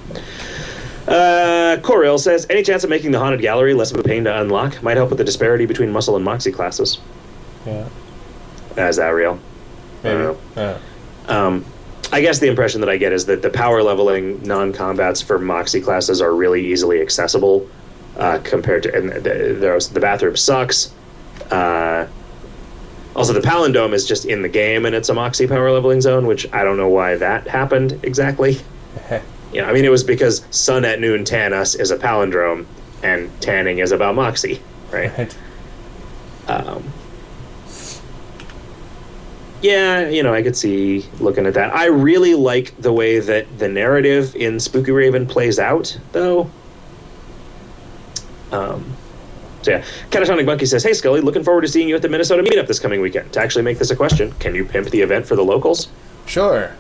[1.07, 4.41] Uh, Coril says, any chance of making the haunted gallery less of a pain to
[4.41, 6.99] unlock might help with the disparity between muscle and moxie classes.
[7.67, 7.89] Yeah.
[8.77, 9.39] Is that real?
[10.03, 10.23] Maybe.
[10.23, 10.79] Uh, Uh,
[11.29, 11.65] Um,
[12.13, 15.81] I guess the impression that I get is that the power leveling non-combats for Moxie
[15.81, 17.69] classes are really easily accessible
[18.17, 20.93] uh, compared to and the, the, the bathroom sucks.
[21.51, 22.07] Uh,
[23.17, 26.27] also, the Palindome is just in the game and it's a Moxie power leveling zone,
[26.27, 28.59] which I don't know why that happened exactly.
[29.55, 32.67] You know, I mean, it was because Sun at Noon Tan Us is a palindrome,
[33.05, 34.61] and tanning is about Moxie,
[34.91, 35.17] right?
[35.17, 35.37] right.
[36.49, 36.93] Um,
[39.65, 41.75] yeah, you know, I could see looking at that.
[41.75, 46.51] I really like the way that the narrative in Spookyraven plays out, though.
[48.53, 48.95] Um,
[49.63, 52.43] so yeah, Catatonic Monkey says, "Hey Skully, looking forward to seeing you at the Minnesota
[52.43, 53.33] meetup this coming weekend.
[53.33, 55.89] To actually make this a question, can you pimp the event for the locals?
[56.27, 56.77] Sure.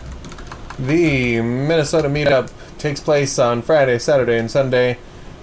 [0.78, 4.98] The Minnesota meetup takes place on Friday, Saturday, and Sunday.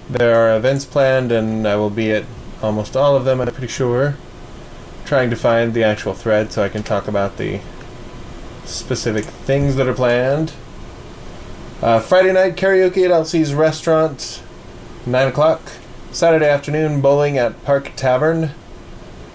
[0.08, 2.24] There are events planned, and I will be at
[2.62, 4.14] almost all of them, I'm pretty sure.
[5.04, 7.60] Trying to find the actual thread so I can talk about the
[8.64, 10.52] specific things that are planned.
[11.82, 14.42] Uh, Friday night karaoke at Elsie's restaurant,
[15.04, 15.60] 9 o'clock.
[16.12, 18.50] Saturday afternoon bowling at Park Tavern.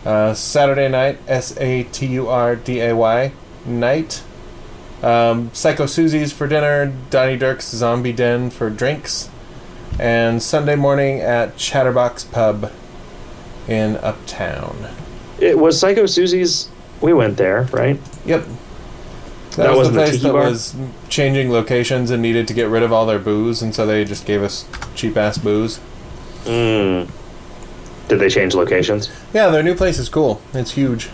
[0.06, 3.34] Uh, Saturday night, S A T U R D A Y
[3.66, 4.24] night.
[5.04, 9.30] Um, Psycho Suzi's for dinner, Donnie Dirk's Zombie Den for drinks,
[10.00, 12.72] and Sunday morning at Chatterbox Pub
[13.68, 14.88] in Uptown.
[15.40, 16.70] It was Psycho Suzi's.
[17.02, 18.00] We went there, right?
[18.26, 18.44] Yep.
[19.52, 20.50] That, That was the place that bar?
[20.50, 20.76] was
[21.10, 24.26] changing locations and needed to get rid of all their booze, and so they just
[24.26, 24.66] gave us
[24.96, 25.80] cheap ass booze.
[26.46, 27.10] Mm.
[28.08, 29.12] Did they change locations?
[29.34, 30.42] Yeah, their new place is cool.
[30.54, 31.10] It's huge.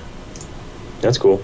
[1.02, 1.42] That's cool.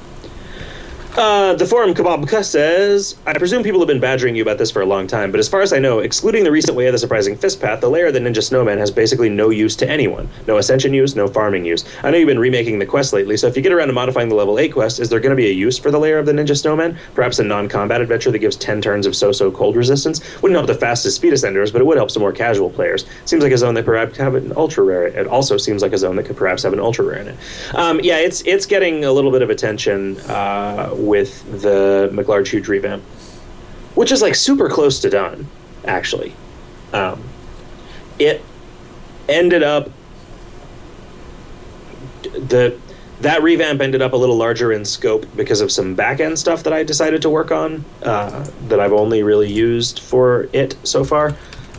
[1.18, 4.82] Uh, the forum Kebabka says, I presume people have been badgering you about this for
[4.82, 7.00] a long time, but as far as I know, excluding the recent Way of the
[7.00, 10.30] Surprising Fist Path, the Lair of the Ninja Snowman has basically no use to anyone.
[10.48, 11.84] No Ascension use, no farming use.
[12.04, 14.30] I know you've been remaking the quest lately, so if you get around to modifying
[14.30, 16.28] the level 8 quest, is there going to be a use for the Lair of
[16.28, 16.98] the Ninja Snowman?
[17.16, 20.22] Perhaps a non-combat adventure that gives 10 turns of so-so cold resistance?
[20.42, 23.06] Wouldn't help the fastest speed ascenders, but it would help some more casual players.
[23.26, 25.08] Seems like a zone that perhaps have an ultra rare.
[25.08, 27.38] It also seems like a zone that could perhaps have an ultra rare in it.
[27.74, 32.68] Um, yeah, it's it's getting a little bit of attention uh, with the McLarge Huge
[32.68, 33.04] revamp,
[33.96, 35.48] which is like super close to done,
[35.86, 36.34] actually.
[36.94, 37.24] Um,
[38.18, 38.44] it
[39.28, 39.90] ended up
[42.24, 42.78] the
[43.22, 46.64] that revamp ended up a little larger in scope because of some back end stuff
[46.64, 51.04] that I decided to work on uh, that I've only really used for it so
[51.04, 51.36] far.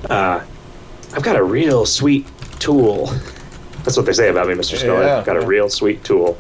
[0.09, 0.45] Uh,
[1.15, 2.27] I've got a real sweet
[2.59, 3.07] tool.
[3.85, 4.77] That's what they say about me, Mr.
[4.77, 5.07] Skully.
[5.07, 6.39] Yeah, I've got a real sweet tool.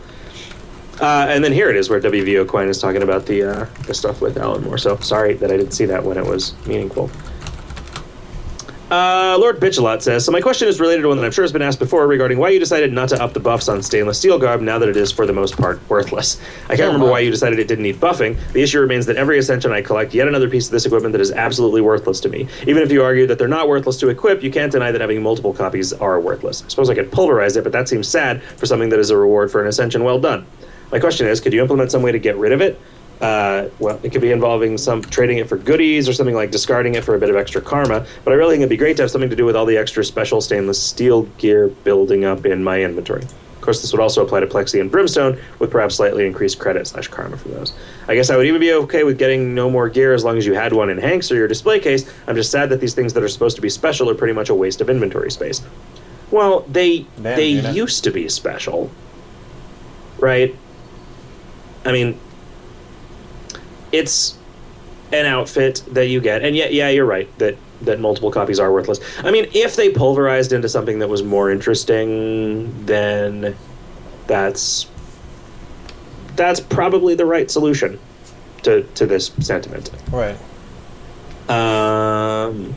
[1.00, 3.94] Uh, and then here it is where WVO Quine is talking about the uh, the
[3.94, 4.76] stuff with Alan Moore.
[4.76, 7.10] So sorry that I didn't see that when it was meaningful.
[8.90, 11.52] Uh, Lord Bitchalot says, So my question is related to one that I'm sure has
[11.52, 14.36] been asked before regarding why you decided not to up the buffs on stainless steel
[14.36, 16.40] garb now that it is, for the most part, worthless.
[16.64, 18.36] I can't remember why you decided it didn't need buffing.
[18.52, 21.20] The issue remains that every Ascension I collect yet another piece of this equipment that
[21.20, 22.48] is absolutely worthless to me.
[22.66, 25.22] Even if you argue that they're not worthless to equip, you can't deny that having
[25.22, 26.64] multiple copies are worthless.
[26.64, 29.16] I suppose I could pulverize it, but that seems sad for something that is a
[29.16, 30.44] reward for an Ascension well done.
[30.92, 32.80] My question is, could you implement some way to get rid of it?
[33.20, 36.94] Uh, well, it could be involving some trading it for goodies or something like discarding
[36.94, 38.06] it for a bit of extra karma.
[38.24, 39.76] But I really think it'd be great to have something to do with all the
[39.76, 43.22] extra special stainless steel gear building up in my inventory.
[43.22, 46.86] Of course, this would also apply to Plexi and Brimstone, with perhaps slightly increased credit
[46.86, 47.74] slash karma for those.
[48.08, 50.46] I guess I would even be okay with getting no more gear as long as
[50.46, 52.10] you had one in Hagnks or your display case.
[52.26, 54.48] I'm just sad that these things that are supposed to be special are pretty much
[54.48, 55.60] a waste of inventory space.
[56.30, 58.90] Well, they Damn, they used to be special,
[60.18, 60.56] right?
[61.84, 62.18] I mean,
[63.92, 64.36] it's
[65.12, 68.70] an outfit that you get, and yeah, yeah, you're right that that multiple copies are
[68.72, 69.00] worthless.
[69.24, 73.56] I mean, if they pulverized into something that was more interesting, then
[74.26, 74.86] that's
[76.36, 77.98] that's probably the right solution
[78.62, 79.90] to to this sentiment.
[80.10, 80.36] Right.
[81.48, 82.74] Um,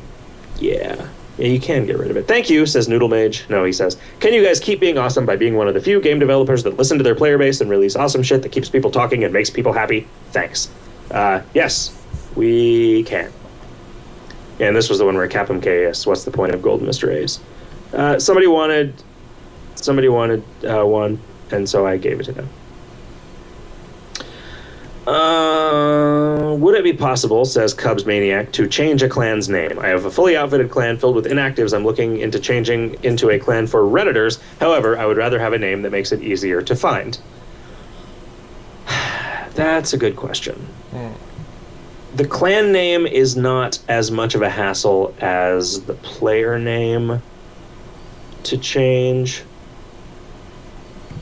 [0.57, 1.09] yeah.
[1.37, 2.27] Yeah, you can get rid of it.
[2.27, 3.45] Thank you, says Noodle Mage.
[3.49, 5.99] No, he says, Can you guys keep being awesome by being one of the few
[5.99, 8.91] game developers that listen to their player base and release awesome shit that keeps people
[8.91, 10.07] talking and makes people happy?
[10.31, 10.69] Thanks.
[11.09, 11.99] Uh, yes,
[12.35, 13.31] we can.
[14.59, 17.11] Yeah, and this was the one where Capum KS, what's the point of Golden Mr.
[17.11, 17.39] A's?
[17.91, 18.93] Uh, somebody wanted
[19.75, 21.19] somebody wanted uh, one,
[21.51, 22.49] and so I gave it to them.
[25.05, 26.12] Uh,
[26.53, 29.79] would it be possible, says Cubs Maniac, to change a clan's name?
[29.79, 33.39] I have a fully outfitted clan filled with inactives I'm looking into changing into a
[33.39, 34.41] clan for Redditors.
[34.59, 37.19] However, I would rather have a name that makes it easier to find.
[39.53, 40.55] That's a good question.
[40.91, 41.13] Hmm.
[42.15, 47.21] The clan name is not as much of a hassle as the player name
[48.43, 49.43] to change.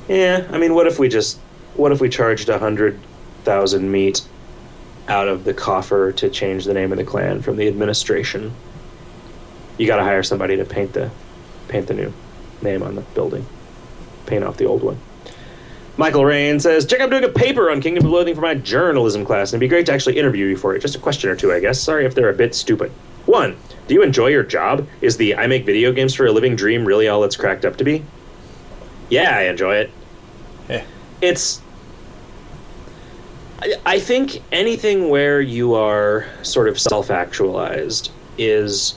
[0.10, 1.40] Yeah, I mean, what if we just,
[1.76, 2.99] what if we charged a hundred
[3.44, 4.22] thousand meat
[5.12, 8.54] out of the coffer to change the name of the clan from the administration?
[9.78, 11.12] You got to hire somebody to paint the,
[11.68, 12.14] paint the new
[12.62, 13.46] name on the building,
[14.26, 14.98] paint off the old one.
[15.98, 19.26] Michael Rain says, Check, I'm doing a paper on Kingdom of Loathing for my journalism
[19.26, 20.80] class, and it'd be great to actually interview you for it.
[20.80, 21.80] Just a question or two, I guess.
[21.80, 22.92] Sorry if they're a bit stupid.
[23.26, 23.58] One,
[23.88, 24.88] do you enjoy your job?
[25.02, 27.76] Is the I make video games for a living dream really all it's cracked up
[27.78, 28.06] to be?
[29.10, 29.92] Yeah, I enjoy it.
[30.70, 30.86] Yeah.
[31.20, 31.61] It's.
[33.86, 38.96] I, think anything where you are sort of self actualized is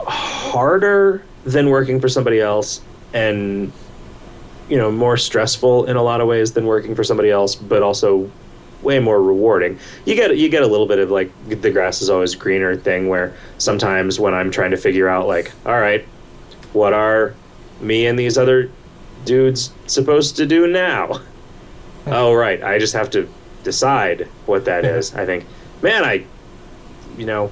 [0.00, 2.80] harder than working for somebody else
[3.12, 3.72] and
[4.68, 7.82] you know more stressful in a lot of ways than working for somebody else but
[7.82, 8.30] also
[8.82, 9.78] way more rewarding.
[10.06, 13.08] You get you get a little bit of like the grass is always greener thing
[13.08, 16.06] where sometimes when i'm trying to figure out like all right
[16.72, 17.34] what are
[17.80, 18.70] me and these other
[19.24, 21.20] dudes supposed to do now
[22.12, 23.28] oh right i just have to
[23.62, 25.44] decide what that is i think
[25.82, 26.24] man i
[27.16, 27.50] you know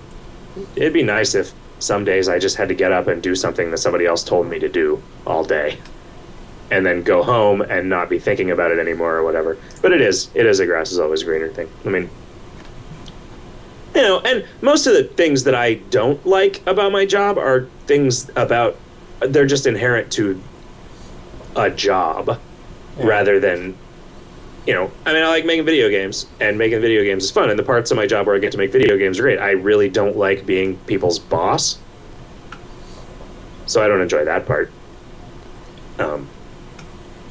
[0.77, 3.73] it'd be nice if some days I just had to get up and do something
[3.73, 5.79] that somebody else told me to do all day.
[6.71, 9.59] And then go home and not be thinking about it anymore or whatever.
[9.81, 11.69] But it is it is a grass is always greener thing.
[11.85, 12.09] I mean
[13.95, 17.67] you know, and most of the things that I don't like about my job are
[17.87, 18.77] things about
[19.21, 20.41] they're just inherent to
[21.57, 22.39] a job
[22.99, 23.07] Yeah.
[23.07, 23.77] rather than
[24.67, 27.51] you know, I mean, I like making video games, and making video games is fun.
[27.51, 29.39] And the parts of my job where I get to make video games are great.
[29.39, 31.79] I really don't like being people's boss,
[33.67, 34.71] so I don't enjoy that part.
[35.99, 36.29] Um,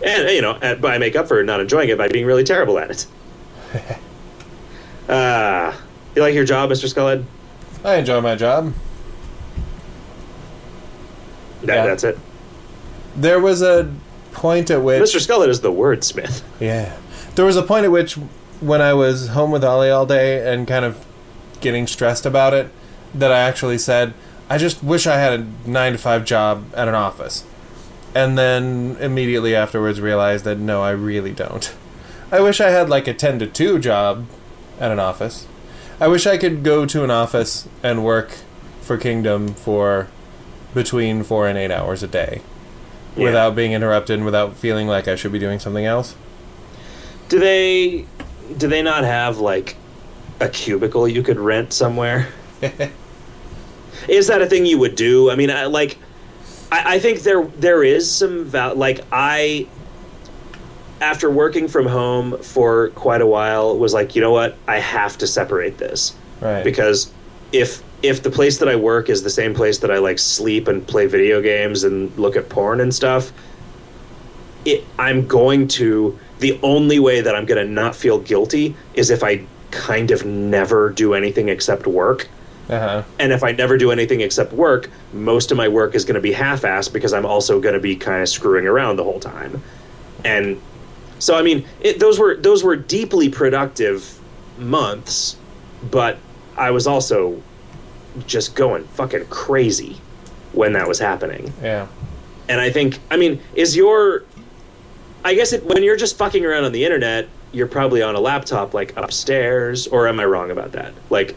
[0.05, 2.77] and you know, but I make up for not enjoying it by being really terrible
[2.79, 3.07] at it.
[5.07, 5.79] Ah,
[6.15, 7.23] you like your job, Mister Skullhead?
[7.83, 8.73] I enjoy my job.
[11.61, 11.85] That, Yeah.
[11.85, 12.17] That's it.
[13.15, 13.93] There was a
[14.33, 16.41] point at which Mister Skullhead is the wordsmith.
[16.59, 16.97] Yeah.
[17.35, 18.15] There was a point at which,
[18.59, 21.05] when I was home with Ollie all day and kind of
[21.61, 22.69] getting stressed about it,
[23.13, 24.13] that I actually said,
[24.49, 27.43] I just wish I had a 9 to 5 job at an office.
[28.13, 31.73] And then immediately afterwards realized that no, I really don't.
[32.31, 34.25] I wish I had like a 10 to 2 job
[34.79, 35.47] at an office.
[35.99, 38.31] I wish I could go to an office and work
[38.81, 40.07] for Kingdom for
[40.73, 42.41] between 4 and 8 hours a day
[43.15, 43.25] Yeah.
[43.25, 46.15] without being interrupted and without feeling like I should be doing something else.
[47.31, 48.05] Do they
[48.57, 49.77] do they not have like
[50.41, 52.27] a cubicle you could rent somewhere?
[54.09, 55.31] is that a thing you would do?
[55.31, 55.97] I mean, I like
[56.73, 59.69] I, I think there there is some val- like I
[60.99, 64.57] after working from home for quite a while was like, you know what?
[64.67, 66.65] I have to separate this Right.
[66.65, 67.13] because
[67.53, 70.67] if if the place that I work is the same place that I like sleep
[70.67, 73.31] and play video games and look at porn and stuff,
[74.65, 79.09] it I'm going to the only way that I'm going to not feel guilty is
[79.09, 82.27] if I kind of never do anything except work.
[82.69, 83.03] Uh-huh.
[83.19, 86.22] And if I never do anything except work, most of my work is going to
[86.22, 89.61] be half-assed because I'm also going to be kind of screwing around the whole time.
[90.26, 90.61] And
[91.19, 94.19] so, I mean, it, those were those were deeply productive
[94.57, 95.38] months,
[95.89, 96.18] but
[96.57, 97.41] I was also
[98.26, 100.01] just going fucking crazy
[100.53, 101.53] when that was happening.
[101.61, 101.88] Yeah.
[102.49, 104.23] And I think, I mean, is your,
[105.23, 108.19] I guess it, when you're just fucking around on the internet, you're probably on a
[108.19, 110.93] laptop like upstairs, or am I wrong about that?
[111.10, 111.35] Like,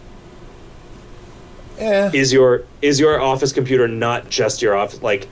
[1.78, 2.10] Yeah.
[2.14, 5.02] is your is your office computer not just your office?
[5.02, 5.28] Like,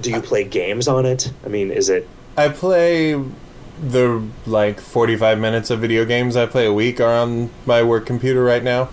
[0.00, 1.32] do you play games on it?
[1.44, 2.08] I mean, is it?
[2.36, 3.20] I play
[3.82, 8.04] the like 45 minutes of video games I play a week are on my work
[8.06, 8.90] computer right now.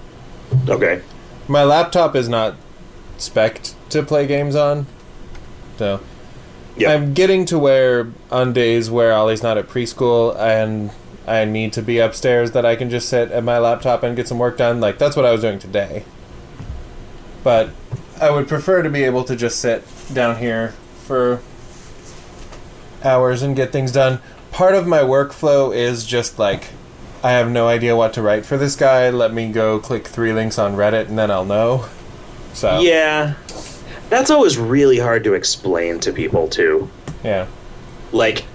[0.70, 1.02] Okay,
[1.50, 2.56] My laptop is not
[3.18, 4.86] spec'd to play games on.
[5.78, 6.00] So
[6.78, 10.92] yeah, I'm getting to where on days where Ollie's not at preschool and
[11.28, 14.28] I need to be upstairs that I can just sit at my laptop and get
[14.28, 14.80] some work done.
[14.80, 16.06] Like that's what I was doing today.
[17.44, 17.72] But
[18.22, 19.84] I would prefer to be able to just sit
[20.14, 20.70] down here
[21.06, 21.42] for
[23.04, 24.20] hours and get things done.
[24.52, 26.70] Part of my workflow is just like
[27.24, 29.10] I have no idea what to write for this guy.
[29.10, 31.88] Let me go click three links on Reddit and then I'll know.
[32.54, 33.36] So yeah.
[34.10, 36.90] That's always really hard to explain to people too.
[37.24, 37.48] yeah.
[38.12, 38.46] like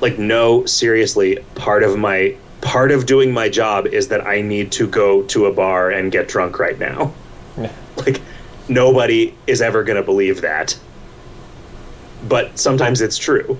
[0.00, 4.70] like no seriously part of my part of doing my job is that i need
[4.72, 7.12] to go to a bar and get drunk right now
[7.56, 7.72] Yeah.
[7.96, 8.20] like
[8.68, 10.78] nobody is ever going to believe that
[12.28, 13.56] but sometimes it's true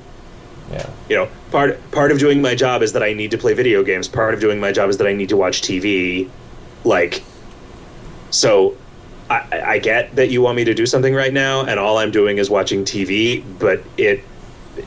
[0.71, 0.91] Yeah.
[1.09, 3.83] you know part part of doing my job is that i need to play video
[3.83, 6.29] games part of doing my job is that i need to watch tv
[6.85, 7.23] like
[8.31, 8.77] so
[9.31, 12.11] I, I get that you want me to do something right now and all i'm
[12.11, 14.23] doing is watching tv but it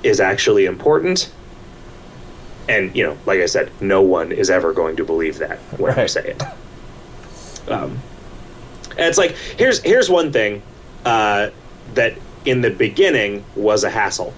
[0.04, 1.32] is actually important.
[2.70, 5.98] And you know like i said no one is ever going to believe that when
[5.98, 6.44] i say it.
[7.70, 8.00] Um,
[8.92, 10.62] and it's like here's here's one thing
[11.06, 11.50] uh,
[11.94, 14.34] that in the beginning was a hassle.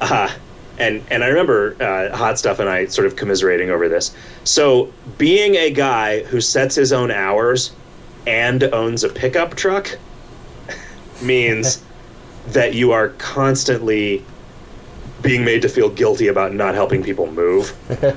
[0.00, 0.32] Uh,
[0.78, 4.14] and and I remember uh, Hot Stuff and I sort of commiserating over this.
[4.44, 7.72] So being a guy who sets his own hours
[8.28, 9.98] and owns a pickup truck
[11.22, 11.82] means
[12.48, 14.24] that you are constantly
[15.22, 17.76] being made to feel guilty about not helping people move.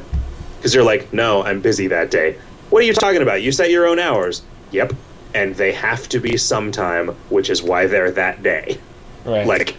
[0.57, 2.37] Because you're like, no, I'm busy that day.
[2.69, 3.41] What are you talking about?
[3.41, 4.43] You set your own hours.
[4.69, 4.93] Yep.
[5.33, 8.77] And they have to be sometime, which is why they're that day
[9.25, 9.45] Right.
[9.47, 9.75] like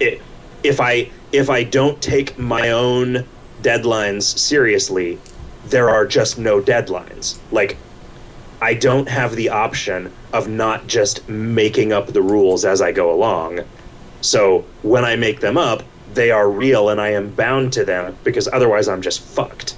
[0.00, 0.20] it,
[0.62, 3.26] if i if i don't take my own
[3.62, 5.18] deadlines seriously
[5.66, 7.76] there are just no deadlines like
[8.62, 13.12] i don't have the option of not just making up the rules as i go
[13.12, 13.60] along.
[14.20, 15.82] So when i make them up
[16.14, 19.76] they are real and i am bound to them because otherwise i'm just fucked.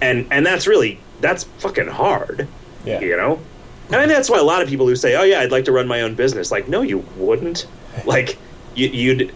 [0.00, 2.46] And and that's really that's fucking hard
[2.84, 3.00] yeah.
[3.00, 3.40] you know?
[3.86, 5.64] And I think that's why a lot of people who say oh yeah i'd like
[5.64, 7.66] to run my own business like no you wouldn't.
[8.06, 8.38] Like
[8.74, 9.34] you, you'd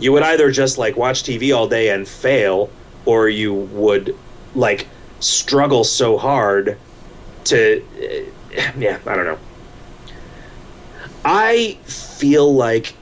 [0.00, 2.70] you would either just like watch tv all day and fail
[3.04, 4.16] or you would
[4.56, 4.88] like
[5.20, 6.76] struggle so hard
[7.44, 9.38] to uh, yeah i don't know
[11.24, 12.94] i feel like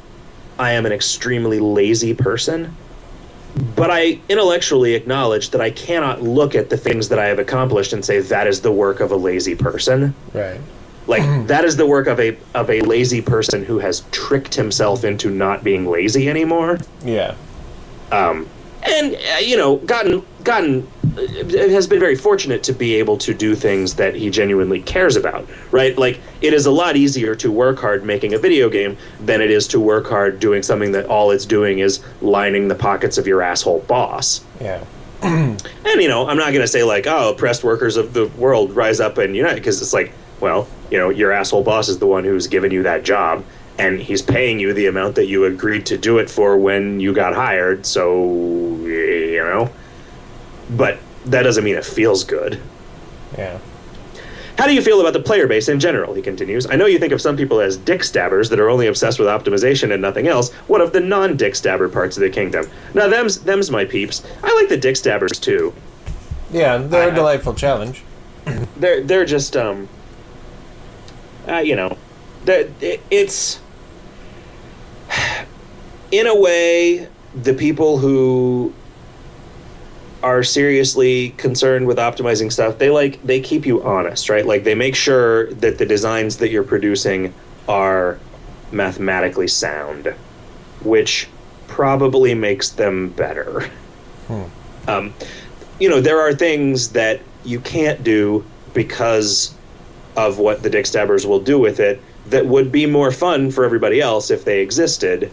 [0.58, 2.76] i am an extremely lazy person
[3.76, 7.92] but I intellectually acknowledge that I cannot look at the things that I have accomplished
[7.92, 10.14] and say that is the work of a lazy person.
[10.32, 10.60] Right.
[11.06, 15.04] Like that is the work of a of a lazy person who has tricked himself
[15.04, 16.78] into not being lazy anymore.
[17.04, 17.34] Yeah.
[18.12, 18.48] Um,
[18.82, 21.20] and uh, you know, gotten gotten uh,
[21.70, 25.48] has been very fortunate to be able to do things that he genuinely cares about.
[25.70, 25.96] Right?
[25.96, 29.50] Like it is a lot easier to work hard making a video game than it
[29.50, 33.26] is to work hard doing something that all it's doing is lining the pockets of
[33.26, 34.44] your asshole boss.
[34.60, 34.84] Yeah.
[35.90, 38.76] And you know, I'm not going to say like, oh, oppressed workers of the world
[38.76, 42.06] rise up and unite, because it's like, well, you know, your asshole boss is the
[42.06, 43.44] one who's given you that job,
[43.80, 47.12] and he's paying you the amount that you agreed to do it for when you
[47.12, 47.86] got hired.
[47.86, 48.24] So,
[48.84, 49.70] you know,
[50.70, 52.60] but that doesn't mean it feels good.
[53.36, 53.58] Yeah.
[54.58, 56.12] How do you feel about the player base in general?
[56.12, 56.66] He continues.
[56.68, 59.28] I know you think of some people as dick stabbers that are only obsessed with
[59.28, 60.52] optimization and nothing else.
[60.66, 62.68] What of the non-dick stabber parts of the kingdom?
[62.92, 64.22] Now, them's them's my peeps.
[64.42, 65.72] I like the dick stabbers too.
[66.52, 68.02] Yeah, they're I- a delightful challenge.
[68.76, 69.88] they're they're just um
[71.48, 71.96] uh, you know
[72.44, 73.60] that it, it's
[76.10, 78.72] in a way the people who
[80.22, 84.44] are seriously concerned with optimizing stuff, they like they keep you honest, right?
[84.44, 87.32] Like they make sure that the designs that you're producing
[87.68, 88.18] are
[88.70, 90.14] mathematically sound,
[90.82, 91.28] which
[91.68, 93.70] probably makes them better.
[94.86, 95.14] Um,
[95.78, 99.54] you know, there are things that you can't do because
[100.16, 103.64] of what the Dick Stabbers will do with it that would be more fun for
[103.64, 105.30] everybody else if they existed.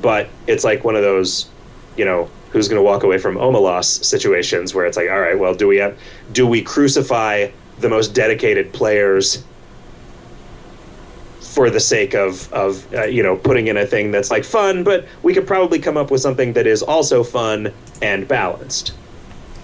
[0.00, 1.48] But it's like one of those,
[1.96, 5.38] you know, who's going to walk away from Omelas situations where it's like, all right,
[5.38, 5.98] well, do we have,
[6.32, 7.48] do we crucify
[7.78, 9.44] the most dedicated players
[11.40, 14.82] for the sake of of uh, you know putting in a thing that's like fun,
[14.82, 17.72] but we could probably come up with something that is also fun
[18.02, 18.92] and balanced.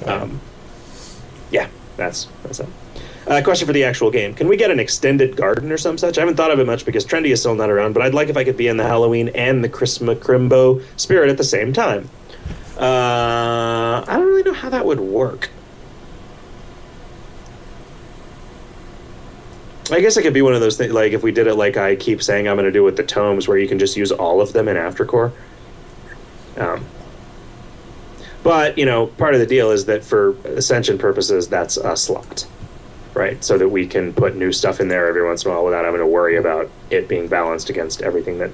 [0.06, 0.40] Um,
[1.50, 2.68] yeah, that's that's it.
[3.30, 6.18] Uh, question for the actual game: Can we get an extended garden or some such?
[6.18, 8.28] I haven't thought of it much because Trendy is still not around, but I'd like
[8.28, 11.72] if I could be in the Halloween and the Christmas Crimbo spirit at the same
[11.72, 12.10] time.
[12.76, 15.48] Uh, I don't really know how that would work.
[19.92, 21.76] I guess it could be one of those things, like if we did it like
[21.76, 24.10] I keep saying I'm going to do with the tomes, where you can just use
[24.10, 25.30] all of them in Aftercore.
[26.56, 26.84] Um,
[28.42, 32.46] but you know, part of the deal is that for ascension purposes, that's a slot,
[33.14, 33.42] right?
[33.44, 35.84] So that we can put new stuff in there every once in a while without
[35.84, 38.50] having to worry about it being balanced against everything that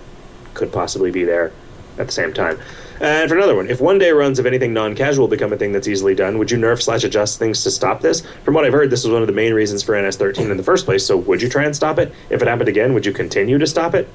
[0.54, 1.52] could possibly be there
[1.98, 2.58] at the same time.
[3.00, 5.86] And for another one, if one day runs of anything non-casual become a thing that's
[5.86, 8.22] easily done, would you nerf slash adjust things to stop this?
[8.44, 10.62] From what I've heard, this was one of the main reasons for NS13 in the
[10.62, 11.06] first place.
[11.06, 12.12] So would you try and stop it?
[12.30, 14.08] If it happened again, would you continue to stop it?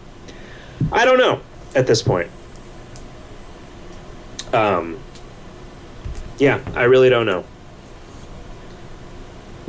[0.91, 1.41] I don't know
[1.75, 2.31] at this point.
[4.51, 4.99] Um,
[6.39, 7.45] yeah, I really don't know.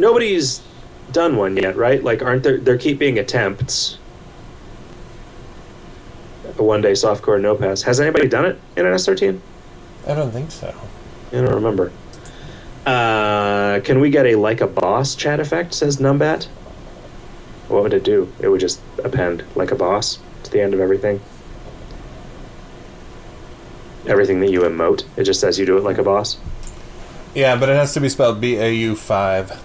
[0.03, 0.61] Nobody's
[1.13, 2.03] done one yet, right?
[2.03, 2.59] Like, aren't there?
[2.59, 3.99] There keep being attempts.
[6.59, 7.83] A one-day softcore no pass.
[7.83, 9.39] Has anybody done it in NS13?
[10.09, 10.75] I don't think so.
[11.31, 11.93] I don't remember.
[12.85, 15.73] Uh, can we get a like a boss chat effect?
[15.73, 16.47] Says Numbat.
[17.69, 18.33] What would it do?
[18.41, 21.21] It would just append like a boss to the end of everything.
[24.09, 26.39] Everything that you emote, it just says you do it like a boss.
[27.37, 29.63] Yeah, but it has to be spelled B A U five.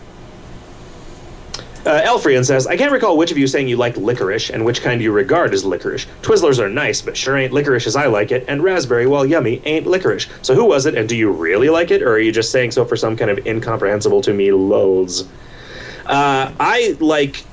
[1.87, 4.81] Uh, Elfrian says, I can't recall which of you saying you like licorice and which
[4.81, 6.05] kind you regard as licorice.
[6.21, 9.61] Twizzlers are nice, but sure ain't licorice as I like it, and raspberry, while yummy,
[9.63, 10.27] ain't licorice.
[10.41, 12.71] So who was it, and do you really like it, or are you just saying
[12.71, 15.29] so for some kind of incomprehensible to me lols?
[16.05, 17.45] Uh, I like.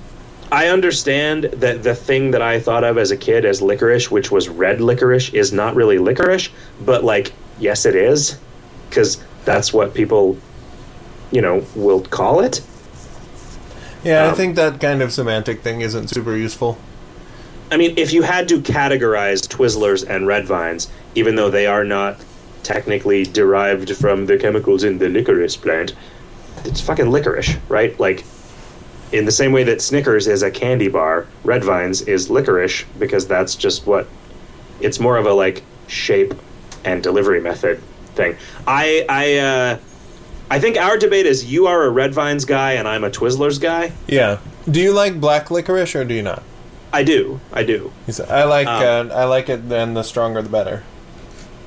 [0.51, 4.32] I understand that the thing that I thought of as a kid as licorice, which
[4.32, 6.48] was red licorice, is not really licorice,
[6.85, 8.39] but like, yes, it is,
[8.89, 10.36] because that's what people,
[11.31, 12.61] you know, will call it.
[14.05, 16.78] Yeah, I Um, think that kind of semantic thing isn't super useful.
[17.72, 21.85] I mean, if you had to categorize Twizzlers and Red Vines, even though they are
[21.85, 22.18] not
[22.62, 25.94] technically derived from the chemicals in the licorice plant,
[26.64, 27.98] it's fucking licorice, right?
[27.98, 28.24] Like,
[29.12, 33.26] in the same way that Snickers is a candy bar, Red Vines is licorice because
[33.26, 34.06] that's just what.
[34.81, 36.35] It's more of a like shape
[36.85, 37.81] and delivery method
[38.14, 38.36] thing.
[38.66, 39.78] I I uh,
[40.51, 43.61] I think our debate is you are a Red Vines guy and I'm a Twizzlers
[43.61, 43.93] guy.
[44.07, 44.39] Yeah.
[44.71, 46.43] Do you like black licorice or do you not?
[46.93, 47.93] I do, I do.
[48.29, 49.69] I like Um, uh, I like it.
[49.69, 50.85] Then the stronger the better.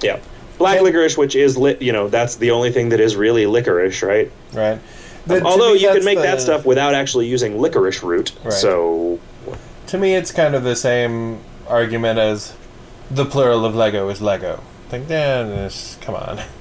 [0.02, 0.20] Yeah.
[0.58, 4.02] Black licorice, which is lit, you know, that's the only thing that is really licorice,
[4.02, 4.32] right?
[4.54, 4.80] Right.
[5.28, 8.32] The- to Although me, you can make the- that stuff without actually using licorice root.
[8.44, 8.54] Right.
[8.54, 9.20] So,
[9.88, 12.54] To me, it's kind of the same argument as
[13.12, 14.62] the plural of Lego is Lego.
[14.92, 16.40] Like, yeah, this, come on.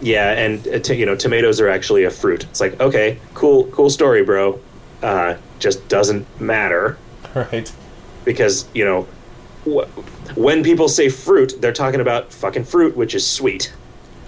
[0.00, 2.44] yeah, and uh, t- you know, tomatoes are actually a fruit.
[2.44, 4.60] It's like, okay, cool, cool story, bro.
[5.02, 6.98] Uh, just doesn't matter
[7.34, 7.72] right.
[8.24, 9.06] because you know,
[9.64, 13.72] wh- when people say fruit, they're talking about fucking fruit, which is sweet,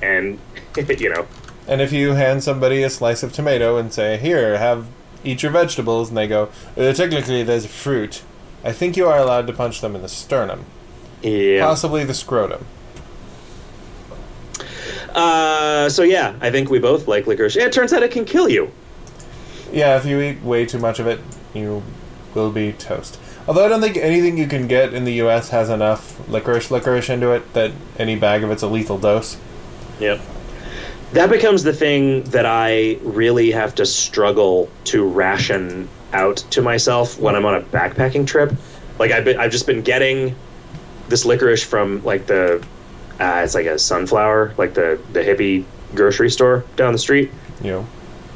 [0.03, 0.39] and
[0.77, 1.27] you know,
[1.67, 4.87] And if you hand somebody a slice of tomato and say, "Here, have
[5.25, 8.23] eat your vegetables," and they go, uh, "Technically, there's fruit,"
[8.65, 10.65] I think you are allowed to punch them in the sternum,
[11.23, 11.65] yeah.
[11.65, 12.65] possibly the scrotum.
[15.15, 17.57] Uh, so yeah, I think we both like licorice.
[17.57, 18.71] Yeah, it turns out it can kill you.
[19.73, 21.21] Yeah, if you eat way too much of it,
[21.55, 21.83] you
[22.35, 23.19] will be toast.
[23.47, 25.51] Although I don't think anything you can get in the U.S.
[25.51, 29.39] has enough licorice licorice into it that any bag of it's a lethal dose.
[29.99, 30.21] Yep.
[31.13, 37.19] That becomes the thing that I really have to struggle to ration out to myself
[37.19, 38.53] when I'm on a backpacking trip.
[38.99, 40.37] Like I've been, I've just been getting
[41.09, 42.65] this licorice from like the,
[43.21, 45.65] uh, it's like a sunflower, like the the hippie
[45.95, 47.31] grocery store down the street.
[47.63, 47.87] You know.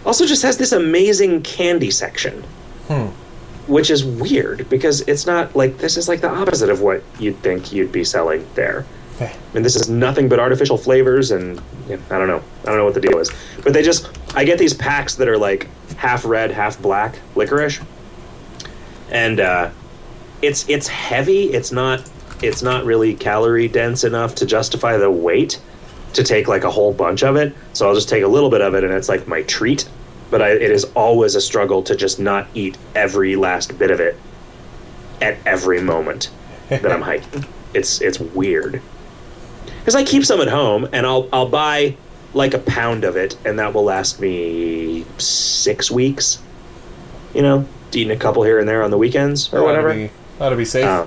[0.07, 2.45] Also, just has this amazing candy section,
[2.89, 3.07] Hmm.
[3.67, 7.39] which is weird because it's not like this is like the opposite of what you'd
[7.39, 8.85] think you'd be selling there.
[9.55, 12.43] and this is nothing but artificial flavors and yeah, I don't know.
[12.63, 13.31] I don't know what the deal is.
[13.63, 17.81] But they just I get these packs that are like half red, half black licorice.
[19.11, 19.71] And uh,
[20.43, 21.45] it's it's heavy.
[21.53, 22.03] It's not
[22.43, 25.61] it's not really calorie dense enough to justify the weight
[26.15, 27.55] to take like a whole bunch of it.
[27.73, 29.89] So I'll just take a little bit of it and it's like my treat.
[30.31, 34.01] But I, it is always a struggle to just not eat every last bit of
[34.01, 34.17] it
[35.21, 36.31] at every moment
[36.69, 37.45] that I'm hiking.
[37.73, 38.81] It's it's weird
[39.79, 41.97] because I keep some at home and I'll I'll buy
[42.33, 46.41] like a pound of it and that will last me six weeks.
[47.35, 49.93] You know, eating a couple here and there on the weekends or whatever.
[49.95, 50.85] be- Ought to be safe.
[50.85, 51.07] Uh,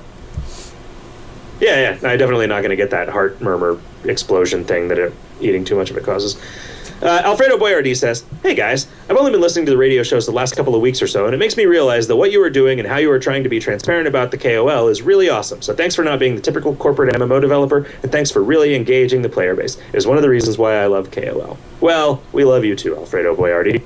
[1.59, 2.09] yeah, yeah.
[2.09, 5.75] I definitely not going to get that heart murmur explosion thing that it, eating too
[5.75, 6.41] much of it causes.
[7.01, 10.31] Uh, Alfredo Boyardi says, Hey guys, I've only been listening to the radio shows the
[10.31, 12.49] last couple of weeks or so, and it makes me realize that what you are
[12.49, 15.61] doing and how you are trying to be transparent about the KOL is really awesome.
[15.61, 19.21] So thanks for not being the typical corporate MMO developer, and thanks for really engaging
[19.21, 19.77] the player base.
[19.93, 21.59] It is one of the reasons why I love KOL.
[21.81, 23.85] Well, we love you too, Alfredo Boyardi.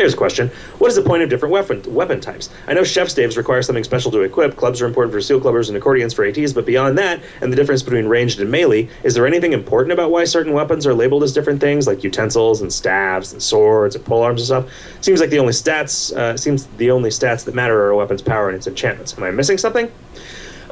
[0.00, 0.48] Here's a question.
[0.78, 2.48] What is the point of different weapon weapon types?
[2.66, 5.68] I know chef staves require something special to equip, clubs are important for seal clubbers
[5.68, 9.12] and accordions for ATs, but beyond that, and the difference between ranged and melee, is
[9.12, 12.72] there anything important about why certain weapons are labeled as different things, like utensils and
[12.72, 15.02] staves and swords and polearms and stuff?
[15.02, 18.22] Seems like the only stats uh, seems the only stats that matter are a weapon's
[18.22, 19.18] power and its enchantments.
[19.18, 19.92] Am I missing something?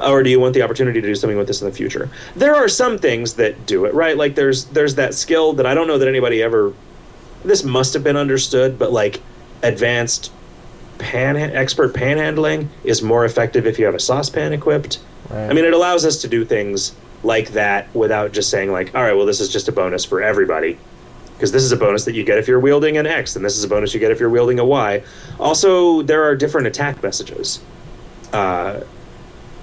[0.03, 2.09] or do you want the opportunity to do something with this in the future?
[2.35, 4.17] There are some things that do it right.
[4.17, 6.73] Like there's there's that skill that I don't know that anybody ever.
[7.43, 9.21] This must have been understood, but like
[9.63, 10.31] advanced
[10.97, 14.99] pan expert panhandling is more effective if you have a saucepan equipped.
[15.29, 15.49] Right.
[15.49, 16.93] I mean, it allows us to do things
[17.23, 20.21] like that without just saying like, all right, well, this is just a bonus for
[20.21, 20.77] everybody.
[21.33, 23.55] Because this is a bonus that you get if you're wielding an X, and this
[23.57, 25.01] is a bonus you get if you're wielding a Y.
[25.39, 27.61] Also, there are different attack messages.
[28.33, 28.81] Uh,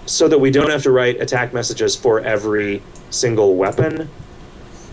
[0.07, 4.09] so that we don't have to write attack messages for every single weapon,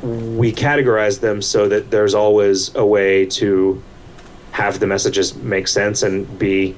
[0.03, 3.81] we categorize them so that there's always a way to
[4.51, 6.75] have the messages make sense and be,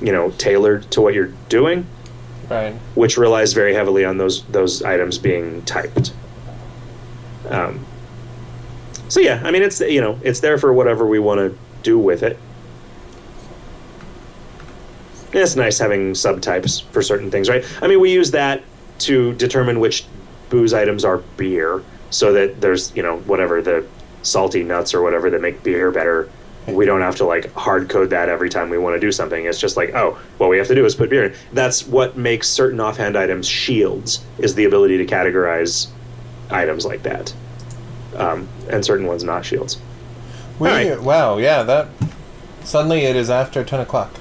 [0.00, 1.84] you know, tailored to what you're doing,
[2.48, 2.74] right.
[2.94, 6.12] which relies very heavily on those those items being typed.
[7.48, 7.84] Um,
[9.08, 11.98] so yeah, I mean, it's you know, it's there for whatever we want to do
[11.98, 12.38] with it.
[15.32, 17.64] It's nice having subtypes for certain things, right?
[17.82, 18.62] I mean, we use that
[19.00, 20.04] to determine which
[20.50, 21.82] booze items are beer,
[22.12, 23.84] so that there's you know whatever the
[24.22, 26.30] salty nuts or whatever that make beer better.
[26.68, 29.46] We don't have to like hard code that every time we want to do something.
[29.46, 31.34] It's just like, oh, what we have to do is put beer in.
[31.52, 35.88] That's what makes certain offhand items shields is the ability to categorize
[36.50, 37.34] items like that,
[38.14, 39.80] um, and certain ones not shields.
[40.60, 41.02] We, Alright.
[41.02, 41.88] Wow, yeah, that.
[42.62, 44.12] Suddenly it is after 10 o'clock.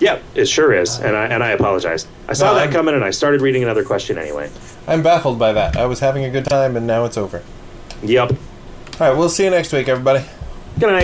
[0.00, 2.06] Yeah, it sure is, and I and I apologize.
[2.28, 4.50] I saw No, that I'm- coming, and I started reading another question anyway.
[4.86, 5.76] I'm baffled by that.
[5.76, 7.42] I was having a good time and now it's over.
[8.02, 8.32] Yep.
[9.00, 10.24] Alright, we'll see you next week, everybody.
[10.78, 11.02] Good night.